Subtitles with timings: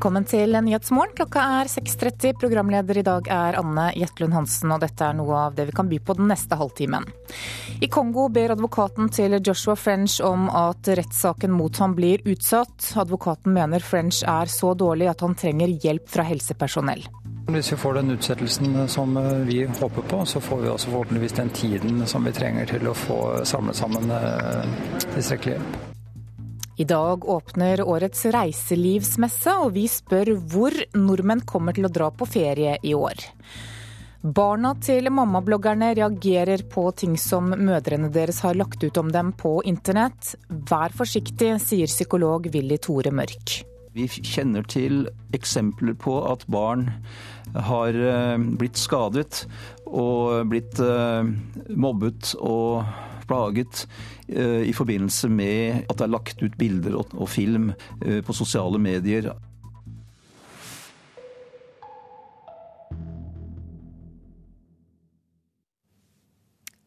[0.00, 1.12] Velkommen til Nyhetsmorgen.
[1.12, 2.38] Klokka er 6.30.
[2.40, 5.90] Programleder i dag er Anne Jetlund Hansen, og dette er noe av det vi kan
[5.90, 7.04] by på den neste halvtimen.
[7.84, 12.94] I Kongo ber advokaten til Joshua French om at rettssaken mot ham blir utsatt.
[12.96, 17.04] Advokaten mener French er så dårlig at han trenger hjelp fra helsepersonell.
[17.52, 21.52] Hvis vi får den utsettelsen som vi håper på, så får vi også forhåpentligvis den
[21.52, 24.76] tiden som vi trenger til å få samlet sammen eh,
[25.10, 25.99] tilstrekkelig hjelp.
[26.80, 32.24] I dag åpner årets reiselivsmesse, og vi spør hvor nordmenn kommer til å dra på
[32.24, 33.20] ferie i år.
[34.20, 39.58] Barna til mammabloggerne reagerer på ting som mødrene deres har lagt ut om dem på
[39.68, 40.34] internett.
[40.48, 43.58] Vær forsiktig, sier psykolog Willy Tore Mørk.
[43.92, 45.04] Vi kjenner til
[45.36, 46.88] eksempler på at barn
[47.68, 49.44] har eh, blitt skadet
[49.84, 51.28] og blitt eh,
[51.76, 52.86] mobbet og
[53.30, 53.84] plaget
[54.28, 57.70] eh, i forbindelse med at det er lagt ut bilder og film
[58.02, 59.30] eh, på sosiale medier.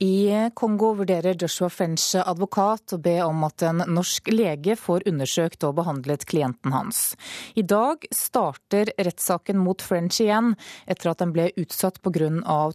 [0.03, 5.63] I Kongo vurderer Joshua French advokat å be om at en norsk lege får undersøkt
[5.63, 7.13] og behandlet klienten hans.
[7.55, 10.57] I dag starter rettssaken mot French igjen,
[10.91, 12.33] etter at den ble utsatt pga.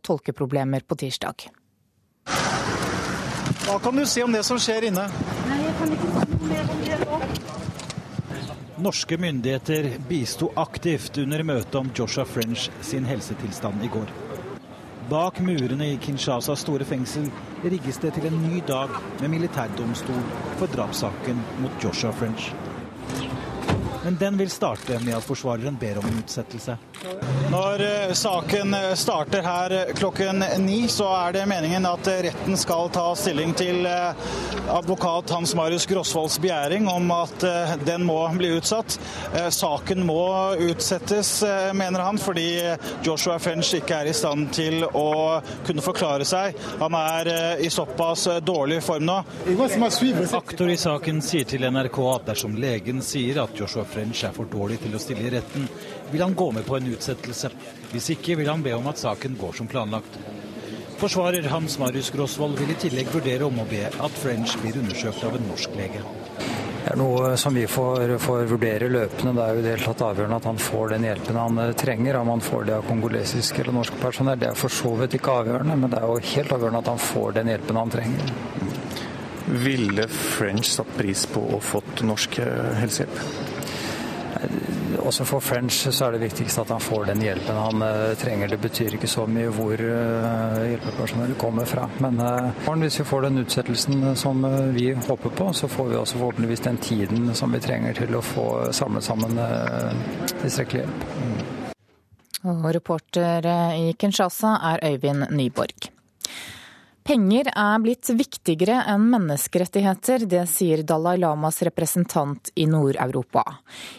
[0.08, 1.50] tolkeproblemer på tirsdag.
[3.68, 5.02] Hva kan du si om det som skjer inne?
[5.44, 7.18] Nei, jeg kan ikke si noe mer om det nå.
[8.80, 14.08] Norske myndigheter bisto aktivt under møtet om Joshua French sin helsetilstand i går.
[15.10, 17.28] Bak murene i Kinshasas store fengsel
[17.66, 20.24] rigges det til en ny dag med militærdomstol
[20.56, 22.48] for drapssaken mot Joshua French.
[24.04, 26.76] Men den vil starte med at forsvareren ber om en utsettelse.
[27.50, 32.58] Når eh, saken eh, starter her eh, klokken ni, så er det meningen at retten
[32.60, 37.44] skal ta stilling til advokat Hans Marius Grosvolds begjæring om at
[37.86, 38.98] den må bli utsatt.
[39.54, 40.20] Saken må
[40.60, 41.30] utsettes,
[41.72, 42.76] mener han, fordi
[43.06, 46.58] Joshua French ikke er i stand til å kunne forklare seg.
[46.82, 47.30] Han er
[47.64, 49.18] i såpass dårlig form nå.
[50.42, 54.50] Aktor i saken sier til NRK at dersom legen sier at Joshua French er for
[54.50, 55.68] dårlig til å stille i retten,
[56.12, 57.50] vil han gå med på en utsettelse.
[57.92, 60.20] Hvis ikke vil han be om at saken går som planlagt.
[60.98, 65.22] Forsvarer Hans Marius Grosvold vil i tillegg vurdere om å be at French blir undersøkt
[65.28, 66.02] av en norsk lege.
[66.88, 69.34] Det er noe som vi får, får, vurdere løpende.
[69.36, 72.16] Det er jo helt tatt avgjørende at han får den hjelpen han eh, trenger.
[72.16, 75.34] Om han får det av kongolesisk eller norsk personell, det er for så vidt ikke
[75.42, 75.76] avgjørende.
[75.82, 78.32] Men det er jo helt avgjørende at han får den hjelpen han trenger.
[79.68, 83.47] Ville French satt pris på å fått norsk eh, helsehjelp?
[84.98, 88.50] Også for French så er det viktigst at han får den hjelpen han uh, trenger.
[88.52, 91.86] Det betyr ikke så mye hvor hjelpepersonell hjelpepersonellet kommer fra.
[92.02, 96.64] Men hvis vi får den utsettelsen som vi håper på, så får vi også forhåpentligvis
[96.66, 99.38] den tiden som vi trenger til å få samlet sammen
[100.40, 101.06] tilstrekkelig hjelp.
[101.18, 101.38] Mm.
[102.48, 105.97] Og reporter i Kinshasa er Øyvind Nyborg.
[107.08, 113.46] Penger er blitt viktigere enn menneskerettigheter, det sier Dalai Lamas representant i Nord-Europa.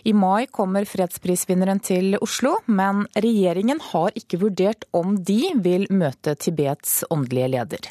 [0.06, 6.36] I mai kommer fredsprisvinneren til Oslo, men regjeringen har ikke vurdert om de vil møte
[6.38, 7.90] Tibets åndelige leder.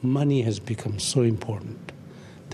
[0.00, 1.92] Money has become so important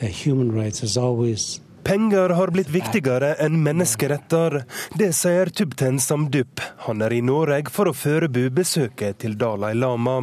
[0.03, 4.63] that human rights has always Penger har blitt viktigere enn menneskeretter.
[4.97, 6.63] Det sier Tubten Samdup.
[6.87, 10.17] Han er i Norge for å forberede besøket til Dalai Lama.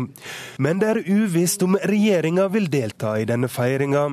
[0.58, 4.10] Men det er uvisst om regjeringa vil delta i denne feiringa.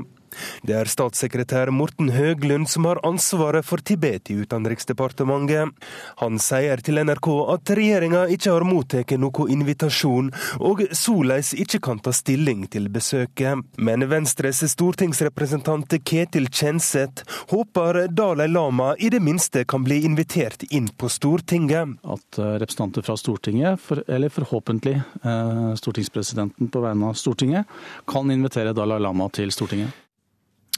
[0.66, 5.74] Det er statssekretær Morten Høglund som har ansvaret for Tibet i Utenriksdepartementet.
[6.22, 10.30] Han sier til NRK at regjeringa ikke har mottatt noen invitasjon,
[10.64, 13.64] og såleis ikke kan ta stilling til besøket.
[13.78, 20.88] Men Venstres stortingsrepresentant Ketil Kjenseth håper Dalai Lama i det minste kan bli invitert inn
[20.88, 21.98] på Stortinget.
[22.04, 27.78] At eh, representanter fra Stortinget, eller forhåpentlig eh, stortingspresidenten på vegne av Stortinget,
[28.08, 30.07] kan invitere Dalai Lama til Stortinget.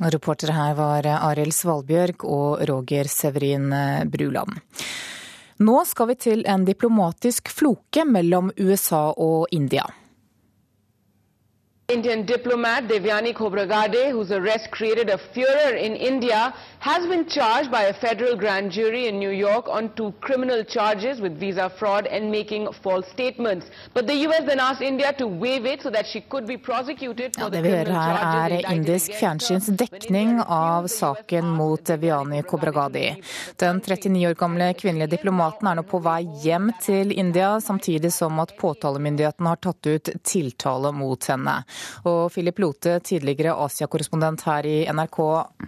[0.01, 3.69] Reportere her var Arild Svalbjørg og Roger Severin
[4.13, 4.61] Bruland.
[5.61, 9.85] Nå skal vi til en diplomatisk floke mellom USA og India.
[11.91, 17.83] Indian diplomat Devyani Khobragade, whose arrest created a furor in India, has been charged by
[17.83, 22.31] a federal grand jury in New York on two criminal charges with visa fraud and
[22.31, 23.67] making false statements.
[23.93, 27.35] But the US then asked India to waive it so that she could be prosecuted
[27.35, 33.17] for Ja, the criminal charges er indisk fjernsyns dekning av saken mot Devyani Khobragade.
[33.57, 38.39] Den 39 år gamle kvinnelige diplomaten er nå på vei hjem til India, samtidig som
[38.41, 41.59] at påtalemyndigheten har tatt ut tiltale mot henne.
[42.09, 45.21] Og Philip Lote, tidligere Asia-korrespondent her i NRK,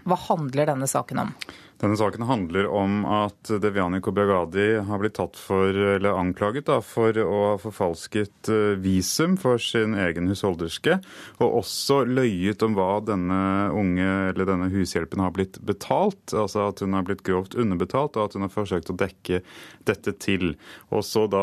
[0.07, 1.35] hva handler denne saken om?
[1.83, 7.17] Denne saken handler om at Devyani Khobragadi har blitt tatt for, eller anklaget da, for
[7.19, 11.01] å ha forfalsket eh, visum for sin egen husholderske,
[11.43, 13.41] og også løyet om hva denne
[13.75, 16.23] unge, eller denne hushjelpen har blitt betalt.
[16.31, 19.43] Altså at hun har blitt grovt underbetalt, og at hun har forsøkt å dekke
[19.91, 20.55] dette til.
[20.95, 21.43] Og så da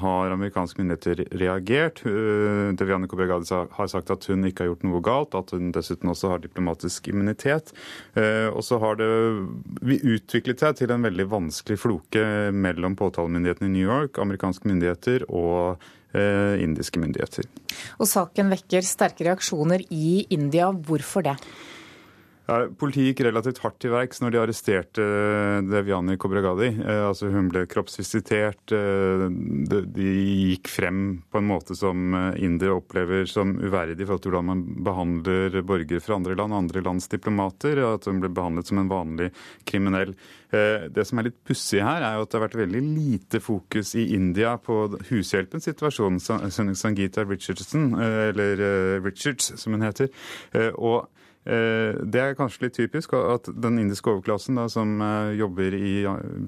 [0.00, 2.00] har amerikanske myndigheter reagert.
[2.08, 6.16] Eh, Devyani Khobragadi har sagt at hun ikke har gjort noe galt, at hun dessuten
[6.16, 7.76] også har diplomatisk immunitet.
[8.16, 9.12] Eh, Og så har det
[9.86, 12.24] vi utviklet seg til en veldig vanskelig floke
[12.54, 15.82] mellom påtalemyndigheten i New York, amerikanske myndigheter og
[16.16, 17.48] eh, indiske myndigheter.
[18.00, 20.70] Og saken vekker sterke reaksjoner i India.
[20.72, 21.36] Hvorfor det?
[22.46, 26.68] Ja, politiet gikk relativt hardt til verks når de arresterte eh, Devyani Khobragadi.
[26.78, 28.70] Eh, altså hun ble kroppsvisitert.
[28.70, 29.24] Eh,
[29.66, 30.06] de,
[30.52, 34.62] gikk frem på en måte som indere opplever som uverdig i forhold til hvordan man
[34.86, 37.82] behandler borgere fra andre land, andre lands diplomater.
[37.88, 39.32] At hun ble behandlet som en vanlig
[39.66, 40.14] kriminell.
[40.46, 43.96] Det som er litt pussig her, er jo at det har vært veldig lite fokus
[43.98, 46.22] i India på hushjelpens situasjon.
[46.22, 48.62] Sangita Richardson, eller
[49.02, 50.14] Richards som hun heter.
[50.78, 51.10] Og
[51.46, 55.92] Det er kanskje litt typisk at den indiske overklassen da, som eh, jobber i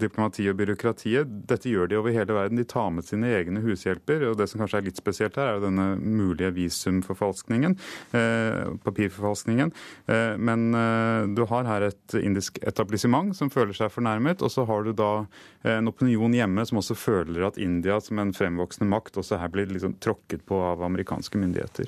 [0.01, 2.59] diplomati og byråkratiet, dette gjør de over hele verden.
[2.59, 4.25] De tar med sine egne hushjelper.
[4.31, 7.77] og Det som kanskje er litt spesielt her, er denne mulige visumforfalskningen.
[8.13, 9.73] eh, Papirforfalskningen.
[10.09, 14.67] Eh, Men eh, du har her et indisk etablissement som føler seg fornærmet, og så
[14.67, 15.27] har du da
[15.63, 19.49] eh, en opinion hjemme som også føler at India som en fremvoksende makt også her
[19.55, 21.87] blir liksom tråkket på av amerikanske myndigheter.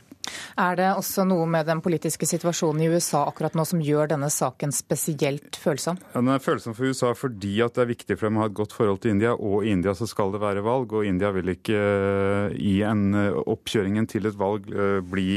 [0.61, 4.29] Er det også noe med den politiske situasjonen i USA akkurat nå som gjør denne
[4.33, 5.99] saken spesielt følsom?
[6.13, 8.51] Ja, Den er følsom for USA fordi at det er viktig for dem å ha
[8.51, 9.35] et godt forhold til India.
[9.35, 13.15] Og i India så skal det være valg, og India vil ikke eh, i en
[13.17, 15.31] eh, oppkjøringen til et valg eh, bli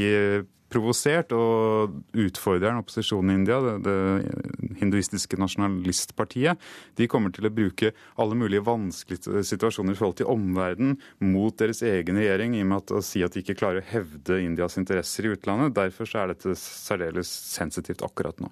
[0.74, 6.60] provosert og utfordreren opposisjonen i India, det, det hinduistiske nasjonalistpartiet,
[6.98, 11.84] de kommer til å bruke alle mulige vanskelige situasjoner i forhold til omverdenen mot deres
[11.86, 14.78] egen regjering, i og med at å si at de ikke klarer å hevde Indias
[14.80, 15.76] interesser i utlandet.
[15.76, 18.50] Derfor er dette særdeles sensitivt akkurat nå.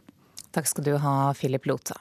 [0.52, 1.96] Takk skal du ha, Philip Lothe.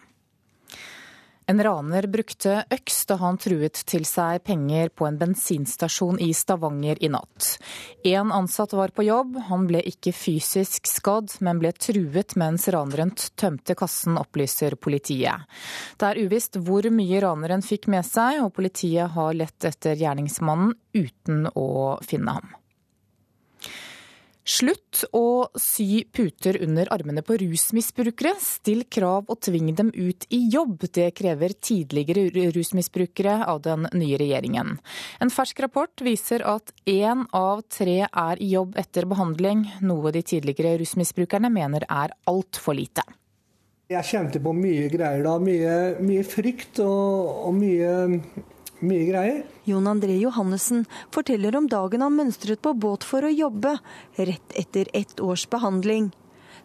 [1.49, 7.01] En raner brukte øks da han truet til seg penger på en bensinstasjon i Stavanger
[7.03, 7.55] i natt.
[8.07, 13.13] En ansatt var på jobb, han ble ikke fysisk skadd, men ble truet mens raneren
[13.35, 15.49] tømte kassen, opplyser politiet.
[15.97, 20.75] Det er uvisst hvor mye raneren fikk med seg, og politiet har lett etter gjerningsmannen
[20.93, 22.57] uten å finne ham.
[24.41, 28.33] Slutt å sy puter under armene på rusmisbrukere.
[28.41, 30.87] Still krav og tving dem ut i jobb.
[30.89, 34.79] Det krever tidligere rusmisbrukere av den nye regjeringen.
[35.21, 40.25] En fersk rapport viser at én av tre er i jobb etter behandling, noe de
[40.25, 43.05] tidligere rusmisbrukerne mener er altfor lite.
[43.91, 45.35] Jeg kjente på mye greier da.
[45.43, 47.93] Mye, mye frykt og, og mye,
[48.85, 49.43] mye greier.
[49.69, 53.77] Jon André Johannessen forteller om dagen han mønstret på båt for å jobbe,
[54.17, 56.11] rett etter ett års behandling.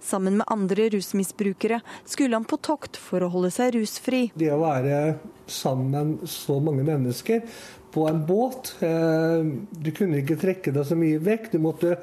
[0.02, 4.26] Sammen med andre rusmisbrukere skulle han på tokt for å holde seg rusfri.
[4.36, 5.00] Det å være
[5.46, 7.44] sammen så mange mennesker
[7.96, 11.48] på en båt eh, Du kunne ikke trekke deg så mye vekk.
[11.54, 11.94] Du måtte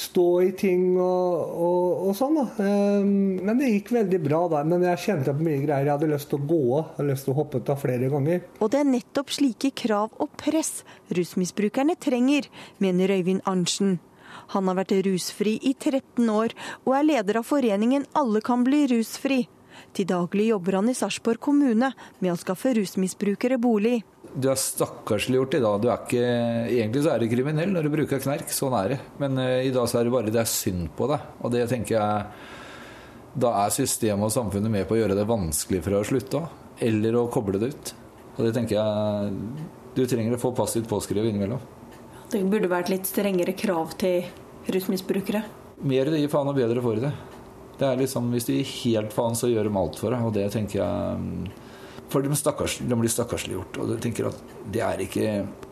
[0.00, 2.38] stå i ting og, og, og sånn.
[2.38, 2.46] da.
[2.64, 4.62] Eh, men det gikk veldig bra da.
[4.68, 5.90] Men jeg kjente på mye greier.
[5.90, 6.88] Jeg hadde lyst til å gå av.
[6.96, 8.40] Hadde lyst til å hoppe av flere ganger.
[8.64, 10.72] Og det er nettopp slike krav og press
[11.14, 12.48] rusmisbrukerne trenger,
[12.80, 13.98] mener Øyvind Arntzen.
[14.52, 18.84] Han har vært rusfri i 13 år, og er leder av foreningen Alle kan bli
[18.92, 19.44] rusfri.
[19.94, 21.90] Til daglig jobber han i Sarpsborg kommune
[22.22, 24.00] med å skaffe rusmisbrukere bolig.
[24.34, 25.86] Du er stakkarsliggjort i dag.
[25.94, 26.22] Ikke,
[26.72, 28.50] egentlig så er du kriminell når du bruker knerk.
[28.54, 29.00] Sånn er det.
[29.22, 31.28] Men uh, i dag så er det bare det er synd på deg.
[31.42, 32.50] Og det tenker jeg
[33.44, 36.42] Da er systemet og samfunnet med på å gjøre det vanskelig for deg å slutte.
[36.82, 37.94] Eller å koble det ut.
[38.34, 39.38] Og det tenker jeg
[39.94, 41.62] Du trenger å få passivt påskrevet innimellom.
[42.34, 44.24] Det burde vært litt strengere krav til
[44.74, 45.44] rusmisbrukere.
[45.86, 47.12] Mer du gir faen, og bedre du det.
[47.78, 50.24] Det er liksom, Hvis du gir helt faen, så gjør de alt for deg.
[50.26, 51.44] Og det tenker jeg mm,
[52.10, 53.78] For de, stakkars, de blir stakkarsliggjort.
[53.78, 55.28] Og du tenker at det er ikke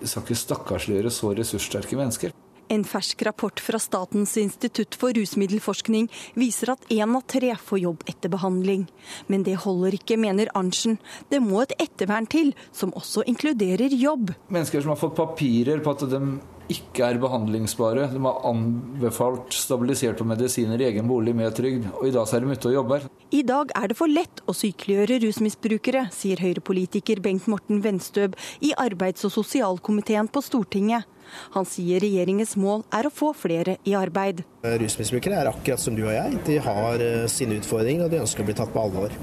[0.07, 2.37] skal ikke stakkarsliggjøre så ressurssterke mennesker.
[2.69, 8.07] En fersk rapport fra Statens institutt for rusmiddelforskning viser at én av tre får jobb
[8.07, 8.87] etter behandling.
[9.26, 10.99] Men det holder ikke, mener Arntzen.
[11.28, 14.33] Det må et ettervern til, som også inkluderer jobb.
[14.52, 16.23] Mennesker som har fått papirer på at de
[16.73, 18.07] ikke er behandlingsbare.
[18.12, 22.38] De har anbefalt stabilisert på medisiner i egen bolig med trygd, og i dag så
[22.38, 23.09] er de ute og jobber.
[23.33, 28.73] I dag er det for lett å sykeliggjøre rusmisbrukere, sier Høyre-politiker Bengt Morten Venstøb i
[28.78, 31.09] arbeids- og sosialkomiteen på Stortinget.
[31.56, 34.44] Han sier regjeringens mål er å få flere i arbeid.
[34.62, 36.38] Rusmisbrukere er akkurat som du og jeg.
[36.46, 39.14] De har eh, sine utfordringer og de ønsker å bli tatt på alvor.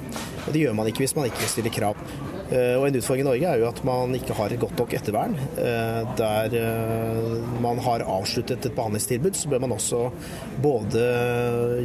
[0.46, 2.04] Og Det gjør man ikke hvis man ikke stiller krav.
[2.50, 4.94] Eh, og En utfordring i Norge er jo at man ikke har et godt nok
[4.98, 5.36] ettervern.
[5.62, 6.56] Eh, der
[7.62, 10.10] man har avsluttet et behandlingstilbud, så bør man også
[10.64, 11.04] både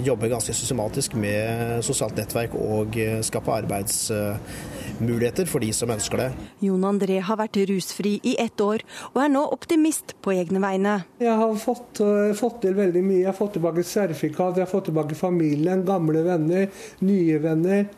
[0.06, 6.30] jobbe ganske systematisk med sosialt nettverk og skape arbeidsmuligheter for de som ønsker det.
[6.64, 10.96] Jon André har vært rusfri i ett år, og er nå optimist på egne vegne.
[11.22, 12.02] Jeg har fått,
[12.38, 13.22] fått til veldig mye.
[13.22, 16.68] Jeg har fått tilbake sertifikat, jeg har fått tilbake familien, gamle venner,
[17.04, 17.88] nye venner.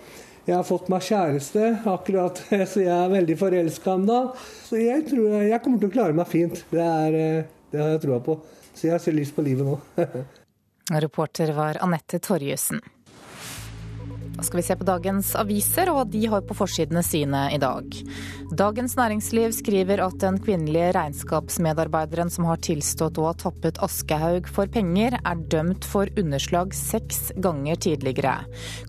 [0.46, 2.38] Jeg har fått meg kjæreste, akkurat,
[2.70, 4.18] så jeg er veldig forelska ennå.
[4.68, 6.60] Så jeg tror jeg kommer til å klare meg fint.
[6.70, 8.38] Det, er, eh, det har jeg troa på.
[8.76, 9.80] Så jeg ser lyst på livet nå.
[11.06, 12.78] Reporter var Anette Torjussen.
[14.36, 17.60] Da skal vi se på dagens aviser, og hva de har på forsidene sine i
[17.62, 17.88] dag.
[18.52, 24.68] Dagens Næringsliv skriver at den kvinnelige regnskapsmedarbeideren som har tilstått å ha tappet Aschehoug for
[24.68, 28.38] penger, er dømt for underslag seks ganger tidligere.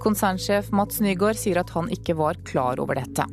[0.04, 3.28] Konsernsjef Mats Nygaard sier at han ikke var klar over dette.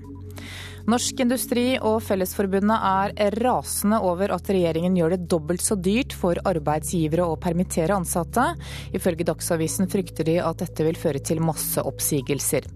[0.85, 2.77] Norsk Industri og Fellesforbundet
[3.17, 8.51] er rasende over at regjeringen gjør det dobbelt så dyrt for arbeidsgivere å permittere ansatte.
[8.93, 12.69] Ifølge Dagsavisen frykter de at dette vil føre til masseoppsigelser.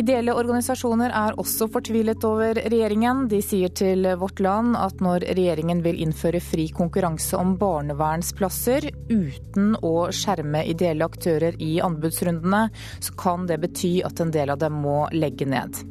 [0.00, 3.26] Ideelle organisasjoner er også fortvilet over regjeringen.
[3.28, 9.74] De sier til Vårt Land at når regjeringen vil innføre fri konkurranse om barnevernsplasser uten
[9.84, 12.68] å skjerme ideelle aktører i anbudsrundene,
[13.02, 15.84] så kan det bety at en del av dem må legge ned.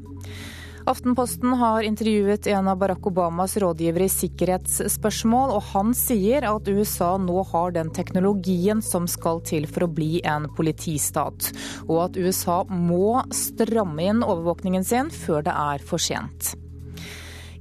[0.89, 7.11] Aftenposten har intervjuet en av Barack Obamas rådgivere i sikkerhetsspørsmål, og han sier at USA
[7.21, 11.51] nå har den teknologien som skal til for å bli en politistat,
[11.85, 16.55] og at USA må stramme inn overvåkningen sin før det er for sent.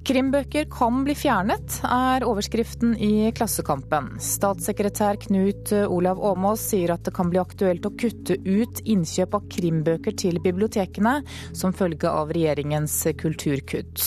[0.07, 4.15] Krimbøker kan bli fjernet, er overskriften i Klassekampen.
[4.23, 9.49] Statssekretær Knut Olav Åmås sier at det kan bli aktuelt å kutte ut innkjøp av
[9.53, 11.19] krimbøker til bibliotekene
[11.57, 14.07] som følge av regjeringens kulturkutt.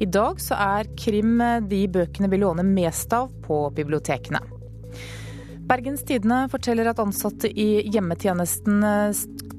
[0.00, 1.36] I dag så er krim
[1.68, 4.40] de bøkene vi låner mest av på bibliotekene.
[5.68, 8.82] Bergens Tidende forteller at ansatte i hjemmetjenesten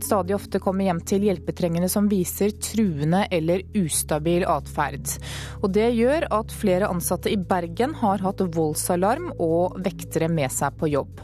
[0.04, 5.18] stadig ofte kommer hjem til hjelpetrengende som viser truende eller ustabil atferd.
[5.64, 10.76] Og det gjør at flere ansatte i Bergen har hatt voldsalarm og vektere med seg
[10.80, 11.24] på jobb.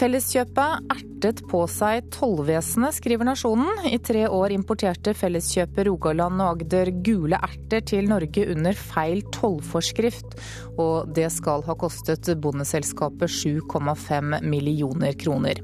[0.00, 3.84] Felleskjøpet ertet på seg tollvesenet, skriver Nasjonen.
[3.86, 10.38] I tre år importerte Felleskjøpet Rogaland og Agder gule erter til Norge under feil tollforskrift.
[10.80, 15.60] Og det skal ha kostet bondeselskapet 7,5 millioner kroner.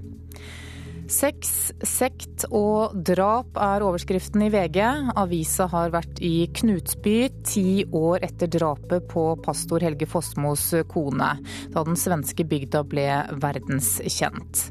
[1.09, 4.77] Sex, sekt og drap er overskriften i VG.
[5.17, 7.15] Avisa har vært i Knutsby
[7.49, 11.31] ti år etter drapet på pastor Helge Fossmos kone,
[11.73, 13.09] da den svenske bygda ble
[13.41, 14.69] verdenskjent.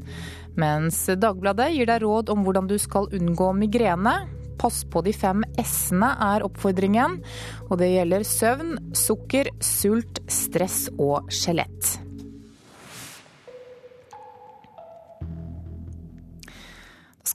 [0.58, 4.14] Mens Dagbladet gir deg råd om hvordan du skal unngå migrene.
[4.62, 7.18] Pass på de fem s-ene er oppfordringen,
[7.66, 11.98] og det gjelder søvn, sukker, sult, stress og skjelett.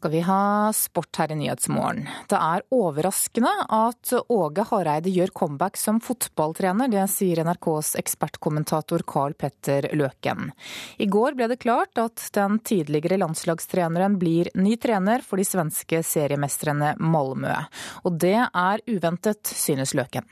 [0.03, 2.09] Skal vi ha sport her i Nyhetsmorgen.
[2.27, 6.91] Det er overraskende at Åge Hareide gjør comeback som fotballtrener.
[6.91, 10.51] Det sier NRKs ekspertkommentator Carl Petter Løken.
[10.99, 16.03] I går ble det klart at den tidligere landslagstreneren blir ny trener for de svenske
[16.03, 17.55] seriemestrene Malmö.
[18.03, 20.27] Og det er uventet, synes Løken.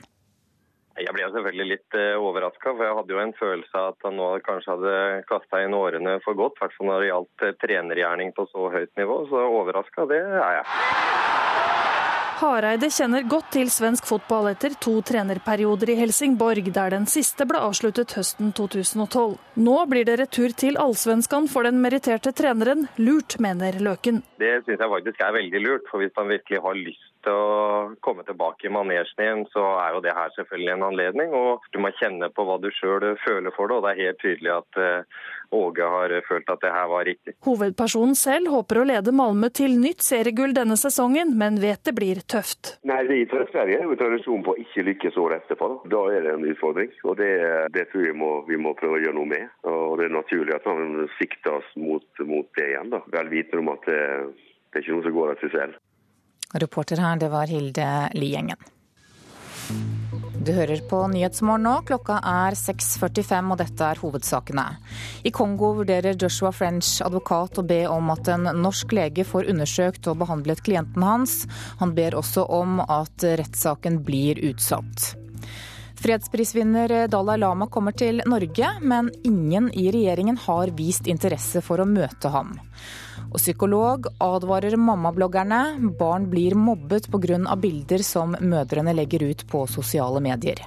[1.00, 4.18] Jeg ble selvfølgelig litt eh, overraska, for jeg hadde jo en følelse av at han
[4.20, 4.96] nå kanskje hadde
[5.30, 6.58] kasta inn årene for godt.
[6.58, 9.22] I hvert fall når det gjaldt uh, trenergjerning på så høyt nivå.
[9.30, 10.66] Så overraska, det er jeg.
[12.42, 17.60] Hareide kjenner godt til svensk fotball etter to trenerperioder i Helsingborg, der den siste ble
[17.62, 19.36] avsluttet høsten 2012.
[19.62, 22.88] Nå blir det retur til allsvenskan for den meritterte treneren.
[22.98, 24.24] Lurt, mener Løken.
[24.42, 25.86] Det syns jeg faktisk er veldig lurt.
[25.88, 29.96] For hvis han virkelig har lyst til å komme tilbake i manesjen igjen, så er
[29.96, 31.34] jo det her selvfølgelig en anledning.
[31.36, 33.78] Og du må kjenne på hva du sjøl føler for det.
[33.78, 37.34] Og det er helt tydelig at eh, Åge har følt at det her var riktig.
[37.44, 42.22] Hovedpersonen selv håper å lede Malmö til nytt seriegull denne sesongen, men vet det blir
[42.24, 42.76] tøft.
[42.88, 45.68] Nei, Vi i Sverige har jo tradisjon på å ikke lykkes året etterpå.
[45.92, 46.92] Da er det en utfordring.
[47.04, 47.32] og Det,
[47.76, 49.52] det tror jeg må, vi må prøve å gjøre noe med.
[49.68, 52.92] Og Det er naturlig at man sikter oss mot, mot det igjen.
[52.94, 53.02] da.
[53.12, 54.02] Vel vitende om at det,
[54.72, 55.80] det er ikke noe som går av seg selv.
[56.52, 58.60] Reporter her, det var Hilde Liengen.
[60.42, 61.72] Du hører på Nyhetsmorgen nå.
[61.86, 64.64] Klokka er 6.45 og dette er hovedsakene.
[65.22, 70.08] I Kongo vurderer Joshua French, advokat, å be om at en norsk lege får undersøkt
[70.10, 71.44] og behandlet klienten hans.
[71.78, 75.12] Han ber også om at rettssaken blir utsatt.
[76.02, 81.86] Fredsprisvinner Dalai Lama kommer til Norge, men ingen i regjeringen har vist interesse for å
[81.86, 82.56] møte ham.
[83.32, 85.62] Og psykolog advarer mammabloggerne.
[85.98, 87.56] Barn blir mobbet pga.
[87.56, 90.60] bilder som mødrene legger ut på sosiale medier.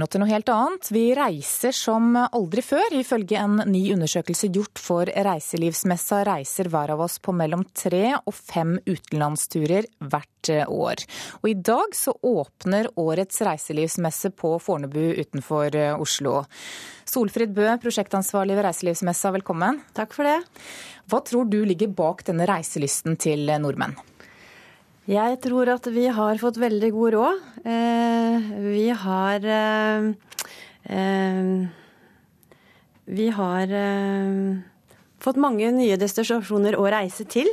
[0.00, 0.88] Nå til noe helt annet.
[0.92, 2.94] Vi reiser som aldri før.
[2.98, 8.34] Ifølge en ny undersøkelse gjort for Reiselivsmessa reiser hver av oss på mellom tre og
[8.34, 11.04] fem utenlandsturer hvert år.
[11.42, 16.42] Og i dag så åpner årets reiselivsmesse på Fornebu utenfor Oslo.
[17.06, 19.80] Solfrid Bø, prosjektansvarlig ved Reiselivsmessa, velkommen.
[19.96, 20.40] Takk for det.
[21.06, 23.94] Hva tror du ligger bak denne reiselysten til nordmenn?
[25.06, 27.42] Jeg tror at vi har fått veldig god råd.
[27.62, 30.08] Eh, vi har eh,
[30.90, 31.44] eh,
[33.06, 33.74] Vi har
[35.22, 37.46] fått mange nye destinasjoner å reise til.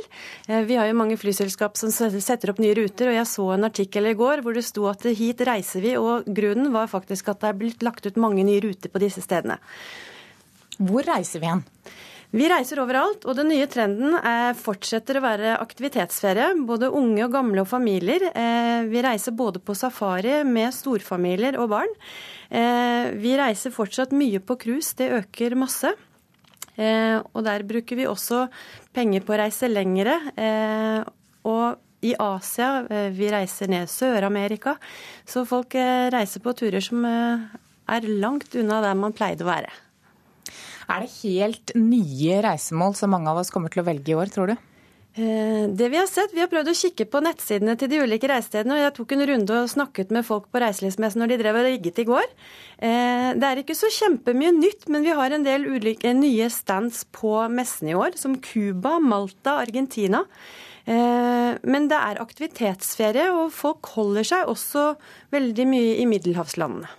[0.46, 4.10] Vi har jo mange flyselskap som setter opp nye ruter, og jeg så en artikkel
[4.10, 7.52] i går hvor det sto at hit reiser vi, og grunnen var faktisk at det
[7.52, 9.60] er blitt lagt ut mange nye ruter på disse stedene.
[10.82, 11.62] Hvor reiser vi hen?
[12.34, 14.16] Vi reiser overalt, og den nye trenden
[14.58, 16.48] fortsetter å være aktivitetsferie.
[16.66, 18.24] Både unge og gamle og familier.
[18.34, 21.94] Eh, vi reiser både på safari med storfamilier og barn.
[22.50, 25.94] Eh, vi reiser fortsatt mye på cruise, det øker masse.
[26.74, 28.48] Eh, og der bruker vi også
[28.98, 30.18] penger på å reise lengre.
[31.46, 32.82] Og i Asia,
[33.14, 34.74] vi reiser ned Sør-Amerika.
[35.22, 39.83] Så folk reiser på turer som er langt unna der man pleide å være.
[40.88, 44.32] Er det helt nye reisemål som mange av oss kommer til å velge i år,
[44.32, 44.56] tror du?
[45.14, 48.26] Eh, det Vi har sett, vi har prøvd å kikke på nettsidene til de ulike
[48.26, 48.74] reisestedene.
[48.74, 51.66] og Jeg tok en runde og snakket med folk på reiselivsmessen når de drev og
[51.68, 52.26] rigget i går.
[52.82, 57.04] Eh, det er ikke så kjempemye nytt, men vi har en del ulike nye stands
[57.12, 58.18] på messen i år.
[58.18, 60.24] Som Cuba, Malta, Argentina.
[60.84, 64.96] Eh, men det er aktivitetsferie, og folk holder seg også
[65.30, 66.90] veldig mye i middelhavslandene.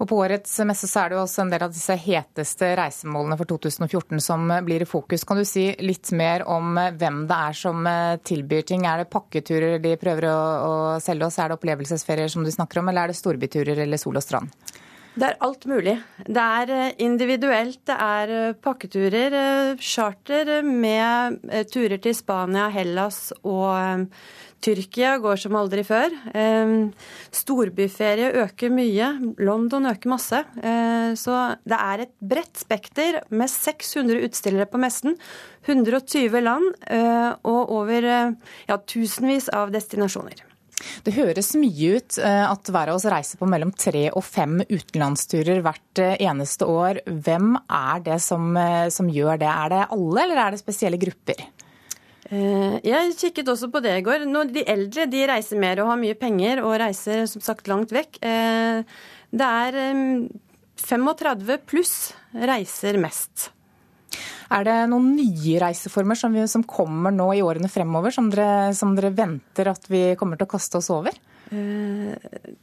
[0.00, 3.38] Og På årets messe så er det jo også en del av disse heteste reisemålene
[3.40, 5.24] for 2014 som blir i fokus.
[5.28, 8.86] Kan du si litt mer om hvem det er som eh, tilbyr ting?
[8.88, 11.38] Er det pakketurer de prøver å, å selge oss?
[11.38, 14.78] Er det opplevelsesferier som du snakker om, eller er det storbyturer eller sol og strand?
[15.14, 15.96] Det er alt mulig.
[16.26, 19.34] Det er eh, individuelt, det er eh, pakketurer,
[19.82, 21.40] charter med
[21.72, 24.06] turer til Spania, Hellas og
[24.60, 26.12] Tyrkia går som aldri før.
[27.32, 29.08] Storbyferie øker mye.
[29.40, 30.42] London øker masse.
[30.60, 35.16] Eh, så det er et bredt spekter med 600 utstillere på messen.
[35.64, 38.36] 120 land eh, og over eh,
[38.68, 40.49] ja, tusenvis av destinasjoner.
[41.06, 45.62] Det høres mye ut at hver av oss reiser på mellom tre og fem utenlandsturer
[45.64, 47.00] hvert eneste år.
[47.06, 48.52] Hvem er det som,
[48.92, 49.50] som gjør det?
[49.50, 51.44] Er det alle, eller er det spesielle grupper?
[52.30, 54.26] Eh, jeg kikket også på det i går.
[54.52, 58.20] de eldre de reiser mer og har mye penger og reiser som sagt langt vekk.
[58.22, 58.82] Eh,
[59.30, 60.28] det er
[60.76, 63.50] 35 pluss reiser mest.
[64.50, 68.72] Er det noen nye reiseformer som, vi, som kommer nå i årene fremover, som dere,
[68.76, 71.16] som dere, venter at vi kommer til å kaste oss over?
[71.50, 72.14] Eh,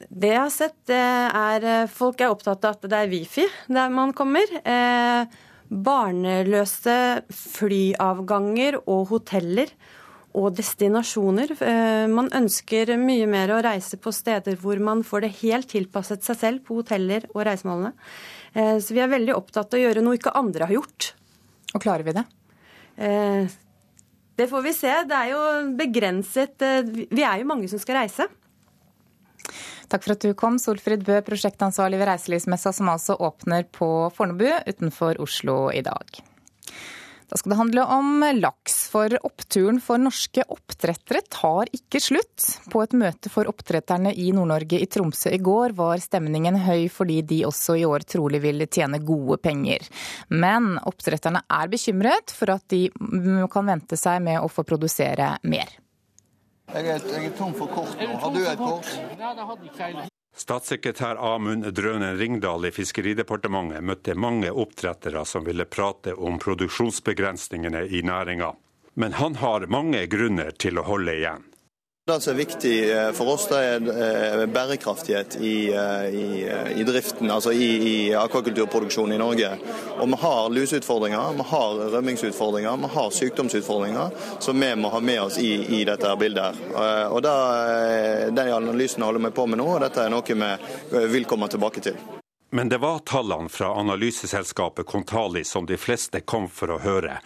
[0.07, 4.15] det jeg har sett, er folk er opptatt av at det er wifi der man
[4.15, 4.47] kommer
[5.67, 6.97] barneløse
[7.33, 9.71] flyavganger og hoteller
[10.37, 11.53] og destinasjoner.
[11.57, 16.25] Eh, man ønsker mye mer å reise på steder hvor man får det helt tilpasset
[16.25, 17.93] seg selv på hoteller og reisemålene.
[18.53, 21.13] Eh, så vi er veldig opptatt av å gjøre noe ikke andre har gjort.
[21.75, 22.23] Og klarer vi det?
[22.97, 23.55] Eh,
[24.37, 24.93] det får vi se.
[25.09, 25.41] Det er jo
[25.77, 26.61] begrenset
[27.09, 28.27] Vi er jo mange som skal reise.
[29.87, 34.49] Takk for at du kom, Solfrid Bø, prosjektansvarlig ved reiselivsmessa, som altså åpner på Fornebu
[34.67, 36.19] utenfor Oslo i dag.
[37.27, 42.45] Da skal det handle om laks, for oppturen for norske oppdrettere tar ikke slutt.
[42.71, 47.19] På et møte for oppdretterne i Nord-Norge i Tromsø i går var stemningen høy fordi
[47.27, 49.83] de også i år trolig vil tjene gode penger.
[50.31, 52.85] Men oppdretterne er bekymret for at de
[53.51, 55.75] kan vente seg med å få produsere mer.
[56.67, 58.15] Jeg er, jeg er tom for kort nå.
[58.23, 58.87] Har du et kort?
[59.19, 60.09] Nei, det hadde ikke jeg.
[60.37, 68.03] Statssekretær Amund Drønen Ringdal i Fiskeridepartementet møtte mange oppdrettere som ville prate om produksjonsbegrensningene i
[68.05, 68.51] næringa.
[69.01, 71.47] Men han har mange grunner til å holde igjen.
[72.07, 76.27] Det som er viktig eh, for oss, det er eh, bærekraftighet i, eh, i,
[76.79, 79.49] i driften, altså i, i, akvakulturproduksjonen i Norge.
[79.99, 85.21] Og Vi har luseutfordringer, vi har rømmingsutfordringer, vi har sykdomsutfordringer som vi må ha med
[85.21, 86.55] oss i, dette bildet.
[86.77, 87.11] her.
[87.11, 87.27] Og
[88.39, 91.83] Den analysen holder vi på med nå, og dette er noe vi vil komme tilbake
[91.89, 91.99] til.
[92.55, 97.19] Men det var tallene fra analyseselskapet Kontali som de fleste kom for å høre.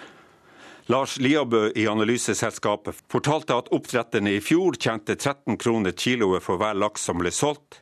[0.91, 6.75] Lars Liabø i analyseselskapet fortalte at oppdretterne i fjor tjente 13 kroner kiloet for hver
[6.75, 7.77] laks som ble solgt,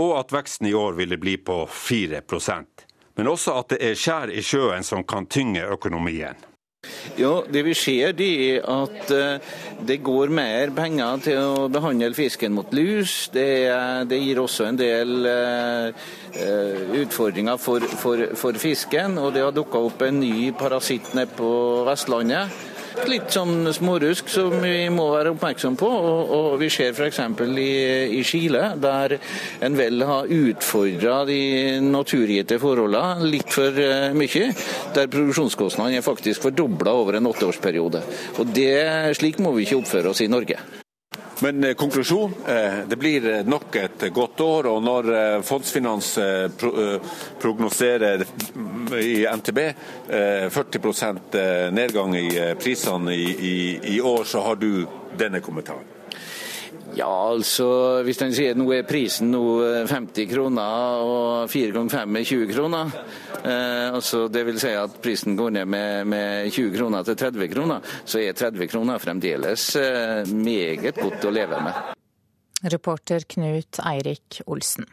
[0.00, 2.86] og at veksten i år ville bli på 4%
[3.20, 6.40] Men også at det er skjær i sjøen som kan tynge økonomien.
[7.18, 9.40] Ja, Det vi ser det er at eh,
[9.88, 13.28] det går mer penger til å behandle fisken mot lus.
[13.32, 13.48] Det,
[14.10, 16.08] det gir også en del uh,
[16.98, 19.18] utfordringer for, for, for, fisken.
[19.22, 21.52] Og det har dukka opp en ny parasitt nede på
[21.88, 22.67] Vestlandet
[23.08, 25.88] litt sånn smårusk som vi må være oppmerksom på.
[25.88, 27.20] Og, og vi ser f.eks.
[27.48, 27.68] I,
[28.18, 29.18] i Chile, der
[29.64, 31.40] en vel har utfordra de
[31.84, 34.50] naturgitte forholdene litt for uh, mye.
[34.96, 38.02] Der produksjonskostnadene er faktisk fordobla over en åtteårsperiode.
[38.38, 38.74] Og det,
[39.18, 40.60] Slik må vi ikke oppføre oss i Norge.
[41.40, 44.66] Men eh, konklusjon, eh, det blir eh, nok et godt år.
[44.66, 45.10] Og når
[45.46, 46.10] Fondsfinans
[47.38, 48.24] prognoserer
[48.98, 49.60] i NTB
[50.50, 52.28] 40 nedgang i
[52.60, 53.58] prisene i, i,
[53.94, 54.86] i år, så har du
[55.18, 55.97] denne kommentaren.
[56.96, 57.66] Ja, altså
[58.06, 59.42] hvis en sier nå er prisen nå
[59.90, 62.92] 50 kroner og 4 ganger 5 er 20 kroner.
[63.42, 67.52] Eh, altså det vil si at prisen går ned med, med 20 kroner til 30
[67.52, 67.94] kroner.
[68.04, 71.94] Så er 30 kroner fremdeles eh, meget godt å leve med.
[72.72, 74.88] Reporter Knut Eirik Olsen.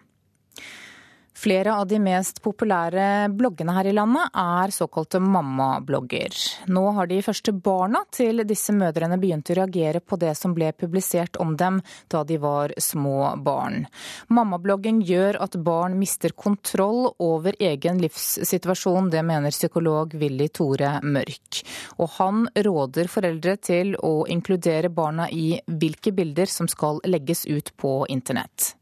[1.45, 6.33] Flere av de mest populære bloggene her i landet er såkalte mammablogger.
[6.73, 10.71] Nå har de første barna til disse mødrene begynt å reagere på det som ble
[10.73, 11.77] publisert om dem
[12.09, 13.85] da de var små barn.
[14.33, 21.61] Mammablogging gjør at barn mister kontroll over egen livssituasjon, det mener psykolog Willy Tore Mørk.
[22.01, 27.75] Og han råder foreldre til å inkludere barna i hvilke bilder som skal legges ut
[27.77, 28.73] på internett.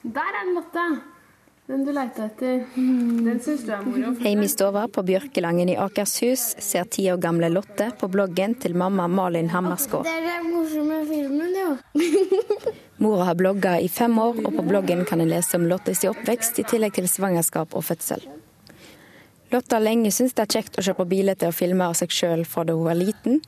[0.00, 1.11] Der er den, Lotte!
[1.76, 2.66] Den du leita etter.
[2.76, 4.12] Den syns du er moro.
[4.20, 8.76] Hjemme i stua på Bjørkelangen i Akershus ser ti år gamle Lotte på bloggen til
[8.76, 10.04] mamma Malin Hammersgaard.
[10.04, 11.72] Det er den morsomme filmen, jo.
[13.02, 16.60] Mora har blogga i fem år, og på bloggen kan en lese om Lottes oppvekst
[16.60, 18.22] i tillegg til svangerskap og fødsel.
[19.52, 22.12] Lotte har lenge syntes det er kjekt å se på bilder å filme av seg
[22.14, 23.40] sjøl fra da hun var liten,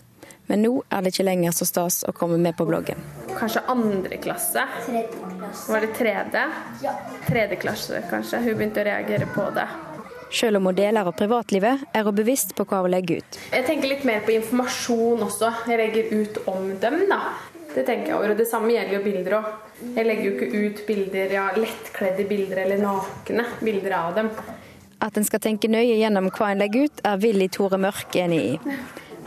[0.46, 3.00] men nå er det ikke lenger så stas å komme med på bloggen.
[3.34, 4.66] Kanskje andre klasse?
[4.84, 5.72] Klasse.
[5.72, 6.44] Var det tredje?
[6.84, 6.94] Ja.
[7.26, 8.42] Tredje klasse, kanskje.
[8.44, 9.66] Hun begynte å reagere på det.
[10.34, 13.40] Selv om hun deler av privatlivet, er hun bevisst på hva hun legger ut.
[13.52, 15.52] Jeg tenker litt mer på informasjon også.
[15.70, 17.20] Jeg legger ut om dem, da.
[17.74, 18.34] Det tenker jeg over.
[18.34, 19.48] Og det samme gjelder jo bilder òg.
[19.84, 24.30] Jeg legger jo ikke ut bilder, ja, lettkledde bilder eller nakne bilder av dem.
[25.02, 28.42] At en skal tenke nøye gjennom hva en legger ut, er Willy Tore Mørk enig
[28.54, 28.76] i.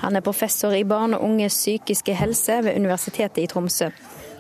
[0.01, 3.89] Han er professor i barn og unges psykiske helse ved Universitetet i Tromsø,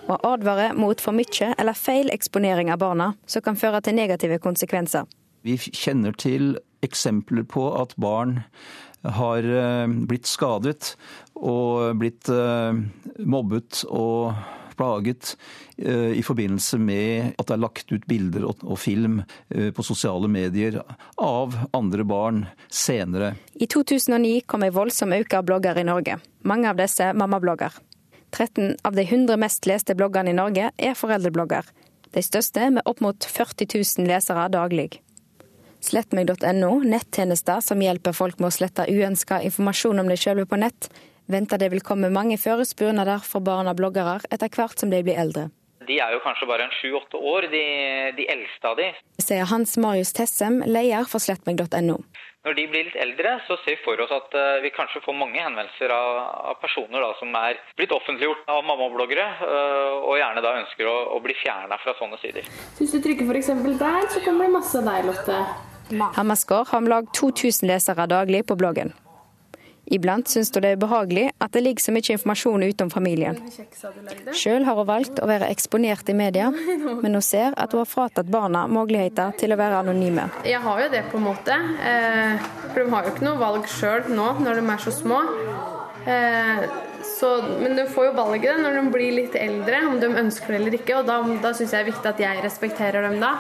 [0.07, 4.39] og advarer mot for mye eller feil eksponering av barna, som kan føre til negative
[4.43, 5.07] konsekvenser.
[5.43, 8.41] Vi kjenner til eksempler på at barn
[9.17, 10.93] har eh, blitt skadet
[11.35, 12.77] og blitt eh,
[13.25, 14.37] mobbet og
[14.77, 15.33] plaget
[15.77, 20.29] eh, i forbindelse med at det er lagt ut bilder og film eh, på sosiale
[20.31, 20.79] medier
[21.17, 23.35] av andre barn senere.
[23.57, 26.19] I 2009 kom en voldsom økning av blogger i Norge.
[26.47, 27.73] Mange av disse mammablogger.
[28.31, 31.67] 13 av de 100 mest leste bloggerne i Norge er foreldreblogger.
[32.13, 35.01] De største med opp mot 40 000 lesere daglig.
[35.83, 40.89] Slettmeg.no, nettjenester som hjelper folk med å slette uønska informasjon om de sjøl på nett,
[41.31, 45.19] venter det vil komme mange forespurnader fra barn av bloggere etter hvert som de blir
[45.19, 45.49] eldre.
[45.87, 47.63] De er jo kanskje bare en sju-åtte år, de,
[48.17, 48.89] de, eldste av de.
[49.23, 52.01] Sier Hans Marius Tessem, leder for slettmeg.no.
[52.47, 55.15] Når de blir litt eldre, så ser vi for oss at eh, vi kanskje får
[55.15, 56.19] mange henvendelser av,
[56.51, 60.97] av personer da, som er blitt offentliggjort av mammabloggere, eh, og gjerne da ønsker å,
[61.15, 62.47] å bli fjerna fra sånne sider.
[62.79, 63.51] Hvis du trykker f.eks.
[63.79, 65.41] der, så kommer det masse av deg, Lotte.
[66.19, 68.95] Hammersgaard har om lag 2000 lesere daglig på bloggen.
[69.87, 73.37] Iblant syns hun det er ubehagelig at det ligger så mye informasjon utom familien.
[74.35, 77.89] Sjøl har hun valgt å være eksponert i media, men hun ser at hun har
[77.89, 80.27] fratatt barna muligheter til å være anonyme.
[80.47, 81.55] Jeg har jo det på en måte,
[81.91, 85.21] eh, for de har jo ikke noe valg sjøl nå når de er så små.
[86.07, 86.67] Eh,
[87.07, 90.61] så, men de får jo valget når de blir litt eldre, om de ønsker det
[90.61, 90.99] eller ikke.
[90.99, 93.33] Og da, da syns jeg det er viktig at jeg respekterer dem da.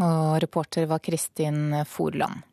[0.00, 2.44] Og reporter var Kristin Forland.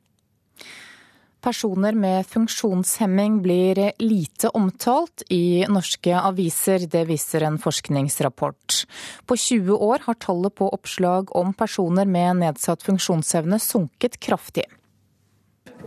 [1.43, 8.77] Personer med funksjonshemming blir lite omtalt i norske aviser, det viser en forskningsrapport.
[9.27, 14.69] På 20 år har tallet på oppslag om personer med nedsatt funksjonsevne sunket kraftig.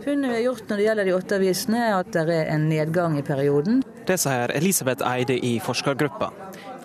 [0.03, 2.69] Funnet vi har gjort når det gjelder de åtte avisene, er at det er en
[2.69, 3.81] nedgang i perioden.
[4.05, 6.29] Det sier Elisabeth Eide i forskergruppa.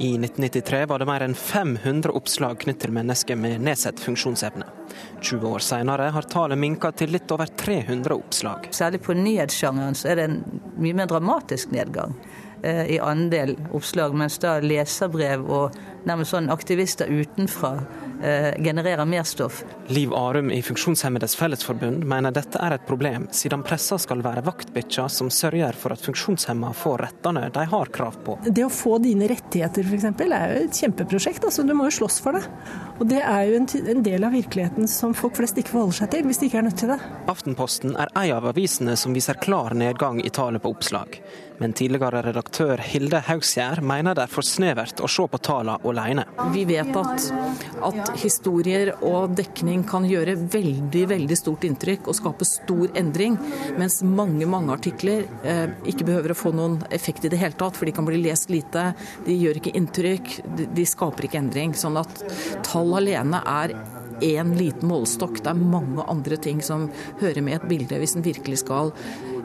[0.03, 4.67] I 1993 var det mer enn 500 oppslag knyttet til mennesker med nedsatt funksjonsevne.
[5.21, 8.67] 20 år senere har tallet minka til litt over 300 oppslag.
[8.75, 10.41] Særlig på nyhetssjangeren så er det en
[10.83, 12.17] mye mer dramatisk nedgang
[12.67, 15.79] eh, i andel oppslag, mens da leserbrev og
[16.11, 17.77] nærmest sånn aktivister utenfra
[18.63, 19.65] genererer mer stoff.
[19.93, 25.09] Liv Arum i Funksjonshemmedes Fellesforbund mener dette er et problem, siden pressa skal være vaktbikkja
[25.11, 28.39] som sørger for at funksjonshemma får rettene de har krav på.
[28.47, 30.09] Det å få dine rettigheter f.eks.
[30.23, 31.45] er jo et kjempeprosjekt.
[31.49, 32.45] Altså, du må jo slåss for det.
[33.01, 36.13] Og det er jo en, en del av virkeligheten som folk flest ikke forholder seg
[36.15, 36.99] til, hvis de ikke er nødt til det.
[37.33, 41.19] Aftenposten er en av avisene som viser klar nedgang i tallet på oppslag.
[41.63, 46.25] Men tidligere redaktør Hilde Haugsgjerd mener det er for snevert å se på tallene alene.
[46.55, 47.29] Vi vet at,
[47.87, 53.38] at, historier og dekning kan gjøre veldig veldig stort inntrykk og skape stor endring,
[53.81, 57.79] mens mange mange artikler eh, ikke behøver å få noen effekt i det hele tatt,
[57.79, 58.92] for de kan bli lest lite,
[59.27, 61.77] de gjør ikke inntrykk, de, de skaper ikke endring.
[61.79, 62.25] Sånn at
[62.66, 63.77] tall alene er
[64.22, 65.40] én liten målestokk.
[65.42, 66.88] Det er mange andre ting som
[67.20, 68.92] hører med et bilde hvis en virkelig skal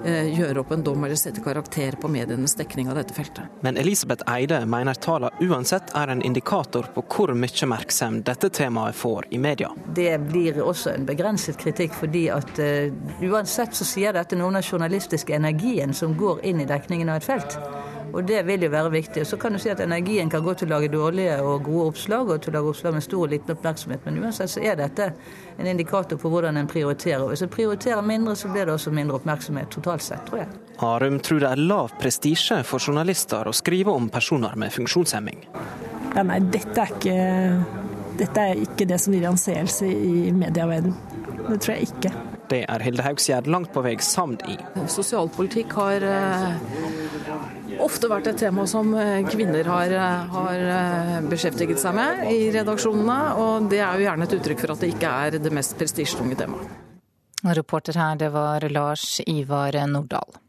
[0.07, 3.59] gjøre opp en dom eller sette karakter på medienes dekning av dette feltet.
[3.65, 8.95] Men Elisabeth Eide mener tallene uansett er en indikator på hvor mye oppmerksomhet dette temaet
[8.95, 9.71] får i media.
[9.95, 12.91] Det blir også en begrenset kritikk, fordi at uh,
[13.21, 17.21] uansett så sier dette noe om den journalistiske energien som går inn i dekningen av
[17.21, 17.57] et felt.
[18.13, 19.25] Og det vil jo være viktig.
[19.27, 22.29] Så kan du si at energien kan gå til å lage dårlige og gode oppslag,
[22.31, 24.05] og til å lage oppslag med stor og liten oppmerksomhet.
[24.05, 25.11] Men uansett så er dette
[25.57, 27.23] en indikator på hvordan en prioriterer.
[27.23, 30.49] Og hvis en prioriterer mindre, så blir det også mindre oppmerksomhet totalt sett, tror jeg.
[30.85, 35.47] Arum tror det er lav prestisje for journalister å skrive om personer med funksjonshemming.
[36.13, 37.17] Ja, nei, dette er ikke,
[38.21, 40.97] dette er ikke det som gir anseelse i medieverdenen.
[41.47, 42.36] Det tror jeg ikke.
[42.47, 44.55] Det er Hilde Haugsgjerd langt på vei samd i.
[44.87, 46.05] Sosialpolitikk har
[47.83, 52.49] ofte vært et tema som eh, kvinner har, eh, har, eh, beskjeftiget seg med i
[52.53, 55.77] redaksjonene, og det er jo gjerne et uttrykk for at det ikke er det mest
[55.79, 56.83] prestisjetunge temaet.
[57.57, 60.39] Reporter her, det var Lars Ivar Nordahl.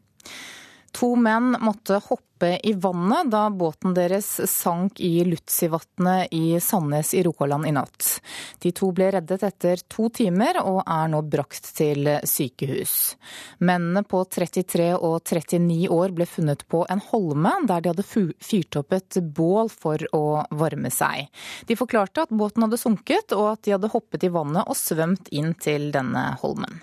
[0.97, 7.23] To menn måtte hoppe i vannet da båten deres sank i Lutsivatnet i Sandnes i
[7.23, 8.21] Rogaland i natt.
[8.59, 12.95] De to ble reddet etter to timer og er nå brakt til sykehus.
[13.59, 18.79] Mennene på 33 og 39 år ble funnet på en holme der de hadde fyrt
[18.79, 21.27] opp et bål for å varme seg.
[21.67, 25.31] De forklarte at båten hadde sunket og at de hadde hoppet i vannet og svømt
[25.35, 26.81] inn til denne holmen.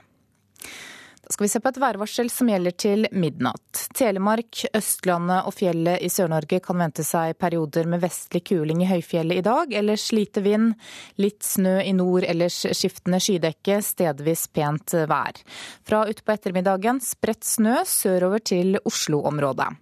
[1.26, 3.80] Da skal vi se på et værvarsel som gjelder til midnatt.
[3.98, 9.40] Telemark, Østlandet og fjellet i Sør-Norge kan vente seg perioder med vestlig kuling i høyfjellet
[9.40, 10.76] i dag, ellers lite vind.
[11.18, 15.42] Litt snø i nord, ellers skiftende skydekke, stedvis pent vær.
[15.82, 19.72] Fra utpå ettermiddagen spredt snø sørover til Oslo-området.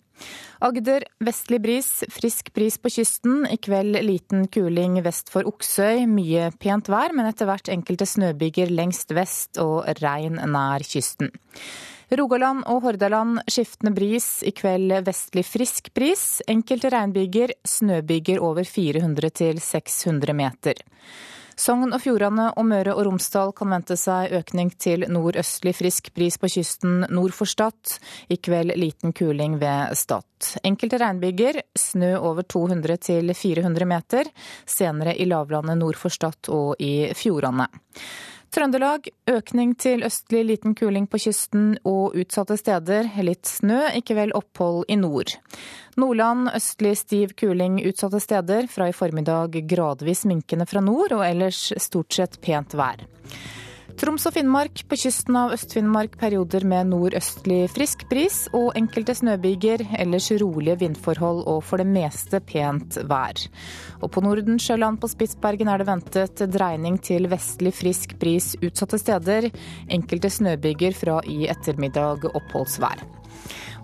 [0.64, 3.42] Agder vestlig bris, frisk bris på kysten.
[3.50, 6.06] I kveld liten kuling vest for Oksøy.
[6.08, 11.34] Mye pent vær, men etter hvert enkelte snøbyger lengst vest og regn nær kysten.
[12.14, 16.42] Rogaland og Hordaland skiftende bris, i kveld vestlig frisk bris.
[16.48, 20.84] Enkelte regnbyger, snøbyger over 400 600 meter.
[21.56, 26.38] Sogn og Fjordane og Møre og Romsdal kan vente seg økning til nordøstlig frisk bris
[26.40, 27.96] på kysten nord for Stad.
[28.26, 30.26] I kveld liten kuling ved Stad.
[30.66, 34.30] Enkelte regnbyger, snø over 200 400 meter.
[34.66, 37.68] Senere i lavlandet nord for Stad og i Fjordane.
[38.54, 43.08] Trøndelag økning til østlig liten kuling på kysten og utsatte steder.
[43.26, 45.32] Litt snø, ikke vel opphold i nord.
[45.98, 48.68] Nordland østlig stiv kuling utsatte steder.
[48.70, 53.02] Fra i formiddag gradvis minkende fra nord, og ellers stort sett pent vær.
[53.94, 59.84] Troms og Finnmark på kysten av Øst-Finnmark perioder med nordøstlig frisk bris og enkelte snøbyger,
[60.02, 63.44] ellers rolige vindforhold og for det meste pent vær.
[64.02, 69.50] Og på Nordensjøland på Spitsbergen er det ventet dreining til vestlig frisk bris utsatte steder.
[69.86, 73.06] Enkelte snøbyger fra i ettermiddag oppholdsvær.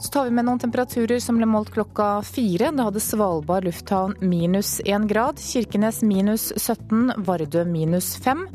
[0.01, 2.71] Så tar vi med noen temperaturer som ble målt klokka fire.
[2.73, 8.47] Da hadde Svalbard lufthavn minus én grad, Kirkenes minus 17, Vardø minus 5,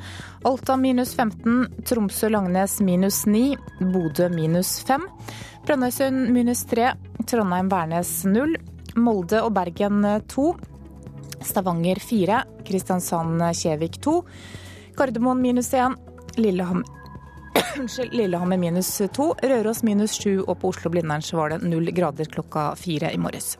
[0.49, 3.43] Alta minus 15, Tromsø-Langnes minus 9,
[3.93, 5.05] Bodø minus 5,
[5.67, 6.91] Brønnøysund minus 3,
[7.29, 8.57] Trondheim-Værnes 0,
[8.97, 10.01] Molde og Bergen
[10.33, 10.49] 2,
[11.45, 14.19] Stavanger 4, Kristiansand-Kjevik 2,
[14.97, 15.99] Gardermoen minus 1,
[16.41, 17.04] Lillehammer
[17.79, 22.27] Unnskyld, Lillehammer minus to, Røros minus sju, og på Oslo-Blindern så var det null grader
[22.31, 23.55] klokka fire i morges.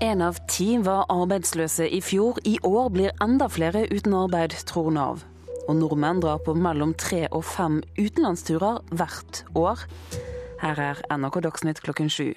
[0.00, 2.38] En av ti var arbeidsløse i fjor.
[2.48, 5.26] I år blir enda flere uten arbeid, tror Nav.
[5.68, 9.84] Og nordmenn drar på mellom tre og fem utenlandsturer hvert år.
[10.62, 12.32] Her er NRK Dagsnytt klokken sju.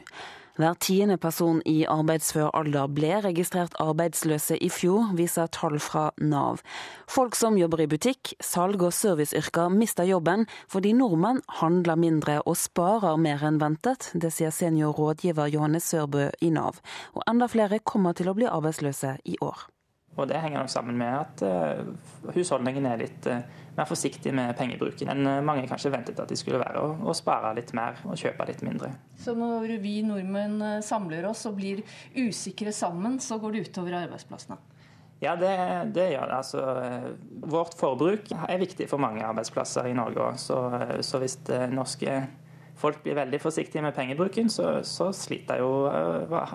[0.53, 6.61] Hver tiende person i arbeidsfør alder ble registrert arbeidsløse i fjor, viser tall fra Nav.
[7.09, 12.59] Folk som jobber i butikk, salg og serviceyrker mister jobben fordi nordmenn handler mindre og
[12.61, 14.11] sparer mer enn ventet.
[14.13, 16.77] Det sier senior rådgiver Johannes Sørbø i Nav.
[17.17, 19.65] Og enda flere kommer til å bli arbeidsløse i år.
[20.21, 23.41] Og Det henger nok sammen med at uh, husholdningen er litt uh,
[23.77, 27.17] mer forsiktig med pengebruken enn uh, mange kanskje ventet at de skulle være, og, og
[27.17, 28.91] spare litt mer og kjøpe litt mindre.
[29.19, 31.81] Så når vi nordmenn samler oss og blir
[32.17, 34.59] usikre sammen, så går det utover arbeidsplassene?
[35.23, 35.53] Ja, det,
[35.95, 36.37] det gjør det.
[36.37, 36.61] Altså,
[37.47, 40.39] vårt forbruk er viktig for mange arbeidsplasser i Norge òg.
[40.41, 40.57] Så,
[41.05, 41.37] så hvis
[41.71, 42.17] norske
[42.79, 45.69] folk blir veldig forsiktige med pengebruken, så, så sliter jo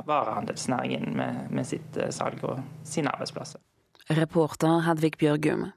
[0.04, 3.62] varehandelsnæringen med, med, sitt salg og sine arbeidsplasser.
[4.18, 5.68] Reporter Hedvig Bjørgum.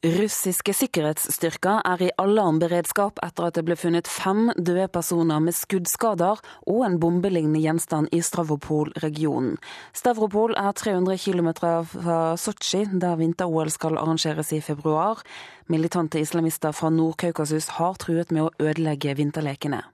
[0.00, 6.40] Russiske sikkerhetsstyrker er i alarmberedskap etter at det ble funnet fem døde personer med skuddskader
[6.40, 9.58] og en bombelignende gjenstand i Stavropol-regionen.
[9.92, 11.52] Stavropol er 300 km
[11.92, 15.20] fra Sotsji, der vinter-OL skal arrangeres i februar.
[15.68, 19.84] Militante islamister fra Nord-Kaukasus har truet med å ødelegge vinterlekene.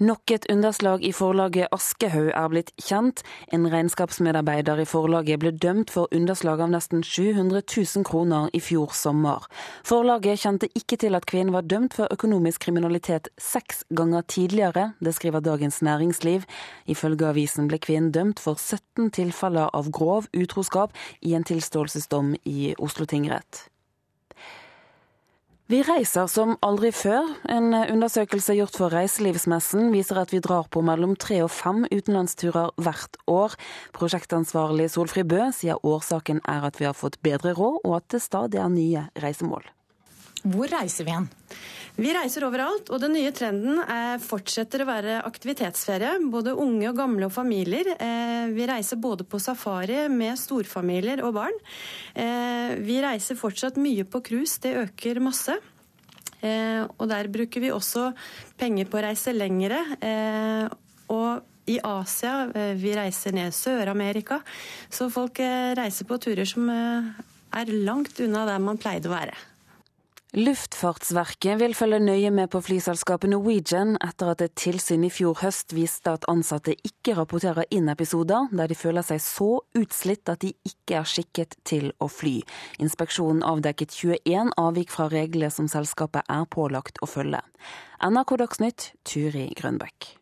[0.00, 3.18] Nok et underslag i forlaget Aschehoug er blitt kjent.
[3.52, 8.94] En regnskapsmedarbeider i forlaget ble dømt for underslag av nesten 700 000 kroner i fjor
[8.96, 9.44] sommer.
[9.84, 15.12] Forlaget kjente ikke til at kvinnen var dømt for økonomisk kriminalitet seks ganger tidligere, det
[15.18, 16.46] skriver Dagens Næringsliv.
[16.88, 22.72] Ifølge avisen ble kvinnen dømt for 17 tilfeller av grov utroskap i en tilståelsesdom i
[22.80, 23.66] Oslo tingrett.
[25.70, 27.28] Vi reiser som aldri før.
[27.46, 32.72] En undersøkelse gjort for Reiselivsmessen viser at vi drar på mellom tre og fem utenlandsturer
[32.82, 33.54] hvert år.
[33.94, 38.26] Prosjektansvarlig Solfrid Bø sier årsaken er at vi har fått bedre råd, og at det
[38.26, 39.62] stadig er nye reisemål.
[40.42, 41.28] Hvor reiser vi igjen?
[42.00, 43.80] Vi reiser overalt, og den nye trenden
[44.24, 46.14] fortsetter å være aktivitetsferie.
[46.32, 47.90] Både unge og gamle og familier.
[47.96, 51.58] Eh, vi reiser både på safari med storfamilier og barn.
[52.14, 55.58] Eh, vi reiser fortsatt mye på cruise, det øker masse.
[56.40, 58.14] Eh, og der bruker vi også
[58.56, 59.82] penger på å reise lengre.
[61.10, 62.46] Og i Asia,
[62.80, 64.40] vi reiser ned Sør-Amerika.
[64.88, 65.42] Så folk
[65.76, 69.49] reiser på turer som er langt unna der man pleide å være.
[70.30, 75.74] Luftfartsverket vil følge nøye med på flyselskapet Norwegian etter at et tilsyn i fjor høst
[75.74, 80.52] viste at ansatte ikke rapporterer inn episoder der de føler seg så utslitt at de
[80.70, 82.36] ikke er skikket til å fly.
[82.78, 87.42] Inspeksjonen avdekket 21 avvik fra reglene som selskapet er pålagt å følge.
[87.98, 90.12] NRK Dagsnytt, Turi Grønbekk.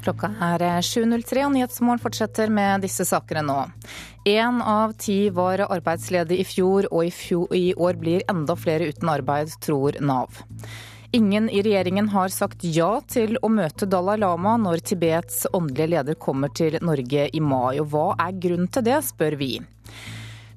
[0.00, 3.58] Klokka er 7.03 og Nyhetsmorgen fortsetter med disse sakene nå.
[4.28, 8.88] Én av ti var arbeidsledig i fjor, og i, fjor, i år blir enda flere
[8.88, 10.40] uten arbeid, tror Nav.
[11.12, 16.18] Ingen i regjeringen har sagt ja til å møte Dalai Lama når Tibets åndelige leder
[16.22, 17.80] kommer til Norge i mai.
[17.82, 19.56] Og hva er grunnen til det, spør vi.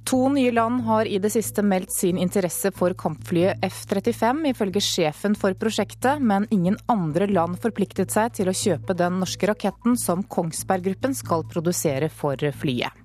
[0.03, 5.37] To nye land har i det siste meldt sin interesse for kampflyet F-35, ifølge sjefen
[5.39, 10.25] for prosjektet, men ingen andre land forpliktet seg til å kjøpe den norske raketten som
[10.27, 13.02] Kongsberg Gruppen skal produsere for flyet.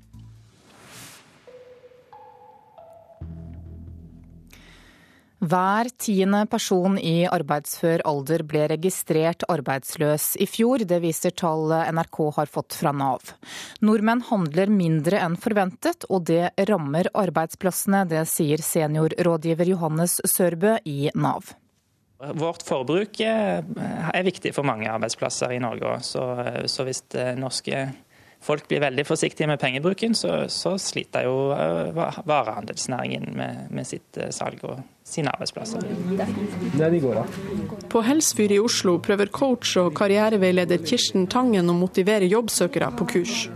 [5.38, 10.82] Hver tiende person i arbeidsfør alder ble registrert arbeidsløs i fjor.
[10.82, 13.30] Det viser tall NRK har fått fra Nav.
[13.86, 18.02] Nordmenn handler mindre enn forventet, og det rammer arbeidsplassene.
[18.10, 21.54] Det sier seniorrådgiver Johannes Sørbø i Nav.
[22.18, 26.00] Vårt forbruk er viktig for mange arbeidsplasser i Norge.
[26.02, 26.24] Så,
[26.66, 27.04] så hvis
[27.38, 27.84] norske
[28.40, 31.92] folk blir veldig forsiktige med pengebruken, så, så sliter jo uh,
[32.28, 35.84] varehandelsnæringen med, med sitt uh, salg og sine arbeidsplasser.
[37.88, 43.48] På Helsfyr i Oslo prøver coach og karriereveileder Kirsten Tangen å motivere jobbsøkere på kurs.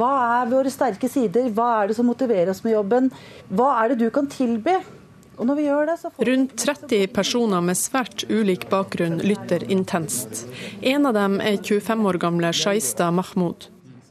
[0.00, 3.10] Hva er våre sterke sider, hva er det som motiverer oss med jobben,
[3.50, 4.78] hva er det du kan tilby?
[4.78, 4.96] Det,
[5.40, 10.42] Rundt 30 personer med svært ulik bakgrunn lytter intenst.
[10.84, 13.70] En av dem er 25 år gamle Shaista Mahmoud.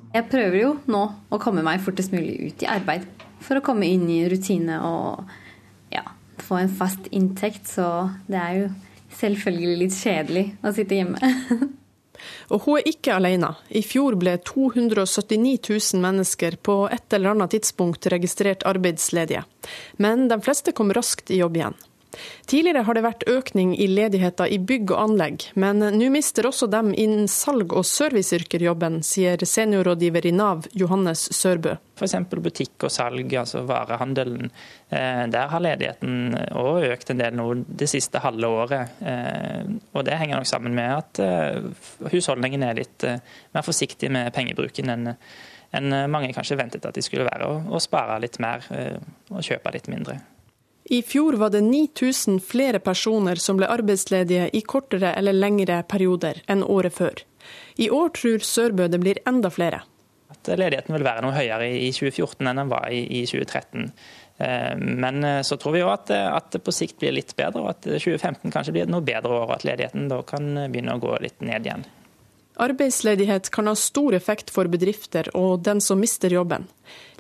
[0.10, 3.06] Jeg prøver jo nå å komme meg fortest mulig ut i arbeid.
[3.46, 5.30] For å komme inn i rutine og
[5.94, 6.04] ja,
[6.42, 7.70] få en fast inntekt.
[7.70, 7.86] Så
[8.28, 8.72] det er jo
[9.20, 11.20] selvfølgelig litt kjedelig å sitte hjemme.
[12.52, 13.54] Og hun er ikke alene.
[13.70, 19.46] I fjor ble 279 000 mennesker på et eller annet tidspunkt registrert arbeidsledige.
[20.04, 21.78] Men de fleste kom raskt i jobb igjen.
[22.50, 26.70] Tidligere har det vært økning i ledigheten i bygg og anlegg, men nå mister også
[26.72, 31.76] dem innen salg og serviceyrker jobben, sier seniorrådgiver i Nav Johannes Sørbø.
[32.00, 32.16] F.eks.
[32.32, 34.50] butikk og salg, altså varehandelen.
[34.90, 38.98] Eh, der har ledigheten òg økt en del nå det siste halve året.
[39.04, 43.08] Eh, og Det henger nok sammen med at eh, husholdningene er litt
[43.54, 45.16] mer forsiktige med pengebruken enn
[45.70, 48.64] enn mange kanskje ventet at de skulle være, og, spare litt mer
[49.30, 50.16] og kjøpe litt mindre.
[50.92, 56.40] I fjor var det 9000 flere personer som ble arbeidsledige i kortere eller lengre perioder
[56.50, 57.22] enn året før.
[57.78, 59.84] I år tror Sørbø det blir enda flere.
[60.34, 63.86] At ledigheten vil være noe høyere i 2014 enn den var i 2013.
[64.42, 67.62] Eh, men eh, så tror vi òg at, at, det på sikt blir litt bedre,
[67.62, 70.98] og at 2015 kanskje blir et noe bedre år, og at ledigheten da kan begynne
[70.98, 71.86] å gå litt ned igjen.
[72.60, 76.66] Arbeidsledighet kan ha stor effekt for bedrifter og den som mister jobben.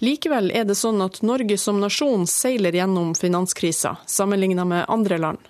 [0.03, 5.45] Likevel er det sånn at Norge som nasjon seiler gjennom finanskrisa, sammenlignet med andre land.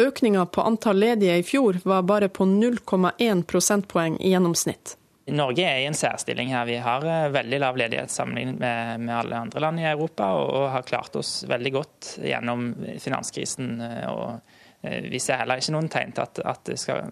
[0.00, 4.94] Økninga på antall ledige i fjor var bare på 0,1 prosentpoeng i gjennomsnitt.
[5.28, 6.64] Norge er i en særstilling her.
[6.64, 10.70] Vi har eh, veldig lav ledighet sammenlignet med, med, alle andre land i Europa, og
[10.72, 13.74] har klart oss veldig godt gjennom finanskrisen.
[13.84, 17.08] Eh, og vi ser heller ikke noen tegn til at, at, det skal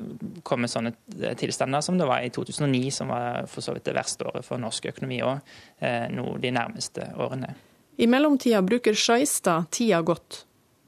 [0.47, 0.93] komme sånne
[1.39, 4.63] tilstander som det var i 2009, som var for så vidt det verste året for
[4.63, 5.41] norsk økonomi òg,
[5.83, 7.55] eh, nå de nærmeste årene.
[7.99, 10.45] I mellomtida bruker Skeistad tida godt.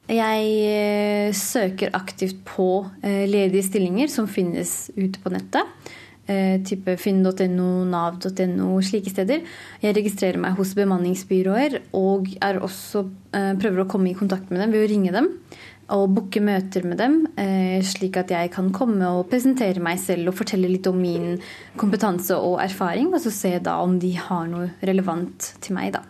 [0.09, 2.71] Jeg eh, søker aktivt på
[3.03, 5.75] ledige stillinger som finnes ute på nettet.
[6.29, 9.47] Type finn.no, nav.no, slike steder.
[9.81, 14.85] Jeg registrerer meg hos bemanningsbyråer og også, prøver å komme i kontakt med dem ved
[14.85, 15.31] å ringe dem
[15.95, 20.29] og booke møter med dem, eh, slik at jeg kan komme og presentere meg selv
[20.29, 21.39] og fortelle litt om min
[21.81, 26.05] kompetanse og erfaring, og så se da om de har noe relevant til meg, da.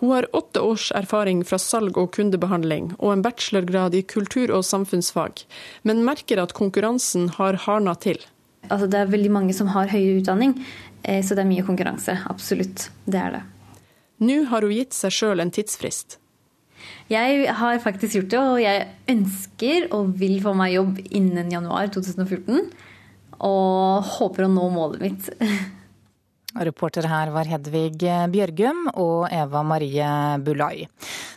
[0.00, 4.66] Hun har åtte års erfaring fra salg og kundebehandling, og en bachelorgrad i kultur- og
[4.66, 5.46] samfunnsfag,
[5.84, 8.18] men merker at konkurransen har hardna til.
[8.68, 10.58] Altså, det er veldig mange som har høyere utdanning,
[11.04, 12.18] eh, så det er mye konkurranse.
[12.28, 12.90] Absolutt.
[13.06, 13.42] Det er det.
[14.18, 16.18] Nå har hun gitt seg sjøl en tidsfrist.
[17.10, 21.90] Jeg har faktisk gjort det, og jeg ønsker og vil få meg jobb innen januar
[21.94, 22.70] 2014.
[23.46, 25.30] Og håper å nå målet mitt.
[26.64, 27.98] Reporter her var Hedvig
[28.32, 30.10] Bjørgum og Eva Marie
[30.44, 30.86] Bulai.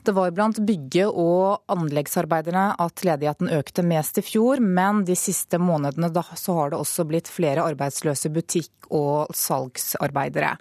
[0.05, 5.59] Det var blant bygge- og anleggsarbeiderne at ledigheten økte mest i fjor, men de siste
[5.59, 10.55] månedene så har det også blitt flere arbeidsløse butikk- og salgsarbeidere.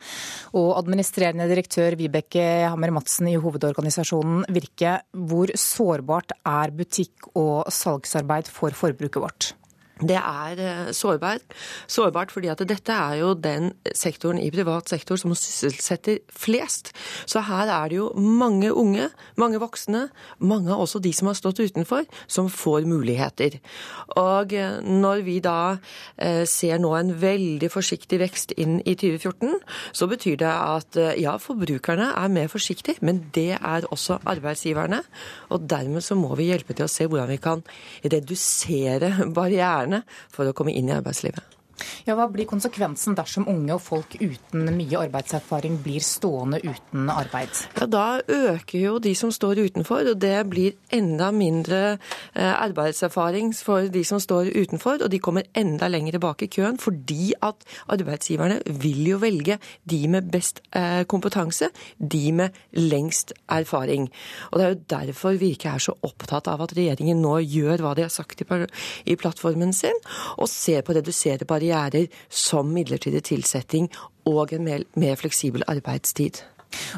[0.52, 8.50] Og administrerende direktør Vibeke Hammer Madsen i hovedorganisasjonen Virke, hvor sårbart er butikk- og salgsarbeid
[8.52, 9.54] for forbruket vårt?
[9.98, 11.42] Det er eh, sårbart,
[11.90, 16.92] sårbart fordi at dette er jo den sektoren i privat sektor som sysselsetter flest.
[17.26, 20.06] Så her er det jo mange unge, mange voksne,
[20.38, 23.58] mange også de som har stått utenfor, som får muligheter.
[24.20, 25.78] Og eh, når vi da
[26.16, 29.58] eh, ser nå en veldig forsiktig vekst inn i 2014,
[29.92, 35.02] så betyr det at ja, forbrukerne er mer forsiktige, men det er også arbeidsgiverne.
[35.54, 37.64] Og dermed så må vi hjelpe til å se hvordan vi kan
[38.04, 41.57] redusere barrierene barriérene for å komme inn i arbeidslivet.
[42.06, 47.52] Ja, Hva blir konsekvensen dersom unge og folk uten mye arbeidserfaring blir stående uten arbeid?
[47.78, 51.98] Ja, Da øker jo de som står utenfor, og det blir enda mindre
[52.34, 55.04] eh, arbeidserfaring for de som står utenfor.
[55.04, 59.58] Og de kommer enda lenger bak i køen, fordi at arbeidsgiverne vil jo velge
[59.88, 64.08] de med best eh, kompetanse, de med lengst erfaring.
[64.50, 67.84] Og Det er jo derfor vi ikke er så opptatt av at regjeringen nå gjør
[67.84, 69.96] hva de har sagt i plattformen sin,
[70.38, 73.88] og ser på å redusere barrierer karrierer som midlertidig tilsetting
[74.28, 76.42] og en mer, mer fleksibel arbeidstid.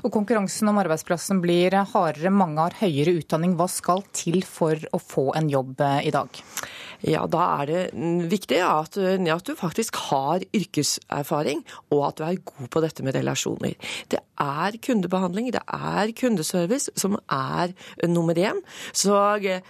[0.02, 2.30] Og Konkurransen om arbeidsplassen blir hardere.
[2.30, 3.54] Mange har høyere utdanning.
[3.54, 6.42] Hva skal til for å få en jobb eh, i dag?
[7.06, 7.82] Ja, da er det
[8.30, 13.16] viktig at, at, du faktisk har yrkeserfaring, og at du er god på dette med
[13.16, 13.76] relasjoner.
[14.12, 17.72] Det er kundebehandling, det er kundeservice som er
[18.08, 18.60] nummer én.
[18.92, 19.16] Så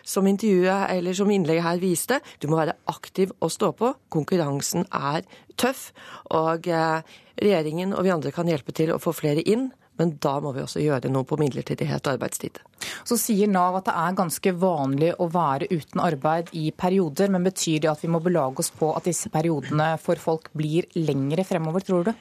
[0.02, 3.94] som intervjuet eller som innlegget her viste, du må være aktiv og stå på.
[4.10, 5.22] Konkurransen er
[5.60, 5.90] tøff,
[6.34, 7.02] og eh,
[7.40, 9.70] regjeringen og vi andre kan hjelpe til å få flere inn.
[10.00, 12.56] Men da må vi også gjøre noe på midlertidighet og arbeidstid.
[13.04, 17.44] Så sier Nav at det er ganske vanlig å være uten arbeid i perioder, men
[17.44, 21.44] betyr det at vi må belage oss på at disse periodene for folk blir lengre
[21.44, 22.14] fremover, tror du?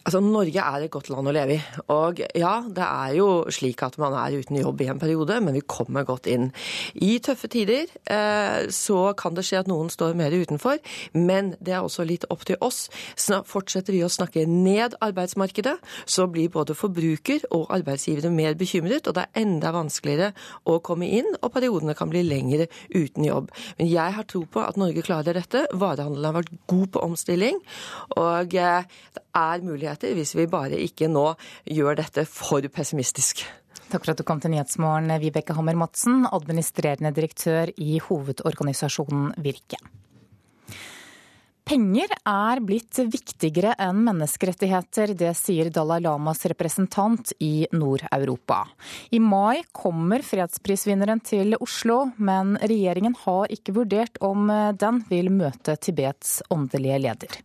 [0.00, 1.60] Altså, Norge er et godt land å leve i.
[1.92, 5.56] Og ja, det er jo slik at man er uten jobb i en periode, men
[5.58, 6.48] vi kommer godt inn.
[6.96, 10.80] I tøffe tider eh, så kan det skje at noen står mer utenfor,
[11.12, 12.86] men det er også litt opp til oss.
[13.50, 15.76] Fortsetter vi å snakke ned arbeidsmarkedet,
[16.08, 20.32] så blir både forbruker og arbeidsgivere mer bekymret, og det er enda vanskeligere
[20.64, 23.52] å komme inn, og periodene kan bli lengre uten jobb.
[23.76, 25.66] Men jeg har tro på at Norge klarer dette.
[25.76, 27.60] Varehandelen har vært god på omstilling,
[28.16, 31.34] og eh, det er mulighet muligheter hvis vi bare ikke nå
[31.66, 33.44] gjør dette for pessimistisk.
[33.90, 39.78] Takk for at du kom til Nyhetsmorgen, Vibeke Hammer Madsen, administrerende direktør i hovedorganisasjonen Virke.
[41.70, 48.64] Penger er blitt viktigere enn menneskerettigheter, det sier Dalai Lamas representant i Nord-Europa.
[49.14, 55.78] I mai kommer fredsprisvinneren til Oslo, men regjeringen har ikke vurdert om den vil møte
[55.78, 57.38] Tibets åndelige leder.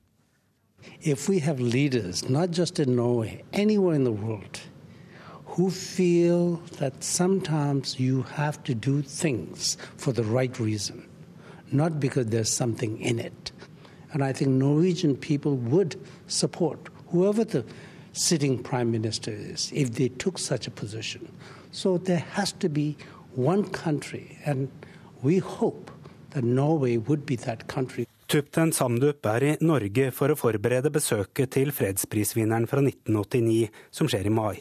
[1.02, 4.60] If we have leaders, not just in Norway, anywhere in the world,
[5.46, 11.08] who feel that sometimes you have to do things for the right reason,
[11.72, 13.52] not because there's something in it.
[14.12, 17.66] And I think Norwegian people would support whoever the
[18.14, 21.32] sitting prime minister is if they took such a position.
[21.72, 22.98] So there has to be
[23.34, 24.72] one country, and
[25.22, 25.92] we hope
[26.32, 28.08] that Norway would be that country.
[28.36, 34.28] Tupten Samdup er i Norge for å forberede besøket til fredsprisvinneren fra 1989, som skjer
[34.28, 34.58] i mai.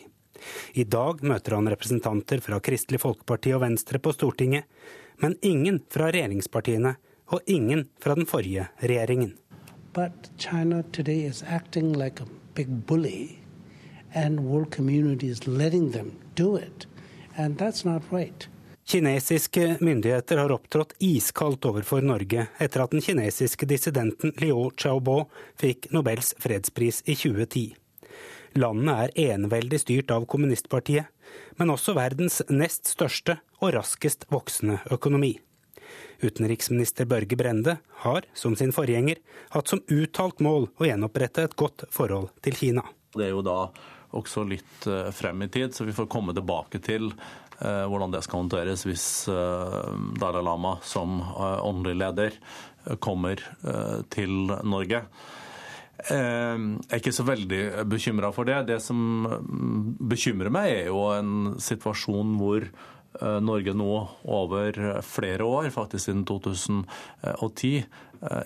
[0.78, 4.68] I dag møter han representanter fra Kristelig Folkeparti og Venstre på Stortinget,
[5.18, 6.94] men ingen fra regjeringspartiene
[7.34, 9.34] og ingen fra den forrige regjeringen.
[9.90, 13.40] But China today is acting like a big bully,
[14.14, 16.86] and world community is letting them do it,
[17.36, 18.46] and that's not right.
[18.84, 25.22] Kinesiske myndigheter har opptrådt iskaldt overfor Norge etter at den kinesiske dissidenten Liu Xiaobo
[25.60, 27.72] fikk Nobels fredspris i 2010.
[28.60, 31.08] Landet er eneveldig styrt av kommunistpartiet,
[31.56, 35.32] men også verdens nest største og raskest voksende økonomi.
[36.20, 39.16] Utenriksminister Børge Brende har, som sin forgjenger,
[39.56, 42.84] hatt som uttalt mål å gjenopprette et godt forhold til Kina.
[43.16, 43.58] Det er jo da
[44.14, 47.10] også litt eh, frem i tid, så vi får komme tilbake til
[47.60, 52.38] hvordan det skal håndteres hvis eh, Dalai Lama som eh, åndelig leder
[53.00, 53.40] kommer
[54.12, 54.98] til Norge.
[56.04, 58.58] Jeg er ikke så veldig bekymra for det.
[58.68, 62.66] Det som mm, bekymrer meg, er jo en situasjon hvor
[63.40, 63.88] Norge nå
[64.36, 67.72] over flere år, faktisk siden 2010,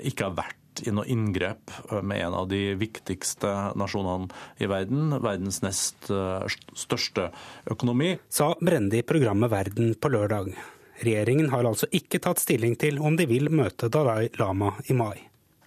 [0.07, 4.29] ikke har vært i noe inngrep eh, med en av de viktigste nasjonene
[4.63, 7.31] i verden, verdens nest eh, største
[7.71, 8.17] økonomi.
[8.29, 10.53] Sa Brende i programmet Verden på lørdag.
[11.05, 15.17] Regjeringen har altså ikke tatt stilling til om de vil møte Dalai Lama i mai.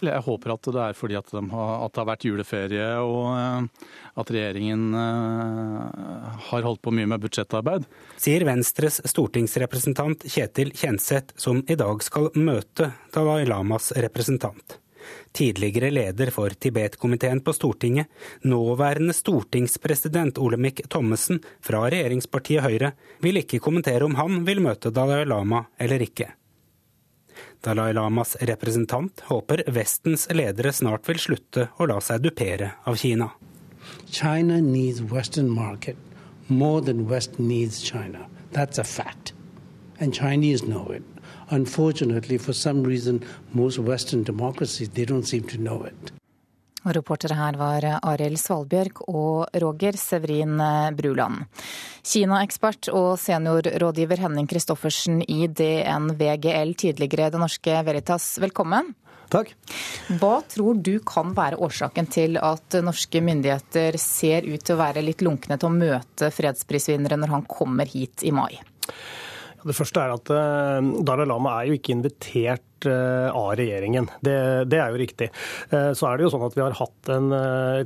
[0.02, 3.28] Jeg håper at det er fordi at, de har, at, det har vært juleferie og
[3.38, 3.88] eh,
[4.18, 4.90] at regjeringen
[6.50, 7.86] har holdt på mye med budsjettarbeid.
[8.20, 14.82] Sier Venstres stortingsrepresentant Kjetil Kjenseth, som i dag skal møte Dalai Lamas representant
[15.32, 18.06] tidligere leder for Tibet-komiteen på Stortinget,
[18.42, 22.92] nåværende stortingspresident Olemic Thommessen fra regjeringspartiet Høyre,
[23.22, 26.32] vil ikke kommentere om han vil møte Dalai Lama eller ikke.
[27.62, 33.30] Dalai Lamas representant håper Vestens ledere snart vil slutte å la seg dupere av Kina.
[34.10, 35.96] China needs Western market
[36.48, 38.26] more than West needs China.
[38.52, 39.32] That's a fact.
[40.00, 41.02] And Chinese know it.
[41.52, 43.20] Unfortunately, for some reason,
[43.52, 46.12] most Western democracies, they don't seem to know it.
[46.84, 50.56] Reportere her var Arild Svalbjørg og Roger Severin
[50.98, 51.44] Bruland.
[52.02, 58.94] Kina-ekspert og seniorrådgiver Henning Christoffersen i DNVGL, tidligere Det Norske Veritas, velkommen.
[59.32, 59.52] Takk.
[60.18, 65.04] Hva tror du kan være årsaken til at norske myndigheter ser ut til å være
[65.04, 68.56] litt lunkne til å møte fredsprisvinneren når han kommer hit i mai?
[69.62, 74.08] Det første er at eh, Dalai Lama er jo ikke invitert av regjeringen.
[74.20, 74.36] Det,
[74.70, 75.28] det, er jo riktig.
[75.70, 77.28] Så er det jo sånn at vi har hatt en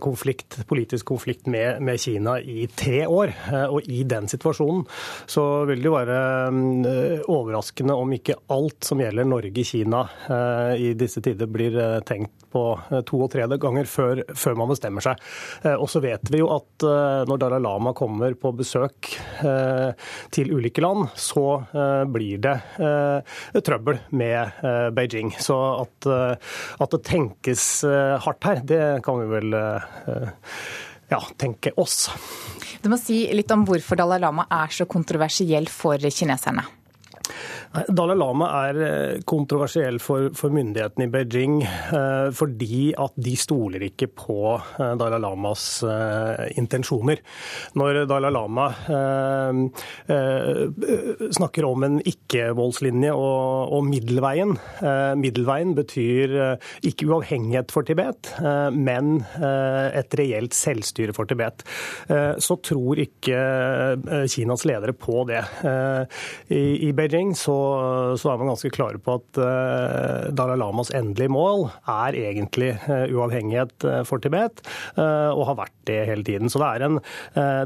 [0.02, 3.32] konflikt, politisk konflikt med, med Kina i tre år.
[3.70, 4.84] Og i den situasjonen
[5.30, 6.20] så vil det jo være
[7.32, 10.02] overraskende om ikke alt som gjelder Norge-Kina
[10.80, 11.76] i disse tider blir
[12.08, 12.64] tenkt på
[13.08, 15.20] to og tre ganger før, før man bestemmer seg.
[15.76, 16.86] Og så vet vi jo at
[17.28, 19.12] når Dalai Lama kommer på besøk
[20.32, 25.32] til ulike land, så eh, blir det eh, trøbbel med eh, Beijing.
[25.42, 26.08] Så at,
[26.78, 29.56] at det tenkes hardt her, det kan vi vel
[31.10, 32.06] ja, tenke oss.
[32.82, 36.66] Du må si litt om hvorfor Dalai Lama er så kontroversiell for kineserne.
[37.88, 43.84] Dalai Lama er eh, kontroversiell for, for myndighetene i Beijing eh, fordi at de stoler
[43.88, 45.66] ikke på eh, Dalai Lamas
[46.56, 47.20] intensjoner.
[47.78, 48.66] Når Dalai Lama
[51.36, 54.54] snakker om en ikke-voldslinje og, og middelveien
[55.20, 56.34] Middelveien betyr
[56.86, 58.30] ikke uavhengighet for Tibet,
[58.74, 61.64] men et reelt selvstyre for Tibet.
[62.42, 63.40] Så tror ikke
[64.32, 65.42] Kinas ledere på det.
[66.56, 67.58] I Beijing så
[68.18, 73.06] så, er man ganske klare på at uh, Dalai Lamas endelige mål er egentlig uh,
[73.10, 74.62] uavhengighet eh, for Tibet,
[74.96, 76.50] og har vært det hele tiden.
[76.50, 76.98] Så det er, en,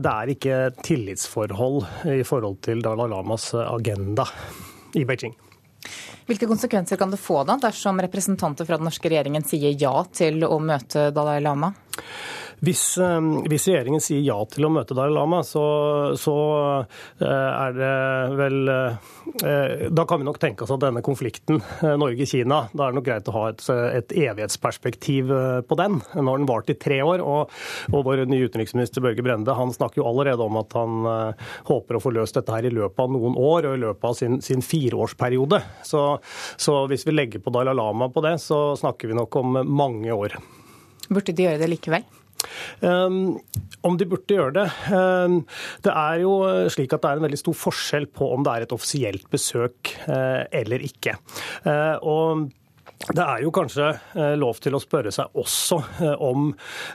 [0.03, 1.85] det er ikke tillitsforhold
[2.19, 4.27] i forhold til Dalai Lamas agenda
[4.99, 5.35] i Beijing.
[6.29, 10.45] Hvilke konsekvenser kan det få da, dersom representanter fra den norske regjeringen sier ja til
[10.47, 11.73] å møte Dalai Lama?
[12.61, 15.63] Hvis, eh, hvis, regjeringen sier ja til å møte Dalai Lama, så,
[16.21, 16.35] så
[17.17, 17.93] eh, er det
[18.37, 22.99] vel eh, Da kan vi nok tenke oss at denne konflikten Norge-Kina, da er det
[22.99, 25.33] nok greit å ha et, et evighetsperspektiv
[25.67, 26.01] på den.
[26.01, 27.55] Nå har den vart i tre år, og,
[27.95, 31.09] og vår nye utenriksminister Børge Brende han snakker jo allerede om at han
[31.69, 34.17] håper å få løst dette her i løpet av noen år og i løpet av
[34.19, 35.63] sin, sin fireårsperiode.
[35.87, 36.05] Så,
[36.61, 40.13] så hvis vi legger på Dalai Lama på det, så snakker vi nok om mange
[40.13, 40.37] år.
[41.11, 42.20] Burde de gjøre det likevel?
[42.85, 43.39] Um,
[43.87, 44.67] om de burde gjøre det?
[44.93, 45.41] Um,
[45.85, 46.35] det er jo
[46.73, 49.95] slik at det er en veldig stor forskjell på om det er et offisielt besøk
[50.07, 51.17] uh, eller ikke.
[51.67, 52.49] Uh, og
[53.09, 56.51] det er jo kanskje eh, lov til å spørre seg også eh, om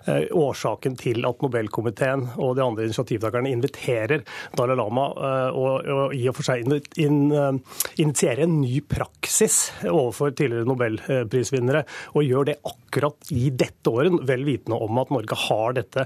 [0.06, 4.22] eh, årsaken til at Nobelkomiteen og de andre initiativtakerne inviterer
[4.56, 5.08] Dalai Lama
[5.56, 6.62] og i og for seg
[7.02, 9.58] initierer en ny praksis
[9.90, 11.84] overfor tidligere nobelprisvinnere,
[12.14, 16.06] og gjør det akkurat i dette året, vel vitende om at Norge har dette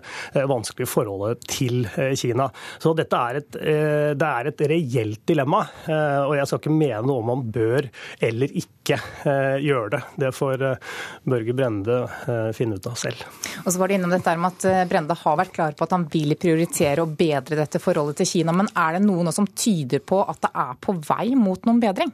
[0.49, 1.87] vanskelige forholdet til
[2.19, 2.49] Kina.
[2.81, 3.59] Så dette er et,
[4.19, 5.63] det er et reelt dilemma,
[6.27, 7.89] og jeg skal ikke mene noe om man bør
[8.29, 8.99] eller ikke
[9.61, 10.01] gjøre det.
[10.21, 10.95] Det får eh,
[11.29, 13.25] Børge Brende eh, finne ut av selv.
[13.63, 15.95] Og så var det innom dette med at eh, Brende har vært klar på at
[15.95, 18.55] han vil prioritere å bedre dette forholdet til Kina.
[18.55, 22.13] Men er det noe som tyder på at det er på vei mot noen bedring?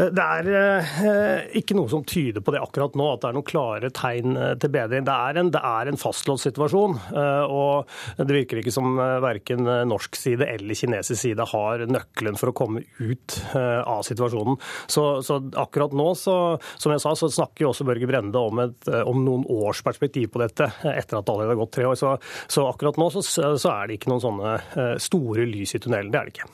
[0.00, 3.46] Det er eh, ikke noe som tyder på det akkurat nå, at det er noen
[3.48, 5.04] klare tegn eh, til bedring.
[5.04, 9.68] Det er en, det er en fastlåst situasjon, eh, og det virker ikke som verken
[9.90, 14.56] norsk side eller kinesisk side har nøkkelen for å komme ut av situasjonen.
[14.90, 16.36] Så, så akkurat nå, så,
[16.80, 20.30] som jeg sa, så snakker jo også Børge Brende om, et, om noen års perspektiv
[20.34, 21.98] på dette, etter at det allerede har gått tre år.
[21.98, 22.14] Så,
[22.50, 24.54] så akkurat nå så, så er det ikke noen sånne
[25.02, 26.12] store lys i tunnelen.
[26.12, 26.50] Det er det ikke.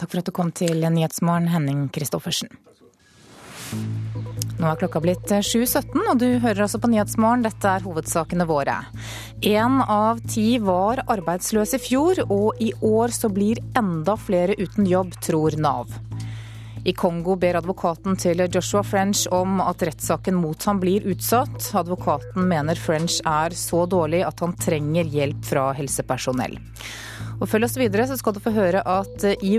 [0.00, 2.52] Takk for at du kom til Nyhetsmorgen, Henning Christoffersen.
[4.60, 7.46] Nå er klokka blitt 7.17, og du hører altså på Nyhetsmorgen.
[7.46, 8.76] Dette er hovedsakene våre.
[9.40, 14.88] Én av ti var arbeidsløs i fjor, og i år så blir enda flere uten
[14.90, 15.96] jobb, tror Nav.
[16.84, 21.70] I Kongo ber advokaten til Joshua French om at rettssaken mot ham blir utsatt.
[21.76, 26.56] Advokaten mener French er så dårlig at han trenger hjelp fra helsepersonell.
[27.40, 29.54] Og Følg oss videre, så skal du få høre at i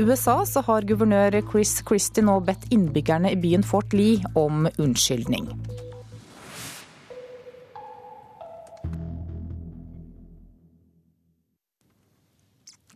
[0.00, 5.50] USA så har guvernør Chris Christie nå bedt innbyggerne i byen Fort Lee om unnskyldning.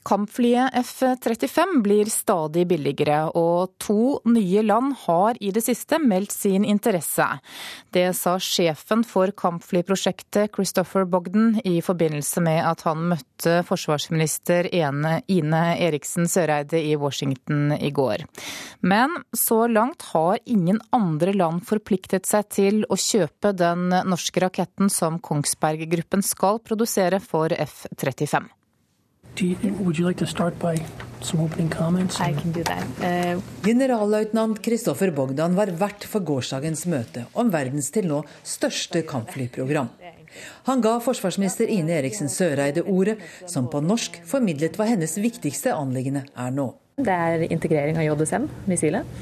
[0.05, 6.65] Kampflyet F-35 blir stadig billigere, og to nye land har i det siste meldt sin
[6.69, 7.25] interesse.
[7.89, 15.63] Det sa sjefen for kampflyprosjektet Christopher Bogdan i forbindelse med at han møtte forsvarsminister Ine
[15.81, 18.27] Eriksen Søreide i Washington i går.
[18.85, 24.93] Men så langt har ingen andre land forpliktet seg til å kjøpe den norske raketten
[24.93, 28.45] som Kongsberg Gruppen skal produsere for F-35.
[29.37, 30.77] You, would you like to start by
[31.21, 32.21] some opening comments?
[32.21, 32.85] I can do that.
[33.03, 39.91] Uh, Generalløytnant Kristoffer Bogdan var vert for gårsdagens møte om verdens til nå største kampflyprogram.
[40.69, 43.19] Han ga forsvarsminister Ine Eriksen Søreide ordet,
[43.51, 46.71] som på norsk formidlet hva hennes viktigste anliggende er nå.
[47.03, 49.19] Det er integrering av JSM, missilet.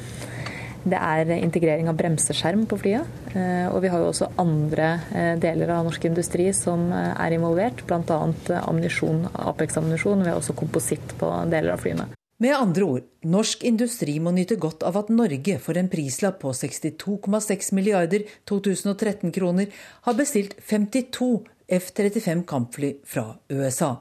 [0.82, 3.20] Det er integrering av bremseskjerm på flyet.
[3.36, 7.36] Eh, og vi har jo også andre eh, deler av norsk industri som eh, er
[7.36, 8.18] involvert, bl.a.
[8.58, 10.24] ammunisjon, Apex-ammunisjon.
[10.24, 12.08] Vi har også kompositt på deler av flyene.
[12.42, 16.50] Med andre ord, norsk industri må nyte godt av at Norge for en prislapp på
[16.58, 19.70] 62,6 milliarder 2013-kroner
[20.08, 21.36] har bestilt 52
[21.72, 23.94] F-35 kampfly fra USA.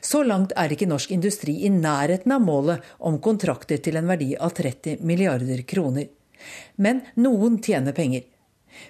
[0.00, 4.32] Så langt er ikke norsk industri i nærheten av målet om kontrakter til en verdi
[4.36, 6.08] av 30 milliarder kroner.
[6.76, 8.24] Men noen tjener penger.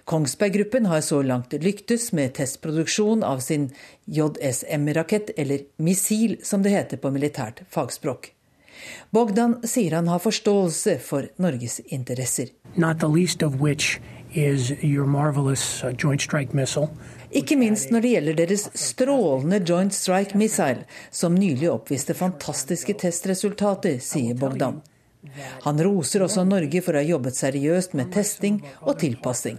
[0.05, 3.68] Kongsberg Gruppen har så langt lyktes med testproduksjon av sin
[4.05, 8.32] JSM-rakett, eller missil som det heter på militært fagspråk.
[9.11, 12.51] Bogdan sier han har forståelse for Norges interesser.
[12.74, 14.01] Not the least of which
[14.34, 16.53] is your marvelous uh, Joint Strike.
[17.30, 23.98] Ikke minst når det gjelder deres strålende Joint Strike Missile, som nylig oppviste fantastiske testresultater,
[24.02, 24.82] sier Bogdan.
[25.64, 29.58] Han roser også Norge for å ha jobbet seriøst med testing og tilpassing.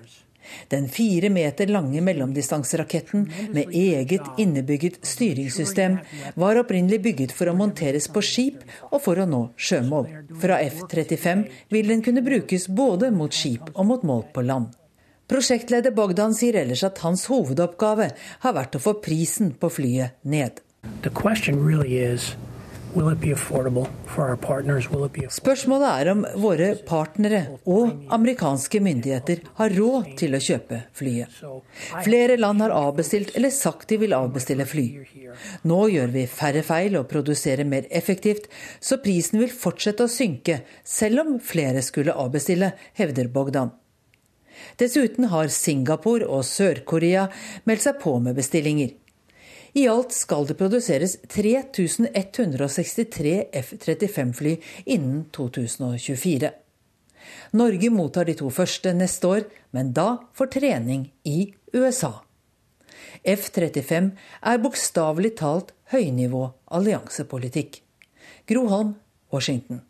[0.71, 5.97] Den fire meter lange mellomdistanseraketten med eget innebygget styringssystem
[6.39, 10.07] var opprinnelig bygget for å monteres på skip og for å nå sjømål.
[10.39, 11.45] Fra F-35
[11.75, 14.71] vil den kunne brukes både mot skip og mot mål på land.
[15.27, 18.11] Prosjektleder Bogdan sier ellers at hans hovedoppgave
[18.45, 20.61] har vært å få prisen på flyet ned.
[25.35, 31.41] Spørsmålet er om våre partnere og amerikanske myndigheter har råd til å kjøpe flyet.
[32.05, 34.85] Flere land har avbestilt eller sagt de vil avbestille fly.
[35.67, 38.47] Nå gjør vi færre feil og produserer mer effektivt,
[38.79, 43.75] så prisen vil fortsette å synke, selv om flere skulle avbestille, hevder Bogdan.
[44.77, 47.25] Dessuten har Singapore og Sør-Korea
[47.65, 48.93] meldt seg på med bestillinger.
[49.77, 54.53] I alt skal det produseres 3163 F-35-fly
[54.85, 56.53] innen 2024.
[57.57, 59.43] Norge mottar de to første neste år,
[59.75, 62.13] men da for trening i USA.
[63.27, 64.13] F-35
[64.45, 66.45] er bokstavelig talt høynivå
[66.77, 67.81] alliansepolitikk.
[68.47, 68.95] Groholm,
[69.33, 69.86] Washington.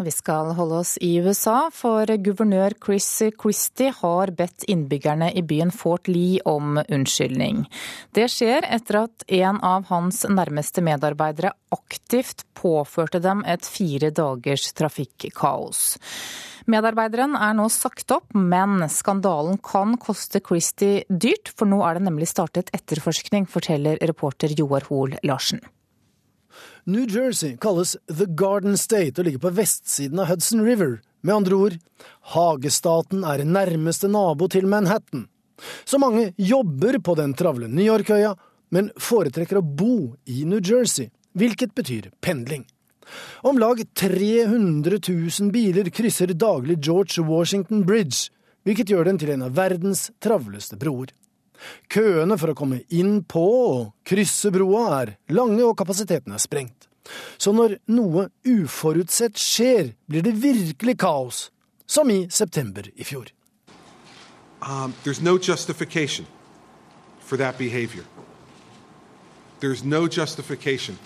[0.00, 5.72] Vi skal holde oss i USA, for guvernør Chris Christie har bedt innbyggerne i byen
[5.74, 7.66] Fort Lee om unnskyldning.
[8.16, 14.70] Det skjer etter at en av hans nærmeste medarbeidere aktivt påførte dem et fire dagers
[14.78, 15.82] trafikkaos.
[16.70, 22.06] Medarbeideren er nå sagt opp, men skandalen kan koste Christie dyrt, for nå er det
[22.08, 25.60] nemlig startet etterforskning, forteller reporter Joar Hoel Larsen.
[26.90, 30.96] New Jersey kalles The Garden State og ligger på vestsiden av Hudson River.
[31.22, 31.76] Med andre ord,
[32.32, 35.28] hagestaten er nærmeste nabo til Manhattan.
[35.84, 38.32] Så mange jobber på den travle New York-øya,
[38.74, 42.64] men foretrekker å bo i New Jersey, hvilket betyr pendling.
[43.46, 48.32] Om lag 300 000 biler krysser daglig George Washington Bridge,
[48.66, 51.14] hvilket gjør den til en av verdens travleste broer.
[51.92, 56.88] Køene for å komme inn på og krysse broa er lange og kapasiteten er sprengt.
[57.38, 61.50] Så når noe uforutsett skjer, blir det virkelig kaos,
[61.86, 63.32] som i september i fjor.
[64.62, 66.26] Um, there's no justification
[67.20, 68.04] for that behavior.
[69.60, 70.98] There's no justification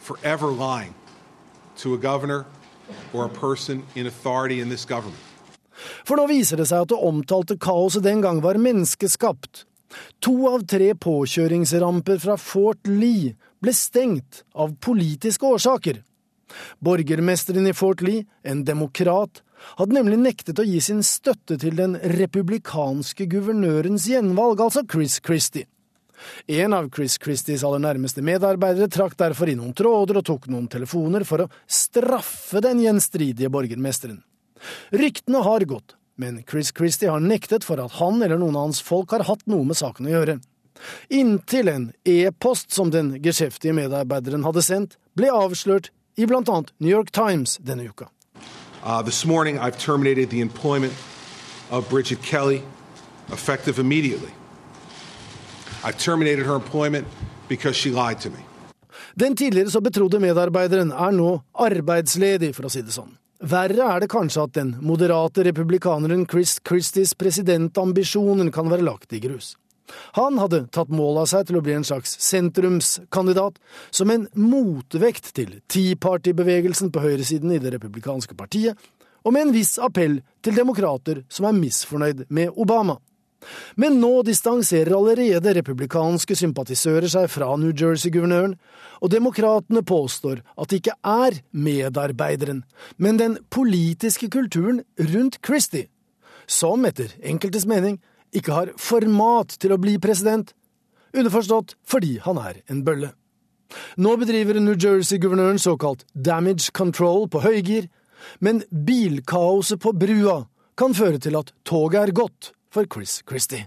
[0.00, 0.94] for ever lying
[1.78, 2.44] to a governor
[3.12, 5.20] or a person in authority in this government.
[6.06, 9.64] For nå viser det seg at det omtalte kaoset den gang var menneskeskapt,
[10.24, 16.02] To av tre påkjøringsramper fra Fort Lee ble stengt av politiske årsaker.
[16.84, 19.42] Borgermesteren i Fort Lee, en demokrat,
[19.78, 25.68] hadde nemlig nektet å gi sin støtte til den republikanske guvernørens gjenvalg, altså Chris Christie.
[26.46, 30.68] En av Chris Christies aller nærmeste medarbeidere trakk derfor i noen tråder og tok noen
[30.70, 34.20] telefoner for å straffe den gjenstridige borgermesteren.
[34.94, 38.82] Ryktene har gått men Chris Christie har nektet for at han eller noen av hans
[38.84, 40.38] folk har hatt noe med saken å gjøre.
[41.10, 47.12] Inntil en e-post som den geskjeftige medarbeideren hadde sendt, ble avslørt i annet New York
[47.12, 48.08] Times denne uka.
[48.84, 50.92] Uh, this morning I've terminated the employment
[51.70, 52.62] of Bridget Kelly,
[53.32, 54.32] effective immediately.
[55.84, 57.06] I've terminated her employment
[57.48, 58.38] because she lied to me.
[59.14, 63.12] Den tidligere så betrodde medarbeideren er nå arbeidsledig, for å si det sånn.
[63.42, 69.18] Verre er det kanskje at den moderate republikaneren Chris Christies presidentambisjoner kan være lagt i
[69.22, 69.56] grus.
[70.14, 73.58] Han hadde tatt mål av seg til å bli en slags sentrumskandidat,
[73.90, 78.78] som en motvekt til Tea Party-bevegelsen på høyresiden i det republikanske partiet,
[79.26, 82.96] og med en viss appell til demokrater som er misfornøyd med Obama.
[83.76, 88.56] Men nå distanserer allerede republikanske sympatisører seg fra New Jersey-guvernøren,
[89.02, 92.62] og demokratene påstår at det ikke er medarbeideren,
[92.96, 95.88] men den politiske kulturen rundt Christie,
[96.46, 97.98] som etter enkeltes mening
[98.32, 100.54] ikke har format til å bli president,
[101.12, 103.12] underforstått fordi han er en bølle.
[103.96, 107.88] Nå bedriver New Jersey-guvernøren såkalt damage control på høygir,
[108.40, 110.42] men bilkaoset på brua
[110.78, 113.66] kan føre til at toget er gått for Chris Christie.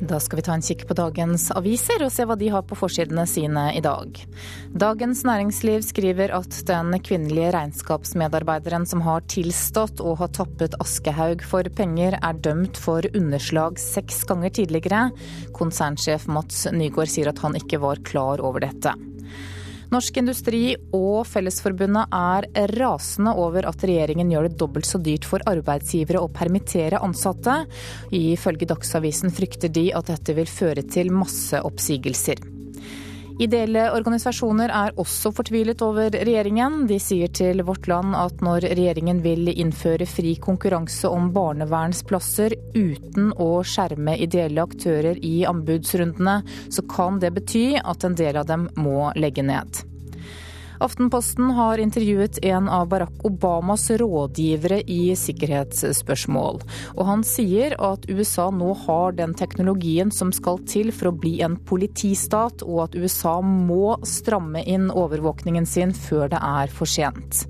[0.00, 2.76] Da skal vi ta en kikk på dagens aviser og se hva de har på
[2.78, 4.16] forsidene sine i dag.
[4.72, 11.68] Dagens Næringsliv skriver at den kvinnelige regnskapsmedarbeideren som har tilstått og har tappet Aschehoug for
[11.76, 15.06] penger, er dømt for underslag seks ganger tidligere.
[15.56, 18.96] Konsernsjef Mats Nygaard sier at han ikke var klar over dette.
[19.90, 22.46] Norsk Industri og Fellesforbundet er
[22.78, 27.64] rasende over at regjeringen gjør det dobbelt så dyrt for arbeidsgivere å permittere ansatte.
[28.14, 32.59] Ifølge Dagsavisen frykter de at dette vil føre til masseoppsigelser.
[33.38, 36.84] Ideelle organisasjoner er også fortvilet over regjeringen.
[36.90, 43.30] De sier til Vårt Land at når regjeringen vil innføre fri konkurranse om barnevernsplasser uten
[43.40, 46.40] å skjerme ideelle aktører i anbudsrundene,
[46.72, 49.84] så kan det bety at en del av dem må legge ned.
[50.80, 56.62] Aftenposten har intervjuet en av Barack Obamas rådgivere i sikkerhetsspørsmål.
[56.96, 61.36] Og han sier at USA nå har den teknologien som skal til for å bli
[61.44, 67.44] en politistat, og at USA må stramme inn overvåkningen sin før det er for sent.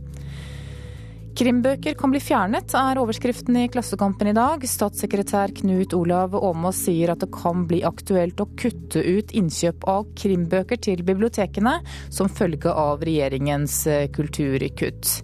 [1.38, 4.64] Krimbøker kan bli fjernet, er overskriften i Klassekampen i dag.
[4.66, 10.08] Statssekretær Knut Olav Åmås sier at det kan bli aktuelt å kutte ut innkjøp av
[10.18, 11.76] krimbøker til bibliotekene
[12.10, 15.14] som følge av regjeringens eh, kulturkutt.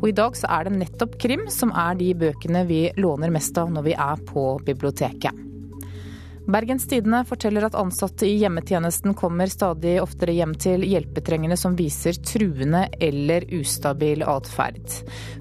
[0.00, 3.62] Og i dag så er det nettopp krim som er de bøkene vi låner mest
[3.62, 5.51] av når vi er på biblioteket.
[6.46, 12.18] Bergens Tidende forteller at ansatte i hjemmetjenesten kommer stadig oftere hjem til hjelpetrengende som viser
[12.18, 14.82] truende eller ustabil atferd.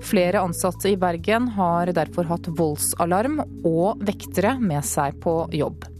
[0.05, 5.90] Flere ansatte i Bergen har derfor hatt voldsalarm og vektere med seg på jobb.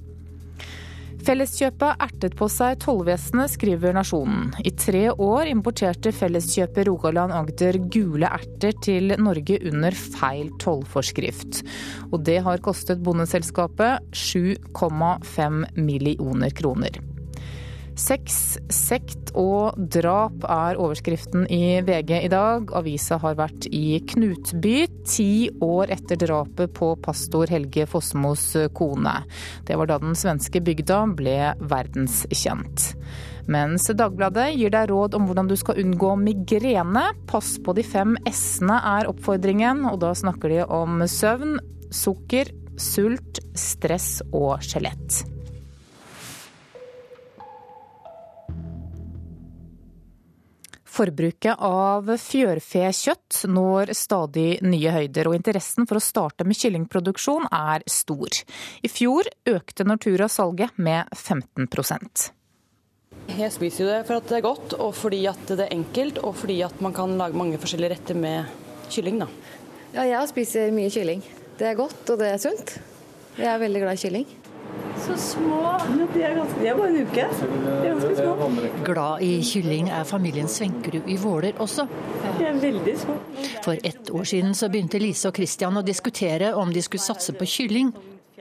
[1.22, 4.50] Felleskjøpet ertet på seg tollvesenet, skriver Nasjonen.
[4.66, 11.62] I tre år importerte Felleskjøpet Rogaland Agder gule erter til Norge under feil tollforskrift.
[12.10, 16.98] Og det har kostet bondeselskapet 7,5 millioner kroner.
[18.02, 22.72] Sex, sekt og drap er overskriften i VG i dag.
[22.74, 29.14] Avisa har vært i Knutby ti år etter drapet på pastor Helge Fossmos kone.
[29.68, 32.88] Det var da den svenske bygda ble verdenskjent.
[33.52, 37.04] Mens Dagbladet gir deg råd om hvordan du skal unngå migrene.
[37.30, 41.60] Pass på de fem s-ene er oppfordringen, og da snakker de om søvn,
[41.94, 42.50] sukker,
[42.82, 45.22] sult, stress og skjelett.
[51.02, 57.82] Forbruket av fjørfekjøtt når stadig nye høyder, og interessen for å starte med kyllingproduksjon er
[57.90, 58.38] stor.
[58.86, 62.28] I fjor økte Nortura salget med 15%
[63.32, 66.22] Jeg spiser jo det for at det er godt, og fordi at det er enkelt,
[66.22, 68.54] og fordi at man kan lage mange forskjellige retter med
[68.94, 69.24] kylling.
[69.24, 69.32] da.
[69.96, 71.26] Ja, jeg spiser mye kylling.
[71.58, 72.78] Det er godt, og det er sunt.
[73.40, 74.30] Jeg er veldig glad i kylling.
[75.02, 75.62] Så små.
[76.14, 77.24] De er, ganske, de er bare en uke.
[77.26, 78.50] De er ganske små.
[78.86, 81.88] Glad i kylling er familien Svenkerud i Våler også.
[82.38, 83.18] De er veldig små.
[83.66, 87.34] For ett år siden så begynte Lise og Christian å diskutere om de skulle satse
[87.34, 87.92] på kylling.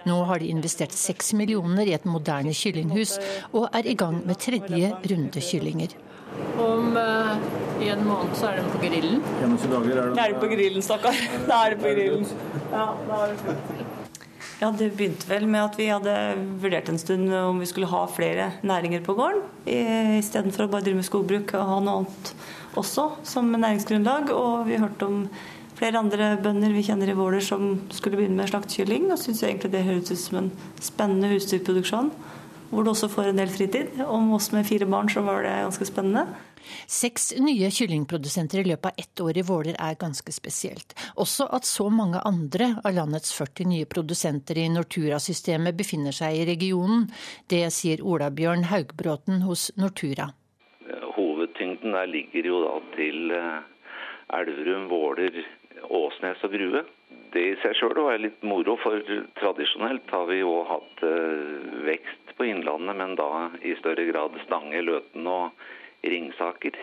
[0.09, 3.19] Nå har de investert seks millioner i et moderne kyllinghus,
[3.53, 5.97] og er i gang med tredje runde kyllinger.
[6.61, 7.37] Om uh,
[7.85, 9.21] en måned så er de på grillen.
[9.43, 10.17] 21 dager er det.
[10.17, 11.23] Da er de på grillen, stakkar.
[11.49, 12.27] Da er de på grillen.
[12.71, 13.80] Ja, da er det slutt.
[14.61, 16.15] Ja, Det begynte vel med at vi hadde
[16.61, 19.41] vurdert en stund om vi skulle ha flere næringer på gården.
[20.19, 22.33] Istedenfor å bare drive med skogbruk og ha noe annet
[22.77, 24.29] også som næringsgrunnlag.
[24.37, 25.23] Og vi hørte om
[25.79, 29.09] flere andre bønder vi kjenner i Våler som skulle begynne med slaktekylling.
[29.09, 32.13] Og syntes egentlig det høres ut som en spennende husdyrproduksjon.
[32.71, 33.99] Hvor du også får en del fritid.
[34.07, 36.27] Om oss med fire barn så var det ganske spennende.
[36.87, 40.95] Seks nye kyllingprodusenter i løpet av ett år i Våler er ganske spesielt.
[41.19, 46.47] Også at så mange andre av landets 40 nye produsenter i Nortura-systemet befinner seg i
[46.53, 47.09] regionen.
[47.51, 50.31] Det sier Ola-Bjørn Haugbråten hos Nortura.
[51.17, 53.35] Hovedtyngden der ligger jo da til
[54.31, 55.43] Elverum, Våler,
[55.91, 56.85] Åsnes og Grue.
[57.35, 59.03] Det i seg sjøl var litt moro, for
[59.39, 61.03] tradisjonelt har vi jo hatt
[61.87, 65.53] vekst på Innlandet, men da i større grad Stange, Løten og
[66.01, 66.79] Ringsaker.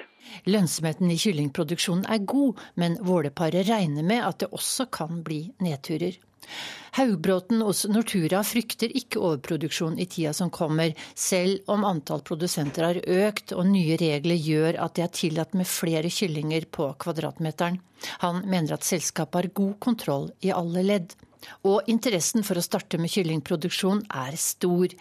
[0.46, 6.20] Lønnsomheten i kyllingproduksjonen er god, men Våleparet regner med at det også kan bli nedturer.
[6.98, 13.02] Haugbråten hos Nortura frykter ikke overproduksjon i tida som kommer, selv om antall produsenter har
[13.02, 17.82] økt og nye regler gjør at det er tillatt med flere kyllinger på kvadratmeteren.
[18.22, 21.18] Han mener at selskapet har god kontroll i alle ledd.
[21.66, 24.94] Og interessen for å starte med kyllingproduksjon er stor.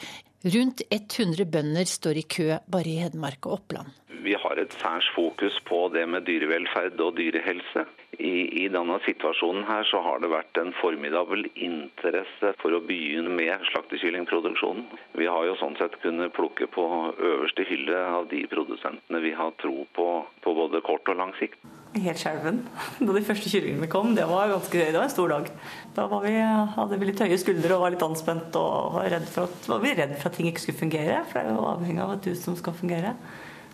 [0.46, 3.88] Rundt 100 bønder står i kø bare i Hedmark og Oppland.
[4.22, 7.82] Vi har et særs fokus på det med dyrevelferd og dyrehelse.
[8.18, 13.32] I, I, denne situasjonen her så har det vært en formidabel interesse for å begynne
[13.36, 14.86] med slaktekyllingproduksjonen.
[15.20, 19.52] Vi har jo sånn sett kunnet plukke på øverste hylle av de produsentene vi har
[19.60, 20.06] tro på
[20.46, 21.58] på både kort og lang sikt.
[21.96, 22.60] Helt skjelven
[23.00, 24.12] da de første kyllingene kom.
[24.16, 25.50] Det var, ganske, det var en stor dag.
[25.96, 26.34] Da vi,
[26.76, 29.84] hadde vi litt høye skuldre og var litt anspent og var, redd for at, var
[29.84, 31.22] vi redd for at ting ikke skulle fungere.
[31.30, 33.16] For det er jo avhengig av at du som skal fungere.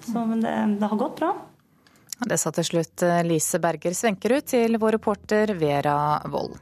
[0.03, 1.35] Så, men det, det har gått bra.
[2.29, 5.97] Det sa til slutt eh, Lise Berger Svenkerud til vår reporter Vera
[6.31, 6.59] Wold.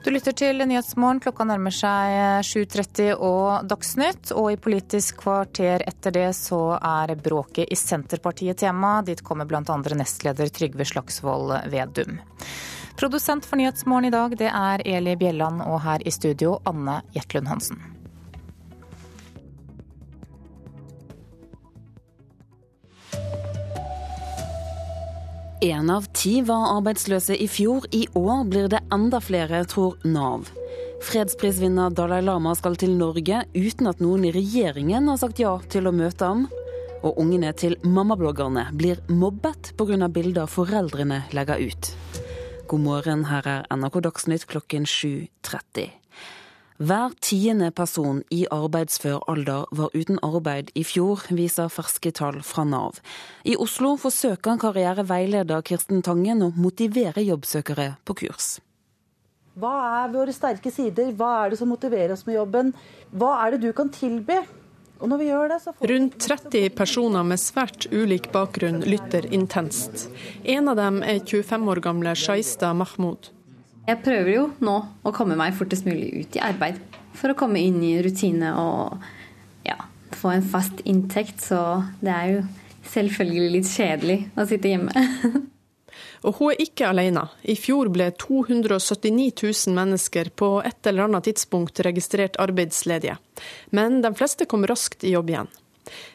[0.00, 1.20] Du lytter til Nyhetsmorgen.
[1.20, 4.32] Klokka nærmer seg 7.30 eh, og Dagsnytt.
[4.32, 8.98] Og i Politisk kvarter etter det så er bråket i Senterpartiet tema.
[9.04, 9.60] Dit kommer bl.a.
[10.00, 12.20] nestleder Trygve Slagsvold Vedum.
[12.96, 17.48] Produsent for Nyhetsmorgen i dag det er Eli Bjelland, og her i studio Anne Jetlund
[17.48, 17.99] Hansen.
[25.60, 27.84] Én av ti var arbeidsløse i fjor.
[27.92, 30.48] I år blir det enda flere, tror Nav.
[31.04, 35.84] Fredsprisvinner Dalai Lama skal til Norge uten at noen i regjeringen har sagt ja til
[35.84, 36.46] å møte ham.
[37.04, 40.08] Og ungene til mammabloggerne blir mobbet pga.
[40.08, 41.92] bilder foreldrene legger ut.
[42.66, 45.99] God morgen, her er NRK Dagsnytt klokken 7.30.
[46.80, 52.62] Hver tiende person i arbeidsfør alder var uten arbeid i fjor, viser ferske tall fra
[52.64, 53.02] Nav.
[53.44, 58.48] I Oslo forsøker karriereveileder Kirsten Tangen å motivere jobbsøkere på kurs.
[59.60, 61.10] Hva er våre sterke sider?
[61.12, 62.72] Hva er det som motiverer oss med jobben?
[63.12, 64.38] Hva er det du kan tilby?
[64.40, 64.56] Det,
[65.88, 70.08] Rundt 30 personer med svært ulik bakgrunn lytter intenst.
[70.44, 73.30] En av dem er 25 år gamle Shaista Mahmoud.
[73.88, 76.78] Jeg prøver jo nå å komme meg fortest mulig ut i arbeid.
[77.18, 79.00] For å komme inn i rutine og
[79.66, 79.78] ja,
[80.16, 81.40] få en fast inntekt.
[81.42, 81.58] Så
[82.02, 82.42] det er jo
[82.90, 85.06] selvfølgelig litt kjedelig å sitte hjemme.
[86.26, 87.26] og hun er ikke alene.
[87.42, 93.18] I fjor ble 279 000 mennesker på et eller annet tidspunkt registrert arbeidsledige.
[93.74, 95.50] Men de fleste kom raskt i jobb igjen.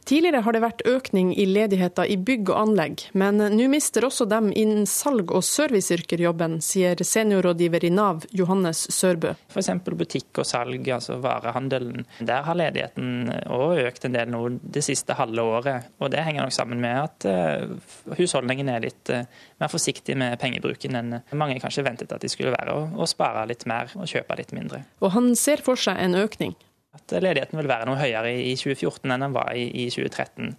[0.06, 4.28] Tidligere har det vært økning i ledigheten i bygg og anlegg, men nå mister også
[4.30, 9.34] dem innen salg og serviceyrker jobben, sier seniorrådgiver i Nav Johannes Sørbø.
[9.52, 9.72] F.eks.
[9.86, 12.06] butikk og salg, altså varehandelen.
[12.20, 15.90] Der har ledigheten òg økt en del nå det siste halve året.
[16.00, 19.26] Og det henger nok sammen med at uh, husholdningene er litt uh,
[19.62, 23.66] mer forsiktige med pengebruken enn mange kanskje ventet at de skulle være, og spare litt
[23.70, 24.84] mer og kjøpe litt mindre.
[25.04, 26.56] Og han ser for seg en økning
[26.96, 30.56] at ledigheten vil være noe høyere i 2014 enn den var i 2013.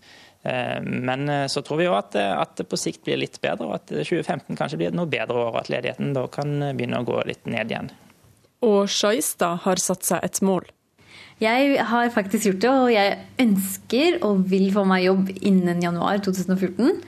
[0.47, 3.69] Eh, men eh, så tror vi òg at, at, det på sikt blir litt bedre,
[3.69, 7.03] og at 2015 kanskje blir et noe bedre år, og at ledigheten da kan begynne
[7.03, 7.93] å gå litt ned igjen.
[8.67, 10.69] Og Sjaistad har satt seg et mål.
[11.43, 16.23] Jeg har faktisk gjort det, og jeg ønsker og vil få meg jobb innen januar
[16.25, 17.03] 2014.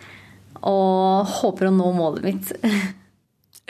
[0.69, 2.53] Og håper å nå målet mitt.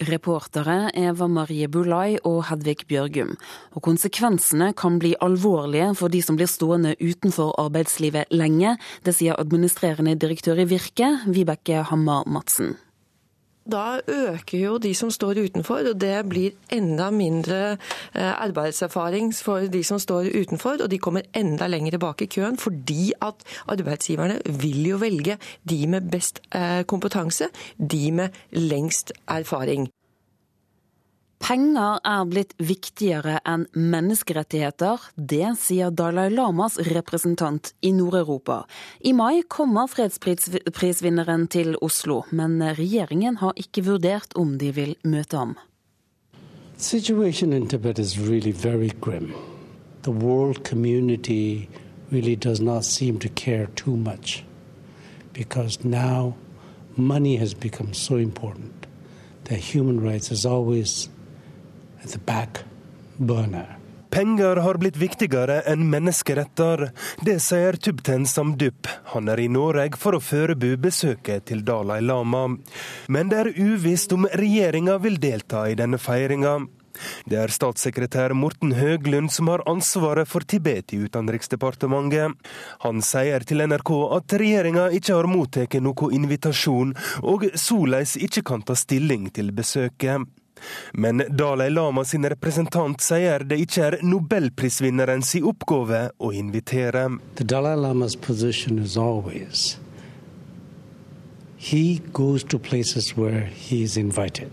[0.06, 3.34] Reportere Eva Marie Bulai og Hedvig Bjørgum.
[3.74, 8.76] Og konsekvensene kan bli alvorlige for de som blir stående utenfor arbeidslivet lenge.
[9.02, 12.76] Det sier administrerende direktør i Virke, Vibeke Hammer Madsen
[13.70, 17.60] da øker jo de som står utenfor, og det blir enda mindre
[18.14, 22.58] eh, arbeidserfaring for de som står utenfor, og de kommer enda lenger bak i køen,
[22.58, 25.38] fordi at arbeidsgiverne vil jo velge
[25.68, 27.48] de med best eh, kompetanse,
[27.78, 29.88] de med lengst erfaring.
[31.38, 35.00] Penger er blitt viktigere enn menneskerettigheter.
[35.16, 38.64] Det sier Dalai Lamas representant i Nord-Europa.
[39.00, 45.38] I mai kommer fredsprisvinneren til Oslo, men regjeringen har ikke vurdert om de vil møte
[45.38, 45.54] ham.
[46.78, 49.32] Situasjonen i Tibet er really very grim.
[50.02, 51.68] The world community
[52.10, 54.44] really does not seem to care too much
[55.32, 56.34] because now
[56.96, 58.86] money has become so important
[59.44, 61.08] that human rights is always
[64.10, 66.88] Penger har blitt viktigere enn menneskeretter.
[67.20, 68.88] Det sier Tubten Samdup.
[69.12, 72.46] Han er i Norge for å forberede besøket til Dalai Lama.
[73.12, 76.56] Men det er uvisst om regjeringa vil delta i denne feiringa.
[77.28, 82.34] Det er statssekretær Morten Høglund som har ansvaret for Tibet i Utenriksdepartementet.
[82.86, 88.66] Han sier til NRK at regjeringa ikke har mottatt noen invitasjon, og såleis ikke kan
[88.66, 90.26] ta stilling til besøket.
[90.92, 97.08] Men Dalai Lama sin representant sier det ikke er nobelprisvinnerens oppgave å invitere.
[97.36, 99.78] The Dalai Lama's position is always
[101.58, 104.50] he goes to places where he is invited.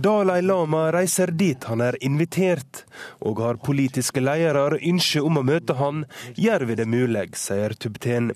[0.00, 2.84] Dalai Lama reiser dit han er invitert,
[3.20, 6.04] og har politiske ledere ønske om å møte han,
[6.38, 8.30] gjør vi det mulig, sier Tubten.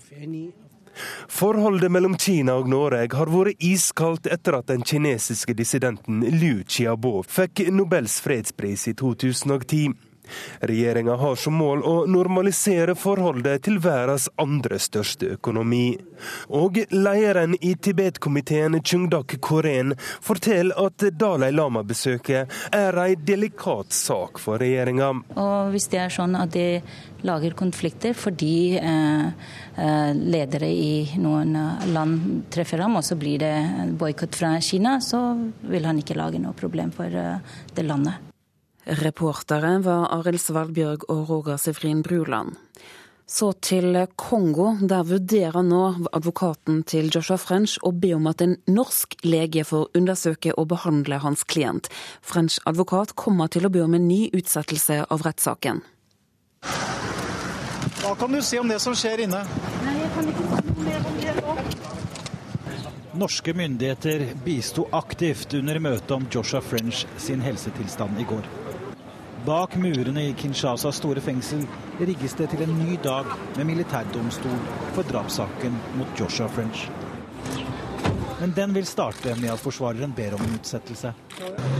[1.31, 7.21] Forholdet mellom Kina og Norge har vært iskaldt etter at den kinesiske dissidenten Liu Xiaobo
[7.27, 9.93] fikk Nobels fredspris i 2010.
[10.61, 15.97] Regjeringa har som mål å normalisere forholdet til verdens andre største økonomi.
[16.55, 24.61] Og lederen i Tibet-komiteen Chungdak Koren forteller at Dalai Lama-besøket er en delikat sak for
[24.61, 25.11] regjeringa.
[25.73, 26.81] Hvis det er sånn at de
[27.23, 29.27] lager konflikter fordi eh,
[29.79, 31.55] eh ledere i noen
[31.93, 33.55] land treffer ham, og så blir det
[33.99, 35.23] boikott fra Kina, så
[35.61, 38.32] vil han ikke lage noe problem for eh, det landet.
[38.85, 42.57] Reportere var Arild Svalbjørg og Roger Sefrin Bruland.
[43.25, 44.73] Så til Kongo.
[44.81, 49.87] Der vurderer nå advokaten til Joshua French å be om at en norsk lege får
[49.95, 51.87] undersøke og behandle hans klient.
[52.21, 55.79] French advokat kommer til å be om en ny utsettelse av rettssaken.
[58.03, 59.45] Hva kan du si om det som skjer inne?
[59.85, 61.55] Nei, jeg kan ikke si noe mer om det nå.
[63.13, 68.62] Norske myndigheter bisto aktivt under møtet om Joshua French sin helsetilstand i går.
[69.45, 71.65] Bak murene i Kinshasas store fengsel
[71.99, 73.27] rigges det til en ny dag
[73.57, 74.61] med militærdomstol
[74.95, 76.85] for drapssaken mot Joshua French.
[78.39, 81.11] Men den vil starte med at forsvareren ber om en utsettelse.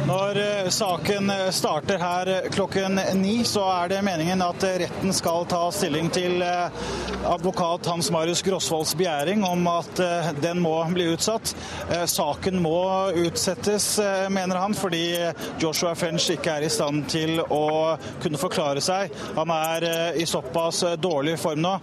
[0.08, 5.14] Når eh, saken eh, starter her eh, klokken ni, så er det meningen at retten
[5.14, 10.00] skal ta stilling til advokat Hans Marius Grosvolds begjæring om at
[10.42, 11.54] den må bli utsatt.
[12.10, 13.86] Saken må utsettes,
[14.34, 15.32] mener han, fordi
[15.62, 19.14] Joshua French ikke er i stand til å kunne forklare seg.
[19.38, 19.88] Han er
[20.20, 21.74] i såpass dårlig form nå.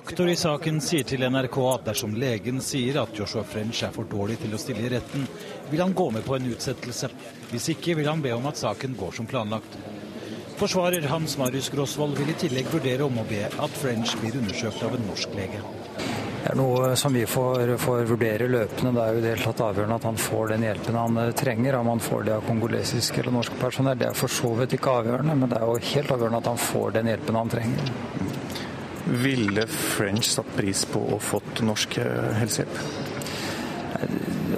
[0.00, 4.08] Aktor i saken sier til NRK at dersom legen sier at Joshua French er for
[4.10, 5.28] dårlig til å stille i retten,
[5.70, 7.10] vil han gå med på en utsettelse.
[7.50, 9.78] Hvis ikke vil han be om at saken går som planlagt.
[10.56, 14.84] Forsvarer Hans Marius Grosvold vil i tillegg vurdere om å be at French blir undersøkt
[14.86, 15.60] av en norsk lege.
[16.46, 18.92] Det er noe som vi får, får, vurdere løpende.
[18.94, 21.76] Det er jo helt tatt avgjørende at han får den hjelpen han eh, trenger.
[21.80, 24.94] Om han får det av kongolesisk eller norsk personell, det er for så vidt ikke
[25.00, 25.34] avgjørende.
[25.42, 27.90] Men det er jo helt avgjørende at han får den hjelpen han trenger.
[29.26, 33.05] Ville French satt pris på å fått norsk eh, helsehjelp?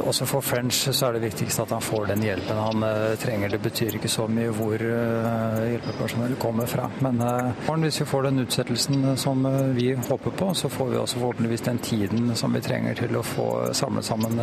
[0.08, 3.52] Også for French så er det viktigst at han får den hjelpen han uh, trenger.
[3.52, 6.86] Det betyr ikke så mye hvor uh, hjelpepersonell kommer fra.
[7.04, 9.44] Men uh, hvis vi får den utsettelsen som
[9.76, 13.24] vi håper på, så får vi også forhåpentligvis den tiden som vi trenger til å
[13.26, 14.40] få samlet sammen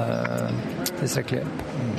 [1.00, 1.95] tilstrekkelig hjelp.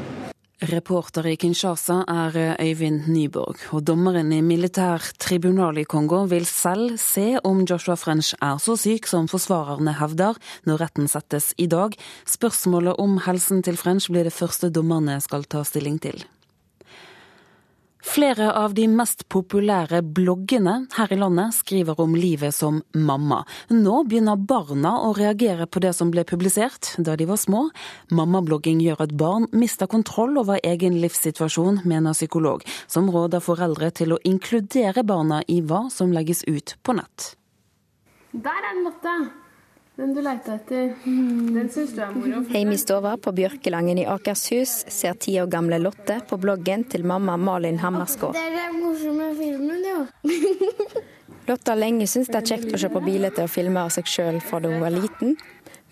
[0.65, 6.95] Reporter i Kinshasa er eh, Øyvind Nyborg, og dommeren i militærtribunalet i Kongo vil selv
[6.97, 11.93] se om Joshua French er så syk som forsvarerne hevder, når retten settes i dag.
[12.25, 16.25] Spørsmålet om helsen til French blir det første dommerne skal ta stilling til.
[18.07, 23.41] Flere av de mest populære bloggene her i landet skriver om livet som mamma.
[23.73, 27.65] Nå begynner barna å reagere på det som ble publisert da de var små.
[28.15, 34.15] Mammablogging gjør at barn mister kontroll over egen livssituasjon, mener psykolog, som råder foreldre til
[34.15, 37.35] å inkludere barna i hva som legges ut på nett.
[38.37, 39.46] Der er den, Lotte.
[39.97, 40.91] Den du leita etter.
[41.05, 42.43] Den syns du er moro.
[42.53, 47.07] Hjemme i stova på Bjørkelangen i Akershus ser ti år gamle Lotte på bloggen til
[47.09, 48.37] mamma Malin Hammersgaard.
[48.37, 50.03] Det er den morsomme filmen, jo.
[51.49, 54.13] Lotte har lenge syntes det er kjekt å se på bilder og filme av seg
[54.13, 55.33] sjøl fra da hun var liten,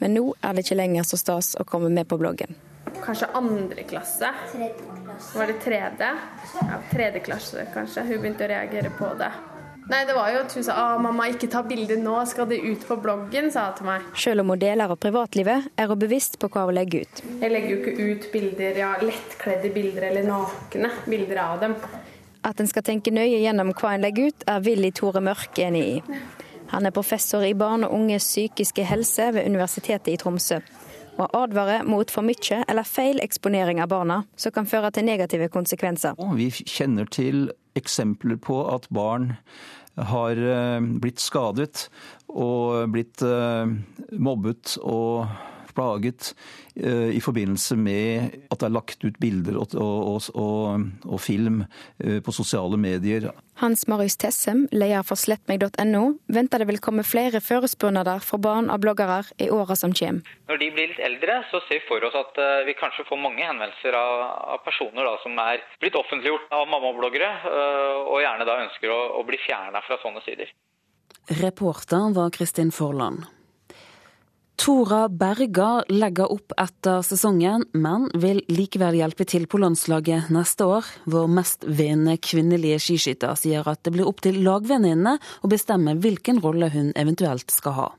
[0.02, 2.52] men nå er det ikke lenger så stas å komme med på bloggen.
[3.00, 4.34] Kanskje andre klasse.
[4.52, 5.32] Tredje klasse.
[5.38, 6.12] Var det tredje?
[6.60, 8.04] Ja, tredje klasse, kanskje.
[8.10, 9.32] Hun begynte å reagere på det.
[9.84, 12.62] Nei, det var jo at hun sa ah, mamma, ikke ta bilde nå, skal det
[12.64, 14.06] ut på bloggen, sa hun til meg.
[14.16, 17.20] Selv om hun deler av privatlivet, er hun bevisst på hva hun legger ut.
[17.42, 21.76] Jeg legger jo ikke ut bilder, ja, lettkledde bilder eller nakne bilder av dem.
[22.44, 25.84] At en skal tenke nøye gjennom hva en legger ut, er Willy Tore Mørk enig
[25.98, 26.22] i.
[26.72, 30.62] Han er professor i barn og unges psykiske helse ved Universitetet i Tromsø
[31.18, 35.48] og advarer mot for mye eller feil eksponering av barna, som kan føre til negative
[35.52, 36.18] konsekvenser.
[36.38, 37.48] Vi kjenner til
[37.78, 39.34] eksempler på at barn
[39.94, 41.88] har eh, blitt skadet
[42.32, 43.74] og blitt eh,
[44.18, 45.28] mobbet og
[45.74, 46.32] plaget
[46.76, 51.64] eh, i forbindelse med at det er lagt ut bilder og, og, og, og film
[51.64, 53.30] eh, på sosiale medier.
[53.60, 56.02] Hans Marius Tessem, leder for slettmeg.no,
[56.34, 60.26] venter det vil komme flere forespørsler fra barn av bloggere i åra som kommer.
[60.50, 63.22] Når de blir litt eldre, så ser vi for oss at eh, vi kanskje får
[63.22, 67.30] mange henvendelser av, av personer da, som er blitt offentliggjort av mammabloggere,
[68.04, 70.50] og gjerne da ønsker å, å bli fjerna fra sånne sider.
[71.40, 73.24] Reporter var Kristin Forland.
[74.56, 80.86] Tora Berga legger opp etter sesongen, men vil likevel hjelpe til på landslaget neste år.
[81.10, 86.38] Vår mest vene kvinnelige skiskytter sier at det blir opp til lagvenninnene å bestemme hvilken
[86.44, 87.90] rolle hun eventuelt skal ha.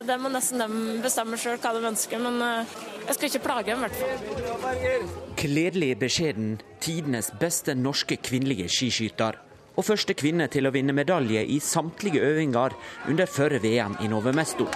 [0.00, 2.76] Det må nesten de bestemme sjøl hva de ønsker, men eh,
[3.08, 5.10] jeg skal ikke plage dem i hvert fall.
[5.40, 9.36] Kledelig beskjeden tidenes beste norske kvinnelige skiskytter.
[9.76, 12.76] Og første kvinne til å vinne medalje i samtlige øvinger
[13.12, 14.68] under førre VM i Nove Mesto.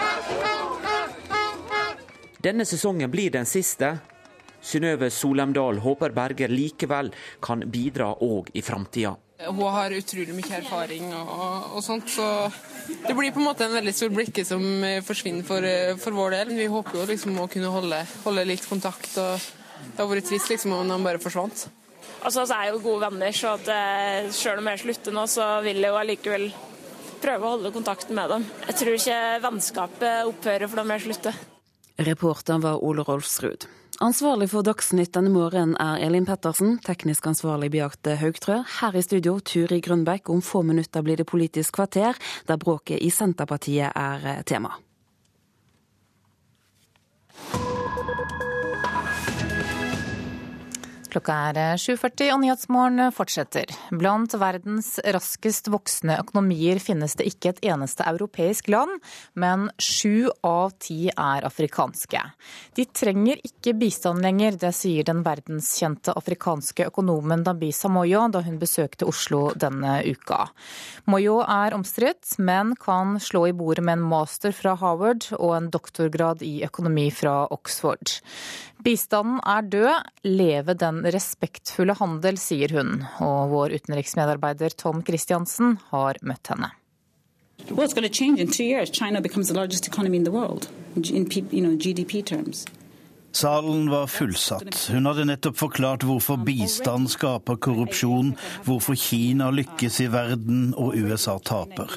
[2.44, 3.94] Denne sesongen blir den siste.
[4.60, 7.08] Synnøve Solemdal håper Berger likevel
[7.44, 9.14] kan bidra òg i framtida.
[9.44, 11.30] Hun har utrolig mye erfaring og,
[11.74, 12.50] og, sånt, så
[13.06, 14.62] det blir på en måte en veldig stor blikke som
[15.04, 15.68] forsvinner for,
[16.00, 16.52] for vår del.
[16.60, 19.08] Vi håper jo liksom å kunne holde, holde litt kontakt.
[19.16, 21.64] og Det har vært trist liksom om de bare forsvant.
[22.24, 25.48] Altså, så er jo gode venner, så at, eh, selv om jeg slutter nå, så
[25.64, 26.46] vil jeg jo allikevel
[27.24, 28.46] prøve å holde kontakten med dem.
[28.68, 29.18] Jeg tror ikke
[29.48, 31.42] vennskapet opphører for dem jeg slutter.
[31.96, 33.66] Reporter var Ole Rolfsrud.
[34.02, 38.56] Ansvarlig for Dagsnytt denne morgenen er Elin Pettersen, teknisk ansvarlig Beate Haugtrø.
[38.80, 40.32] Her i studio Turi Grønbekk.
[40.34, 42.18] Om få minutter blir det Politisk kvarter,
[42.48, 44.74] der bråket i Senterpartiet er eh, tema.
[51.14, 53.70] Klokka er 7.40 og Nyhetsmorgen fortsetter.
[53.94, 58.96] Blant verdens raskest voksende økonomier finnes det ikke et eneste europeisk land,
[59.38, 62.18] men sju av ti er afrikanske.
[62.74, 68.58] De trenger ikke bistand lenger, det sier den verdenskjente afrikanske økonomen Dabisa Moyo da hun
[68.58, 70.48] besøkte Oslo denne uka.
[71.06, 75.70] Moyo er omstridt, men kan slå i bordet med en master fra Harvard og en
[75.70, 78.18] doktorgrad i økonomi fra Oxford.
[78.84, 82.98] Bistanden er død, leve den respektfulle handel, sier hun.
[83.24, 86.74] Og vår utenriksmedarbeider Tom Christiansen har møtt henne.
[87.70, 88.90] Well, it's going to change in two years.
[88.90, 92.66] China becomes the largest economy in the world in you know, GDP terms.
[93.32, 94.90] Salen var fullsatt.
[94.92, 101.34] Hun hadde nettopp forklart hvorfor bistand skaper korrupsjon, hvorfor Kina lykkes i verden og USA
[101.42, 101.96] taper.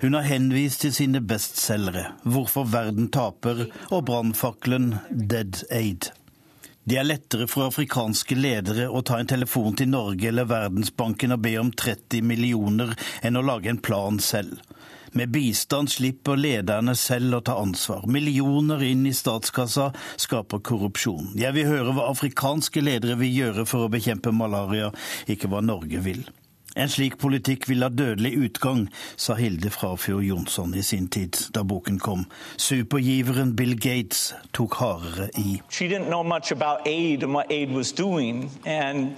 [0.00, 6.12] Hun har henvist til sine bestselgere 'Hvorfor verden taper' og brannfakkelen 'Dead Aid'.
[6.88, 11.42] Det er lettere for afrikanske ledere å ta en telefon til Norge eller Verdensbanken og
[11.42, 14.62] be om 30 millioner enn å lage en plan selv.
[15.12, 18.06] Med bistand slipper lederne selv å ta ansvar.
[18.06, 21.32] Millioner inn i statskassa skaper korrupsjon.
[21.34, 24.92] Jeg vil høre hva afrikanske ledere vil gjøre for å bekjempe malaria,
[25.26, 26.28] ikke hva Norge vil.
[26.78, 28.84] En slik politikk vil ha dødelig utgang,
[29.16, 32.26] sa Hilde Frafjord Jonsson i sin tid, da boken kom.
[32.56, 35.60] Supergiveren Bill Gates tok hardere i.
[36.86, 37.22] Aid
[38.66, 39.16] and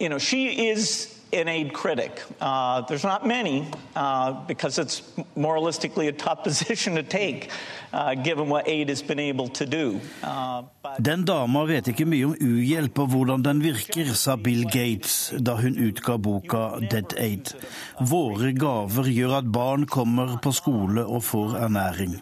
[0.00, 2.22] you know, she is an aid critic.
[2.40, 3.66] Uh, there's not many
[3.96, 5.02] uh, because it's
[5.36, 7.50] moralistically a tough position to take,
[7.92, 10.00] uh, given what aid has been able to do.
[10.22, 10.62] Uh,
[10.98, 15.54] den dama vet ikke mye om uhjelp og hvordan den virker, sa Bill Gates da
[15.60, 17.54] hun utga boka Dead Aid.
[18.00, 22.18] Våre gaver gjør at barn kommer på skole og får ernæring.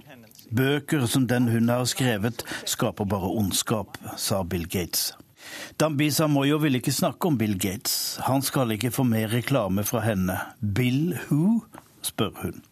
[0.48, 5.12] Bøker som den hun har skrevet, skaper bare ondskap, sa Bill Gates.
[5.80, 8.18] Dambisa Moyo vil ikke snakke om Bill Gates.
[8.26, 10.38] Han skal ikke få mer reklame fra henne.
[10.74, 11.62] Bill who?
[12.02, 12.62] spør hun.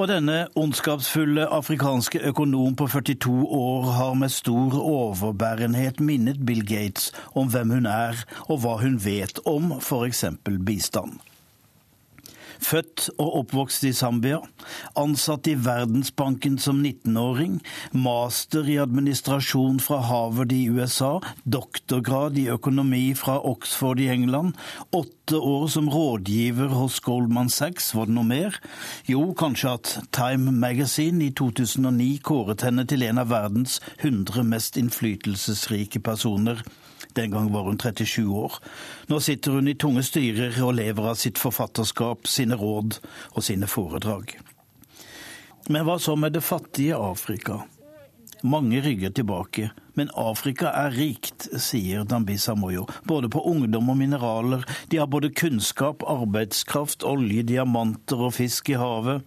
[0.00, 7.10] Og denne ondskapsfulle afrikanske økonom på 42 år har med stor overbærenhet minnet Bill Gates
[7.34, 10.24] om hvem hun er og hva hun vet om f.eks.
[10.66, 11.18] bistand.
[12.60, 14.40] Født og oppvokst i Zambia.
[14.98, 17.58] Ansatt i Verdensbanken som 19-åring.
[17.92, 21.18] Master i administrasjon fra Harvard i USA.
[21.44, 24.58] Doktorgrad i økonomi fra Oxford i England.
[24.92, 27.92] Åtte år som rådgiver hos Goldman Sachs.
[27.96, 28.60] Var det noe mer?
[29.08, 34.78] Jo, kanskje at Time Magazine i 2009 kåret henne til en av verdens 100 mest
[34.80, 36.62] innflytelsesrike personer.
[37.16, 38.60] Den gang var hun 37 år.
[39.10, 43.00] Nå sitter hun i tunge styrer og lever av sitt forfatterskap, sine råd
[43.34, 44.36] og sine foredrag.
[45.68, 47.60] Men hva så med det fattige Afrika?
[48.42, 52.86] Mange rygger tilbake, men Afrika er rikt, sier Dambisa Moyo.
[53.04, 54.64] Både på ungdom og mineraler.
[54.88, 59.26] De har både kunnskap, arbeidskraft, olje, diamanter og fisk i havet.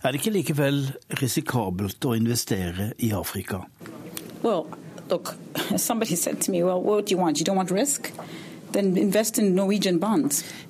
[0.00, 0.78] Er det ikke likevel
[1.20, 3.66] risikabelt å investere i Afrika?
[4.40, 4.64] Well,
[5.10, 5.34] look,
[5.76, 7.38] somebody said to me, well, what do you want?
[7.38, 8.12] You don't want risk?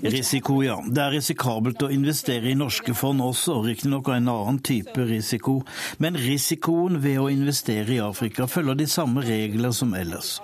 [0.01, 0.77] Risiko, ja.
[0.89, 5.59] Det er risikabelt å investere i norske fond også, riktignok av en annen type risiko.
[6.01, 10.39] Men risikoen ved å investere i Afrika følger de samme regler som ellers.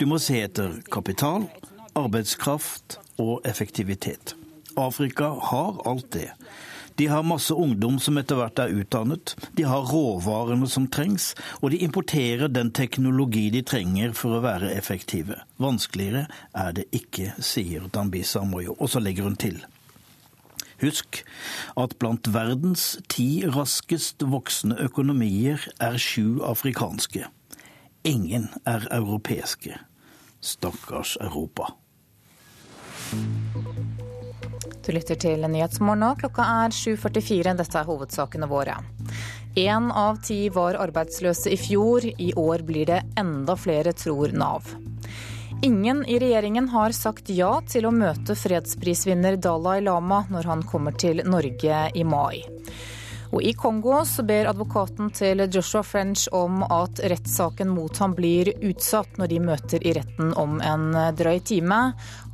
[0.00, 1.44] Du må se etter kapital,
[1.98, 4.34] arbeidskraft og effektivitet.
[4.80, 6.30] Afrika har alt det.
[6.96, 11.72] De har masse ungdom som etter hvert er utdannet, de har råvarene som trengs, og
[11.72, 15.40] de importerer den teknologi de trenger for å være effektive.
[15.62, 18.76] Vanskeligere er det ikke, sier Dambisa Moyo.
[18.78, 19.62] Og så legger hun til.
[20.82, 21.22] Husk
[21.78, 27.28] at blant verdens ti raskest voksende økonomier er sju afrikanske.
[28.08, 29.78] Ingen er europeiske.
[30.42, 31.70] Stakkars Europa.
[34.82, 36.08] Du lytter til Nyhetsmorgen nå.
[36.18, 37.54] Klokka er 7.44.
[37.58, 38.80] Dette er hovedsakene våre.
[39.54, 42.06] Én av ti var arbeidsløse i fjor.
[42.18, 44.72] I år blir det enda flere, tror Nav.
[45.62, 50.96] Ingen i regjeringen har sagt ja til å møte fredsprisvinner Dalai Lama når han kommer
[50.98, 52.42] til Norge i mai.
[53.32, 58.50] Og I Kongo så ber advokaten til Joshua French om at rettssaken mot ham blir
[58.60, 61.80] utsatt når de møter i retten om en drøy time.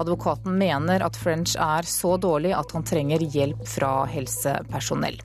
[0.02, 5.20] Advokaten mener at French er så dårlig at han trenger hjelp fra helsepersonell.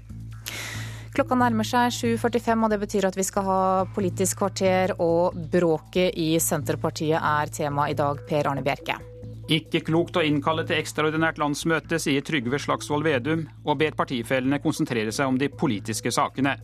[1.13, 3.63] Klokka nærmer seg 7.45, og det betyr at vi skal ha
[3.93, 9.12] Politisk kvarter, og bråket i Senterpartiet er tema i dag, Per Arne Bjerke.
[9.51, 15.11] Ikke klokt å innkalle til ekstraordinært landsmøte, sier Trygve Slagsvold Vedum, og ber partifellene konsentrere
[15.11, 16.55] seg om de politiske sakene.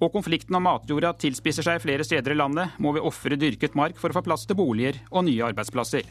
[0.00, 3.98] Og konflikten om matjorda tilspisser seg flere steder i landet, må vi ofre dyrket mark
[3.98, 6.06] for å få plass til boliger og nye arbeidsplasser.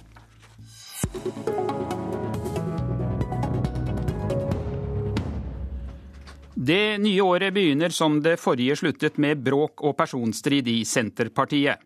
[6.60, 11.80] Det nye året begynner som det forrige sluttet, med bråk og personstrid i Senterpartiet.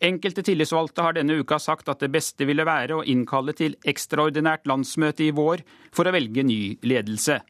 [0.00, 4.64] Enkelte tillitsvalgte har denne uka sagt at det beste ville være å innkalle til ekstraordinært
[4.70, 5.60] landsmøte i vår
[5.92, 7.42] for å velge ny ledelse.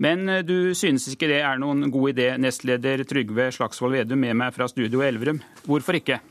[0.00, 4.38] Men eh, du synes ikke det er noen god idé, nestleder Trygve Slagsvold Vedum med
[4.40, 5.42] meg fra Studio Elverum.
[5.66, 6.22] Hvorfor ikke?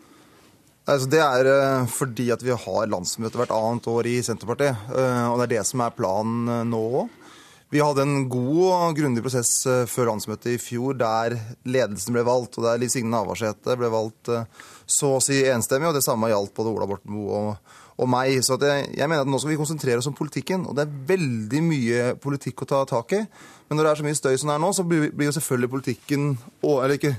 [0.90, 4.90] Altså, det er eh, fordi at vi har landsmøte hvert annet år i Senterpartiet.
[4.90, 7.16] Eh, og det er det som er planen nå òg.
[7.70, 9.52] Vi hadde en god og grundig prosess
[9.91, 11.36] før landsmøtet i fjor, der
[11.70, 14.32] ledelsen ble valgt, og der Liv Signe Navarsete ble valgt
[14.90, 18.40] så å si enstemmig, og det samme gjaldt både Ola Borten Moe og, og, meg.
[18.45, 20.95] Så jeg, jeg, mener at nå skal vi konsentrere oss om politikken, og det er
[21.14, 23.22] veldig mye politikk å ta tak i.
[23.70, 25.36] Men når det er så mye støy som det er nå, så blir, blir jo
[25.38, 26.32] selvfølgelig politikken
[26.66, 27.14] Eller ikke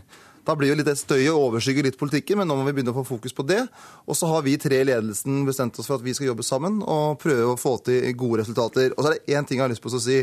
[0.47, 2.97] da blir jo litt støy og overskygger litt politikken, men nå må vi begynne å
[2.97, 3.61] få fokus på det.
[4.09, 6.81] Og så har vi tre i ledelsen bestemt oss for at vi skal jobbe sammen
[6.81, 8.95] og prøve å få til gode resultater.
[8.97, 10.23] Og så er det én ting jeg har lyst på å si.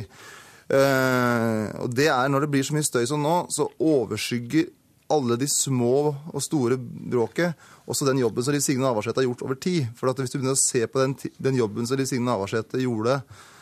[0.67, 4.67] Uh, og det er Når det blir så mye støy som nå, så overskygger
[5.13, 7.55] alle de små og store bråket,
[7.87, 9.87] også den jobben som Liv Signe Navarsete har gjort over tid.
[9.95, 13.21] For Hvis du begynner å se på den, den jobben som Liv Signe Navarsete gjorde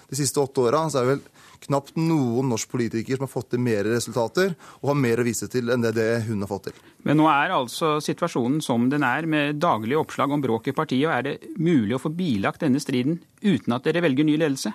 [0.10, 1.24] de siste åtte åra, så er det vel
[1.66, 5.48] knapt noen norsk politiker som har fått til mer resultater og har mer å vise
[5.52, 6.82] til enn det, det hun har fått til.
[7.08, 11.08] Men nå er altså situasjonen som den er, med daglige oppslag om bråk i partiet.
[11.10, 14.74] og Er det mulig å få bilagt denne striden uten at dere velger ny ledelse?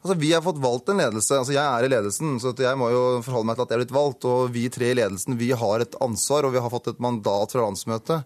[0.00, 1.36] Altså, Vi har fått valgt en ledelse.
[1.36, 3.84] altså Jeg er i ledelsen, så jeg må jo forholde meg til at jeg er
[3.84, 4.24] blitt valgt.
[4.24, 7.52] Og vi tre i ledelsen vi har et ansvar, og vi har fått et mandat
[7.52, 8.24] fra landsmøtet.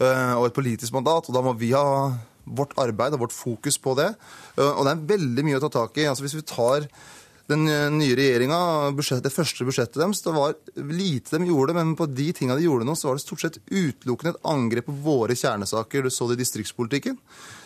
[0.00, 1.28] Øh, og et politisk mandat.
[1.28, 2.12] og Da må vi ha
[2.44, 4.14] vårt arbeid og vårt fokus på det.
[4.58, 6.04] Øh, og det er veldig mye å ta tak i.
[6.04, 6.88] altså Hvis vi tar
[7.50, 8.58] den øh, nye regjeringa,
[9.20, 12.86] det første budsjettet deres, det var lite de gjorde, men på de tinga de gjorde
[12.88, 16.06] nå, så var det stort sett utelukkende et angrep på våre kjernesaker.
[16.06, 17.18] Du så det i distriktspolitikken.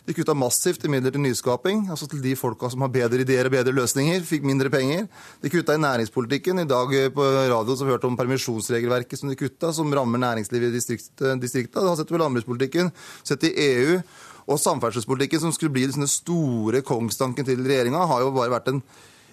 [0.08, 3.46] De kutta massivt i midler til nyskaping, altså til de folka som har bedre ideer
[3.46, 5.04] og bedre løsninger, fikk mindre penger.
[5.44, 6.64] De kutta i næringspolitikken.
[6.64, 10.22] I dag på radio så har vi hørt om permisjonsregelverket som de kutta, som rammer
[10.24, 11.36] næringslivet i distrikta.
[11.38, 12.90] Det har sett på landbrukspolitikken,
[13.22, 14.00] sett i EU.
[14.48, 18.82] Og samferdselspolitikken, som skulle bli den store kongstanken til regjeringa, har jo bare vært en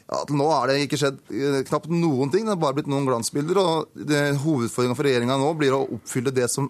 [0.06, 2.44] ja, nå har det ikke skjedd eh, knapt noen ting.
[2.46, 3.58] Det har bare blitt noen glansbilder.
[3.58, 4.04] og
[4.44, 6.68] Hovedutfordringa for regjeringa nå blir å oppfylle det som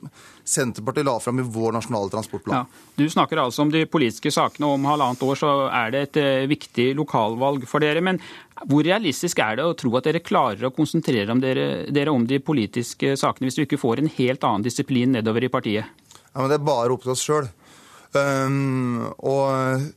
[0.48, 2.64] Senterpartiet la fram i vår nasjonale transportplan.
[2.64, 4.70] Ja, du snakker altså om de politiske sakene.
[4.78, 8.04] Om halvannet år så er det et uh, viktig lokalvalg for dere.
[8.08, 8.22] Men
[8.70, 12.40] hvor realistisk er det å tro at dere klarer å konsentrere dere, dere, om de
[12.40, 15.92] politiske sakene, hvis du ikke får en helt annen disiplin nedover i partiet?
[16.32, 17.52] Ja, men Det er bare opp til oss sjøl.
[18.16, 19.92] Um, og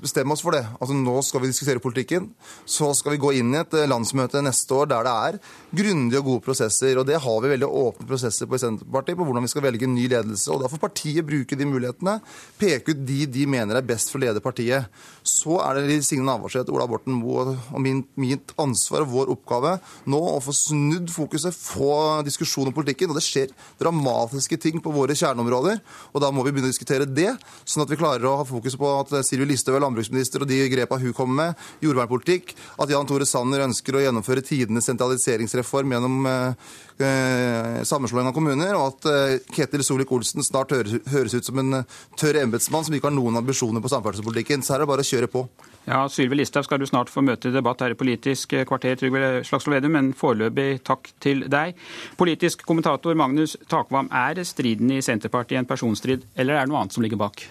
[0.00, 0.64] bestemme oss for det.
[0.78, 2.30] Altså Nå skal vi diskutere politikken.
[2.68, 5.38] Så skal vi gå inn i et eh, landsmøte neste år der det er
[5.80, 7.00] grundige og gode prosesser.
[7.00, 9.90] Og det har vi veldig åpne prosesser på i Senterpartiet, på hvordan vi skal velge
[9.90, 10.50] ny ledelse.
[10.54, 12.18] Og Da får partiet bruke de mulighetene,
[12.60, 14.88] peke ut de de mener er best for å lede partiet.
[15.28, 19.76] Så er det Signe Navarsete, Ola Borten Moe og min, mitt ansvar og vår oppgave
[20.08, 23.12] nå å få snudd fokuset, få diskusjon om politikken.
[23.12, 25.82] Og det skjer dramatiske ting på våre kjerneområder.
[26.12, 27.30] Og da må vi begynne å diskutere det,
[27.68, 30.60] sånn at vi klarer å ha fokus på at Sylvi Listhaug er landbruksminister og de
[30.72, 36.28] grepa hun kommer med, jordvernpolitikk, at Jan Tore Sanner ønsker å gjennomføre tidenes sentraliseringsreform gjennom
[36.28, 36.70] eh,
[37.04, 41.82] eh, sammenslåing av kommuner, og at eh, Ketil Solvik-Olsen snart høres, høres, ut som en
[42.18, 44.62] tørr embetsmann som ikke har noen ambisjoner på samferdselspolitikken.
[44.62, 45.48] Så her er det bare å kjøre på.
[45.88, 49.40] Ja, Sylvi Listhaug skal du snart få møte i debatt her i Politisk kvarter, Trygve
[49.48, 51.78] Slagsvold Vedum, men foreløpig takk til deg.
[52.20, 56.98] Politisk kommentator Magnus Takvam, er striden i Senterpartiet en personstrid, eller er det noe annet
[56.98, 57.48] som ligger bak?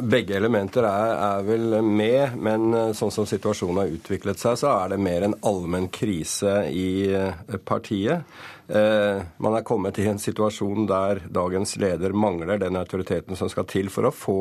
[0.00, 4.72] Begge elementer er, er, vel med, men eh, sånn som situasjonen har utviklet seg, så
[4.72, 8.24] er det mer en allmenn krise i eh, partiet.
[8.72, 13.66] Eh, man er kommet i en situasjon der dagens leder mangler den autoriteten som skal
[13.68, 14.36] til for å få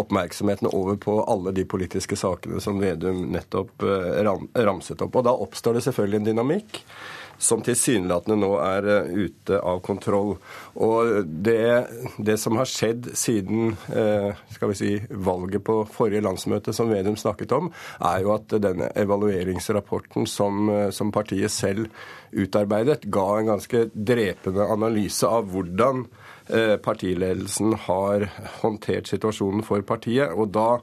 [0.00, 5.20] oppmerksomheten over på alle de politiske sakene som Vedum nettopp eh, ram, ramset opp.
[5.20, 6.82] Og da oppstår det selvfølgelig en dynamikk
[7.40, 10.34] som tilsynelatende nå er eh, ute av kontroll.
[10.80, 11.86] Og det,
[12.20, 17.16] det som har skjedd siden eh, skal vi si, valget på forrige landsmøte, som Vedum
[17.20, 17.70] snakket om,
[18.04, 21.88] er jo at denne evalueringsrapporten som, eh, som partiet selv
[22.30, 26.06] utarbeidet, ga en ganske drepende analyse av hvordan
[26.82, 28.24] partiledelsen har
[28.58, 30.32] håndtert situasjonen for partiet.
[30.34, 30.80] og da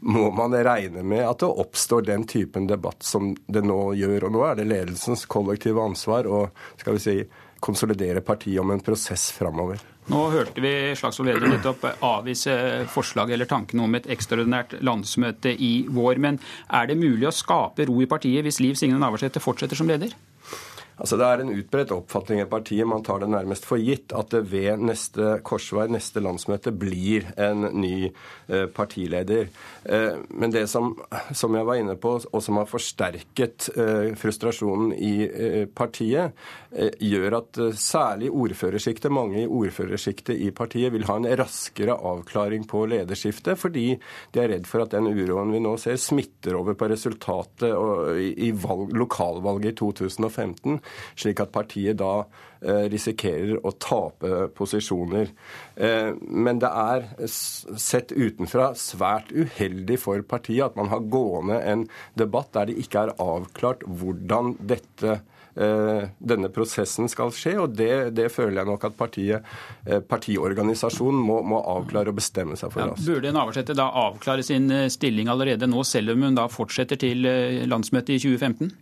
[0.00, 4.28] må man regne med at det oppstår den typen debatt som det nå gjør.
[4.28, 6.46] Og nå er det ledelsens kollektive ansvar å
[6.80, 7.18] skal vi si,
[7.60, 9.80] konsolidere partiet om en prosess framover.
[10.12, 12.54] Nå hørte vi Slagsvold Vedum nettopp avvise
[12.92, 16.20] forslaget eller tankene om et ekstraordinært landsmøte i vår.
[16.22, 16.38] Men
[16.70, 20.14] er det mulig å skape ro i partiet hvis Liv Signe Navarsete fortsetter som leder?
[20.96, 24.30] Altså Det er en utbredt oppfatning i partiet, man tar det nærmest for gitt, at
[24.32, 29.50] det ved neste korsvei, neste landsmøte, blir en ny eh, partileder.
[29.84, 30.94] Eh, men det som,
[31.36, 36.32] som, jeg var inne på, og som har forsterket eh, frustrasjonen i partiet,
[36.76, 42.82] gjør at særlig ordførersjiktet, mange i ordførersjiktet i partiet, vil ha en raskere avklaring på
[42.90, 43.86] lederskiftet, fordi
[44.32, 47.72] de er redd for at den uroen vi nå ser, smitter over på resultatet
[48.40, 50.80] i valg, lokalvalget i 2015
[51.18, 52.24] slik at partiet da
[52.60, 55.30] eh, risikerer å tape posisjoner.
[55.76, 61.86] Eh, men det er sett utenfra svært uheldig for partiet at man har gående en
[62.18, 65.18] debatt der det ikke er avklart hvordan dette
[65.56, 69.52] eh, denne prosessen skal skje, og det, det føler jeg nok at partiet,
[70.08, 72.84] partiorganisasjonen må, må, avklare og bestemme seg for.
[72.84, 77.24] Ja, burde Navarsete da avklare sin stilling allerede nå, selv om hun da fortsetter til
[77.68, 78.74] landsmøtet i 2015?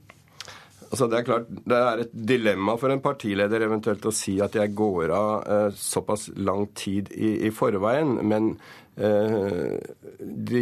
[0.94, 4.54] Altså det er klart, det er et dilemma for en partileder eventuelt å si at
[4.54, 8.12] jeg går av eh, såpass lang tid i, i forveien.
[8.22, 8.52] Men
[8.94, 9.74] eh,
[10.22, 10.60] de,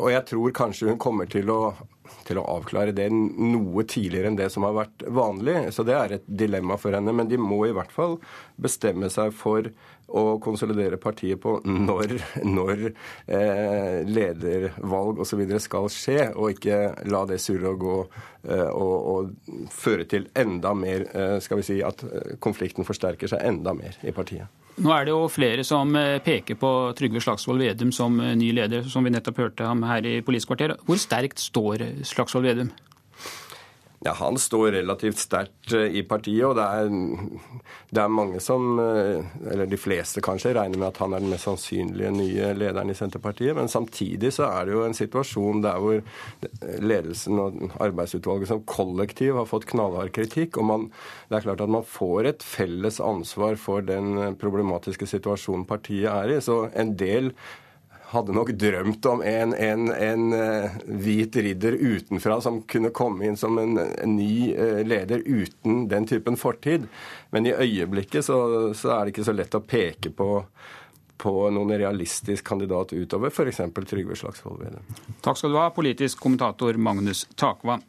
[0.00, 1.60] Og jeg tror kanskje hun kommer til å,
[2.26, 5.54] til å, avklare det noe tidligere enn det som har vært vanlig.
[5.70, 7.14] Så det er et dilemma for henne.
[7.14, 8.18] Men de må i hvert fall
[8.58, 9.70] bestemme seg for
[10.12, 15.44] å konsolidere partiet på når, når eh, ledervalg osv.
[15.62, 17.98] skal skje, og ikke la det surre og gå
[18.48, 19.32] eh, og, og,
[19.72, 23.98] føre til enda mer eh, Skal vi si at eh, konflikten forsterker seg enda mer
[24.02, 24.50] i partiet.
[24.82, 28.52] Nå er det jo flere som eh, peker på Trygve Slagsvold Vedum som eh, ny
[28.56, 30.76] leder, som vi nettopp hørte ham her i Politisk kvarter.
[30.86, 32.72] Hvor sterkt står Slagsvold Vedum?
[34.04, 36.88] Ja, Han står relativt sterkt eh, i partiet, og det er,
[37.94, 39.22] det er, mange som, eh,
[39.52, 42.96] eller de fleste kanskje, regner med at han er den mest sannsynlige nye lederen i
[42.98, 43.54] Senterpartiet.
[43.54, 46.02] Men samtidig så er det jo en situasjon der hvor
[46.82, 50.58] ledelsen og arbeidsutvalget som kollektiv har fått knallhard kritikk.
[50.58, 50.90] Og man,
[51.30, 56.38] det er klart at man får et felles ansvar for den problematiske situasjonen partiet er
[56.38, 56.42] i.
[56.42, 57.30] Så en del
[58.12, 63.38] hadde nok drømt om en, en, en uh, hvit ridder utenfra som kunne komme inn
[63.40, 63.78] som en,
[64.12, 66.86] ny uh, leder uten den typen fortid.
[67.32, 68.38] Men i øyeblikket så,
[68.76, 70.28] så, er det ikke så lett å peke på,
[71.22, 73.64] på noen realistisk kandidat utover f.eks.
[73.80, 74.94] Trygve Slagsvold Vedum.
[75.24, 77.84] Takk skal du ha, politisk kommentator Magnus Takvam.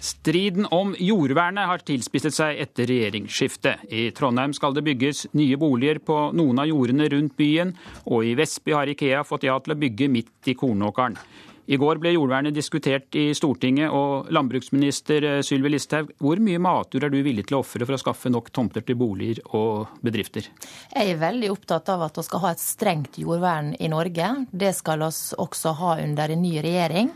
[0.00, 3.88] Striden om jordvernet har tilspisset seg etter regjeringsskiftet.
[3.90, 7.74] I Trondheim skal det bygges nye boliger på noen av jordene rundt byen,
[8.06, 11.18] og i Vestby har Ikea fått ja til å bygge midt i kornåkeren.
[11.68, 17.12] I går ble jordvernet diskutert i Stortinget, og landbruksminister Sylvi Listhaug, hvor mye matjord er
[17.12, 20.46] du villig til å ofre for å skaffe nok tomter til boliger og bedrifter?
[20.94, 24.30] Jeg er veldig opptatt av at vi skal ha et strengt jordvern i Norge.
[24.48, 25.10] Det skal vi
[25.44, 27.12] også ha under en ny regjering.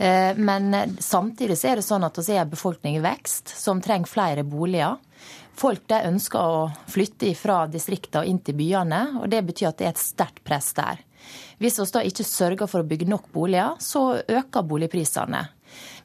[0.00, 4.08] Eh, men samtidig er det sånn at vi er en befolkning i vekst som trenger
[4.08, 4.96] flere boliger.
[5.60, 9.76] Folk de ønsker å flytte fra distriktene og inn til byene, og det betyr at
[9.76, 11.02] det er et sterkt press der.
[11.60, 15.42] Hvis vi da ikke sørger for å bygge nok boliger, så øker boligprisene.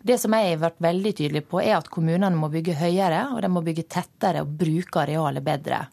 [0.04, 3.40] Det som jeg har vært veldig tydelig på, er at kommunene må bygge høyere, og
[3.42, 5.86] de må bygge tettere og bruke arealet bedre.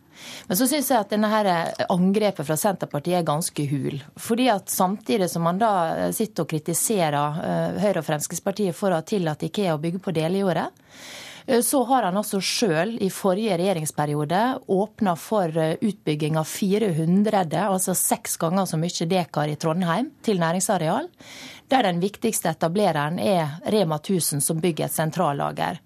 [0.48, 1.50] Men så syns jeg at denne her
[1.92, 3.98] angrepet fra Senterpartiet er ganske hul.
[4.20, 5.72] Fordi at samtidig som man da
[6.14, 10.14] sitter og kritiserer eh, Høyre og Fremskrittspartiet for å ha tillatt Ikea å bygge på
[10.16, 10.70] delejordet,
[11.46, 17.46] Eh, så har han altså sjøl i forrige regjeringsperiode åpna for eh, utbygging av 400,
[17.66, 21.10] altså seks ganger så mye dekar i Trondheim, til næringsareal.
[21.72, 25.80] Der den viktigste etablereren er Rema 1000, som bygger et sentrallager.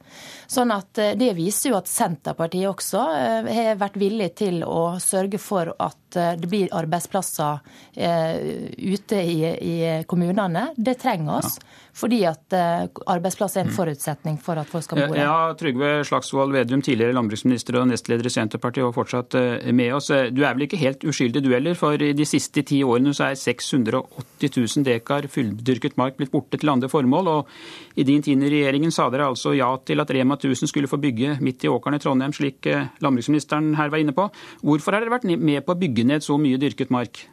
[0.47, 3.03] Sånn at eh, Det viser jo at Senterpartiet også
[3.47, 7.59] har vært villig til å sørge for at det blir arbeidsplasser
[7.93, 9.75] ute i, i
[10.09, 10.71] kommunene.
[10.77, 11.59] Det trenger oss.
[11.59, 11.87] Ja.
[11.97, 13.77] Fordi at eh, arbeidsplass er en mm.
[13.77, 15.23] forutsetning for at folk skal bo der.
[15.23, 20.11] Ja, Trygve Slagsvold Vedum, tidligere landbruksminister og nestleder i Senterpartiet, og fortsatt eh, med oss.
[20.13, 23.31] Du er vel ikke helt uskyldig du heller, for i de siste ti årene så
[23.31, 27.33] er 680 000 dekar fulldyrket mark blitt borte til andre formål.
[27.33, 30.91] og I din tid i regjeringen sa dere altså ja til at Rema 1000 skulle
[30.91, 34.29] få bygge midt i åkeren i Trondheim, slik eh, landbruksministeren her var inne på.
[34.67, 37.27] Hvorfor har dere vært med på å bygge ned så mye dyrket mark?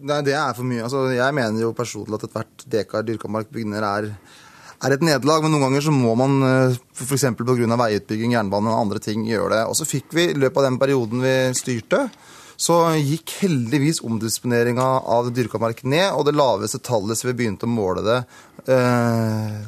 [0.00, 0.84] Nei, det er for mye.
[0.86, 4.10] Altså, jeg mener jo personlig at ethvert dekar dyrka mark bygner er,
[4.80, 5.44] er et nederlag.
[5.44, 7.26] Men noen ganger så må man eh, f.eks.
[7.36, 7.80] pga.
[7.84, 9.64] veiutbygging, jernbane og andre ting gjøre det.
[9.68, 12.06] Og så fikk vi i løpet av den perioden vi styrte,
[12.60, 16.10] så gikk heldigvis omdisponeringa av dyrka mark ned.
[16.16, 18.18] Og det laveste tallet som vi begynte å måle det
[18.72, 19.60] eh,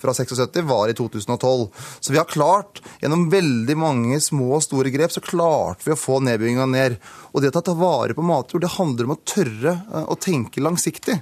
[0.00, 1.68] fra 76 var i 2012.
[2.00, 6.00] Så vi har klart, gjennom veldig mange små og store grep, så klarte vi å
[6.00, 6.98] få nedbygginga ned.
[7.32, 10.64] Og det å ta vare på matjord, det handler om å tørre eh, å tenke
[10.64, 11.20] langsiktig.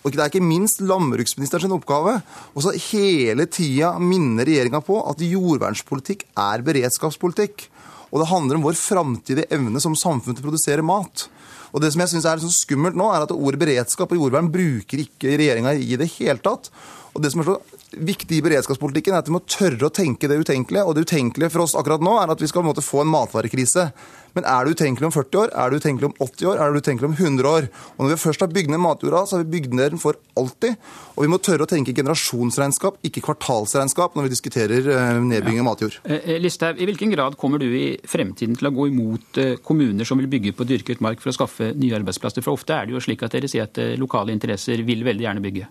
[0.00, 2.14] Og Det er ikke minst landbruksministerens oppgave
[2.56, 7.66] å hele tida minne regjeringa på at jordvernspolitikk er beredskapspolitikk.
[8.10, 11.28] Og det handler om vår framtidige evne som samfunn til å produsere mat.
[11.70, 14.50] Og det som jeg synes er så skummelt nå, er at ordet beredskap og jordvern
[14.50, 16.72] bruker ikke regjeringa i det hele tatt.
[17.14, 17.58] Og det som er så
[17.96, 20.84] viktig i beredskapspolitikken, er at vi må tørre å tenke det utenkelige.
[20.86, 23.90] Og det utenkelige for oss akkurat nå er at vi skal måte, få en matvarekrise.
[24.36, 26.82] Men er det utenkelig om 40 år, er det utenkelig om 80 år, er det
[26.84, 27.68] utenkelig om 100 år?
[27.96, 30.18] Og når vi først har bygd ned matjorda, så har vi bygd ned den for
[30.38, 30.76] alltid.
[31.16, 35.68] Og vi må tørre å tenke generasjonsregnskap, ikke kvartalsregnskap, når vi diskuterer eh, nedbygging av
[35.70, 35.98] matjord.
[36.04, 36.20] Ja.
[36.20, 40.08] Eh, Listhaug, i hvilken grad kommer du i fremtiden til å gå imot eh, kommuner
[40.08, 42.44] som vil bygge på dyrket mark for å skaffe nye arbeidsplasser?
[42.46, 45.44] For ofte er det jo slik at dere sier at lokale interesser vil veldig gjerne
[45.44, 45.68] bygge.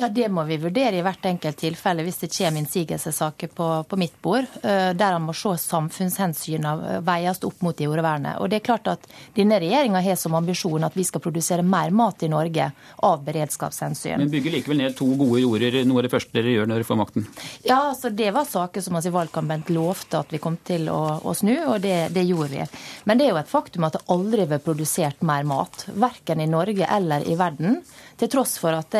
[0.00, 4.00] Ja, det må vi vurdere i hvert enkelt tilfelle hvis det kommer innsigelsessaker på, på
[4.00, 8.38] mitt bord, der han må se samfunnshensynene veies opp mot jordvernet jordvernet.
[8.40, 11.90] Og det er klart at Denne regjeringa har som ambisjon at vi skal produsere mer
[11.94, 12.70] mat i Norge
[13.06, 14.18] av beredskapshensyn.
[14.18, 16.88] Men bygger likevel ned to gode jorder, noe av det første dere gjør når dere
[16.88, 17.26] får makten?
[17.66, 21.20] Ja, altså Det var saker som vi i valgkampen lovte at vi kom til å,
[21.22, 22.66] å snu, og det, det, gjorde vi.
[23.04, 25.86] Men det er jo et faktum at det aldri har vært produsert mer mat.
[25.94, 27.80] Verken i Norge eller i verden
[28.18, 28.94] til tross for at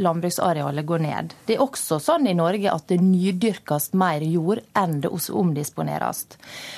[0.00, 1.34] landbruksarealet går ned.
[1.46, 6.24] Det er også sånn i Norge at det nydyrkes mer jord enn det omdisponeres.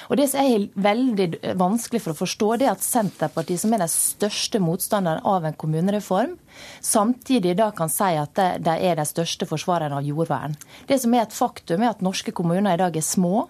[0.08, 1.28] Og Det som er veldig
[1.58, 5.58] vanskelig for å forstå, det er at Senterpartiet, som er den største motstanderen av en
[5.58, 6.36] kommunereform,
[6.82, 10.56] samtidig da kan si at de er de største forsvarerne av jordvern.
[10.88, 13.46] Det som er et faktum, er at norske kommuner i dag er små.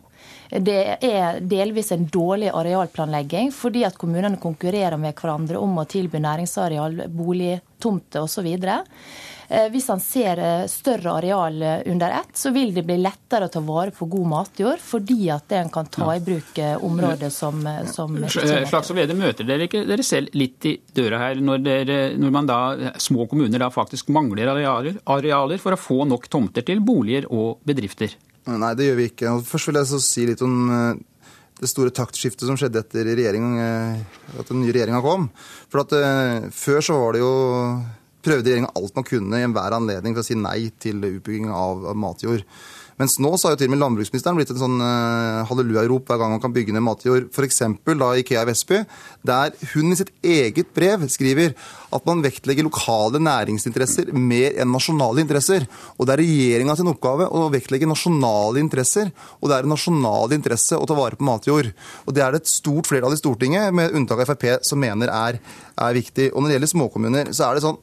[0.48, 6.22] Det er delvis en dårlig arealplanlegging, fordi at kommunene konkurrerer med hverandre om å tilby
[6.24, 8.48] næringsareal, bolig, tomter osv.
[9.48, 13.48] Eh, hvis han ser eh, større areal eh, under ett, så vil det bli lettere
[13.48, 17.62] å ta vare på god matjord, fordi at en kan ta i bruk områder som,
[17.88, 22.34] som Slagsvold Vedum, møter dere ikke dere selv litt i døra her, når, dere, når
[22.34, 22.60] man da,
[23.00, 27.62] små kommuner da faktisk mangler arealer, arealer for å få nok tomter til boliger og
[27.68, 28.18] bedrifter?
[28.48, 29.32] Nei, det gjør vi ikke.
[29.44, 31.00] Først vil jeg si litt om eh,
[31.58, 33.98] det store taktskiftet som skjedde etter eh,
[34.38, 35.28] at den nye regjeringa kom.
[35.68, 37.32] For at uh, Før så var det jo
[38.24, 41.88] prøvde regjeringa alt man kunne i enhver anledning for å si nei til utbygging av,
[41.98, 42.44] matjord.
[42.98, 46.18] Mens nå så har jo til og med landbruksministeren blitt en sånn uh, hallelujarop hver
[46.18, 47.28] gang man kan bygge ned matjord.
[47.30, 47.60] F.eks.
[47.86, 48.80] da Ikea i Vestby,
[49.28, 51.54] der hun i sitt eget brev skriver
[51.94, 55.68] at man vektlegger lokale næringsinteresser mer enn nasjonale interesser.
[55.94, 60.34] Og det er regjeringa sin oppgave å vektlegge nasjonale interesser, og det er en nasjonal
[60.34, 61.70] interesse å ta vare på matjord.
[62.04, 65.12] Og det er det et stort flertall i Stortinget, med unntak av Frp, som mener
[65.14, 65.38] er,
[65.78, 66.32] er viktig.
[66.32, 67.78] Og når det gjelder småkommuner, så er det sånn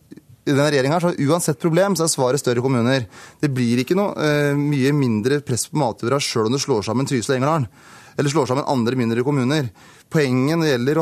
[0.46, 3.08] i denne regjeringa så uansett problem, så er svaret større kommuner.
[3.42, 7.10] Det blir ikke noe uh, mye mindre press på matjorda sjøl om du slår sammen
[7.10, 7.68] Trysil og Engerdal.
[8.16, 9.72] Eller slår sammen andre mindre kommuner.
[10.14, 11.00] Poenget når det gjelder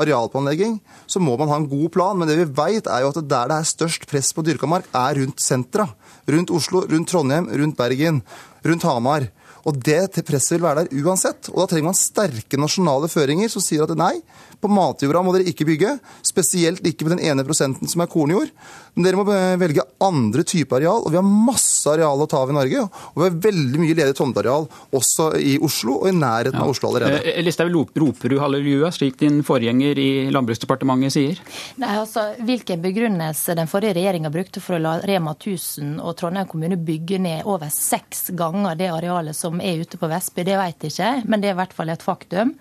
[0.00, 0.78] arealplanlegging,
[1.10, 2.16] så må man ha en god plan.
[2.16, 4.86] Men det vi vet er jo at der det er størst press på dyrka mark,
[4.96, 5.88] er rundt sentra.
[6.30, 8.22] Rundt Oslo, rundt Trondheim, rundt Bergen,
[8.64, 9.28] rundt Hamar.
[9.66, 11.50] Og det presset vil være der uansett.
[11.52, 14.14] Og da trenger man sterke nasjonale føringer som sier at nei,
[14.58, 15.96] på matjorda må dere ikke bygge.
[16.26, 18.50] Spesielt ikke med den ene prosenten som er kornjord.
[18.98, 19.24] Men dere må
[19.60, 21.04] velge andre typer areal.
[21.04, 22.82] Og vi har masse areal å ta av i Norge.
[23.12, 24.66] Og vi har veldig mye ledig tomteareal
[24.98, 26.64] også i Oslo og i nærheten ja.
[26.64, 27.20] av Oslo allerede.
[27.22, 31.38] Eh, Listhaug, roper du halleluja, slik din forgjenger i Landbruksdepartementet sier?
[31.78, 36.50] Nei, altså, Hvilken begrunnelse den forrige regjeringa brukte for å la Rema 1000 og Trondheim
[36.50, 40.84] kommune bygge ned over seks ganger det arealet som er ute på Vestby, det vet
[40.84, 42.52] jeg ikke, men det er i hvert fall et faktum.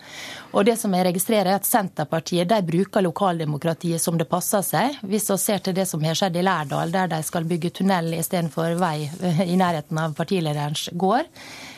[0.55, 4.99] Og det som jeg registrerer, er at Senterpartiet de bruker lokaldemokratiet som det passer seg.
[5.03, 8.15] Hvis vi ser til det som har skjedd i Lærdal, der de skal bygge tunnel
[8.17, 9.09] istedenfor vei
[9.45, 11.27] i nærheten av partilederens gård.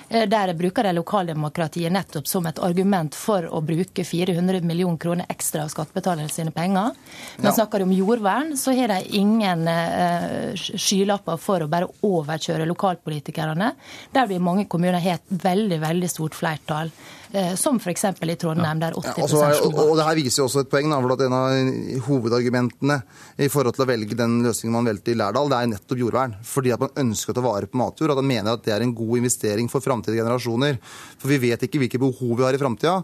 [0.10, 5.30] Eh, der bruker de lokaldemokratiet nettopp som et argument for å bruke 400 millioner kroner
[5.30, 6.95] ekstra av skattebetalerne sine penger.
[7.38, 7.53] Men ja.
[7.60, 13.72] snakker de om jordvern, så har de ingen uh, skylapper for å bare overkjøre lokalpolitikerne.
[14.15, 16.90] Der vi i mange kommuner har et veldig, veldig stort flertall.
[17.31, 18.03] Eh, som f.eks.
[18.26, 20.89] i Trondheim, der 80 ja, også, og, og det her viser jo også et poeng,
[20.89, 22.97] da, for at En av hovedargumentene
[23.45, 26.34] i forhold til å velge den løsningen man valgte i Lærdal, det er nettopp jordvern.
[26.41, 28.15] Fordi at man ønsker å ta vare på matjord.
[28.15, 30.80] At man mener at det er en god investering for framtidige generasjoner.
[31.22, 32.97] For vi vet ikke hvilke behov vi har i framtida.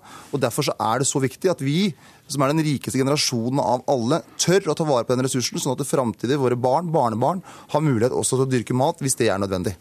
[0.45, 1.79] Derfor så er det så viktig at vi
[2.27, 5.75] som er den rikeste generasjonen av alle, tør å ta vare på den ressursen, sånn
[5.75, 7.43] at det framtidig våre barn, barnebarn,
[7.73, 9.75] har mulighet også til å dyrke mat hvis det er nødvendig.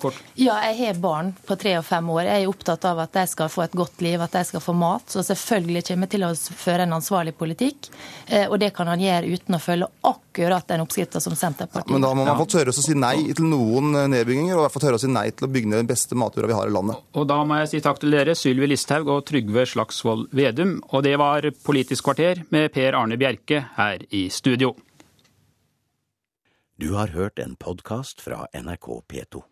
[0.00, 0.16] kort.
[0.34, 2.24] Ja, jeg har barn på tre og fem år.
[2.24, 4.74] Jeg er opptatt av at de skal få et godt liv, at de skal få
[4.76, 5.04] mat.
[5.10, 7.90] Så selvfølgelig kommer jeg til å føre en ansvarlig politikk.
[8.26, 11.92] Eh, og det kan han gjøre uten å følge akkurat den oppskrifta som Senterpartiet ja,
[11.92, 14.64] Men da må man få tørre å si nei til noen eh, nedbygginger, og i
[14.64, 16.70] hvert fall tørre å si nei til å bygge ned den beste matjorda vi har
[16.70, 17.04] i landet.
[17.18, 20.78] Og da må jeg si takk til dere, Sylvi Listhaug og Trygve Slagsvold Vedum.
[20.94, 24.76] Og det var politisk Politisk kvarter med Per Arne Bjerke her i studio.
[26.78, 29.49] Du har hørt en podkast fra NRK P2.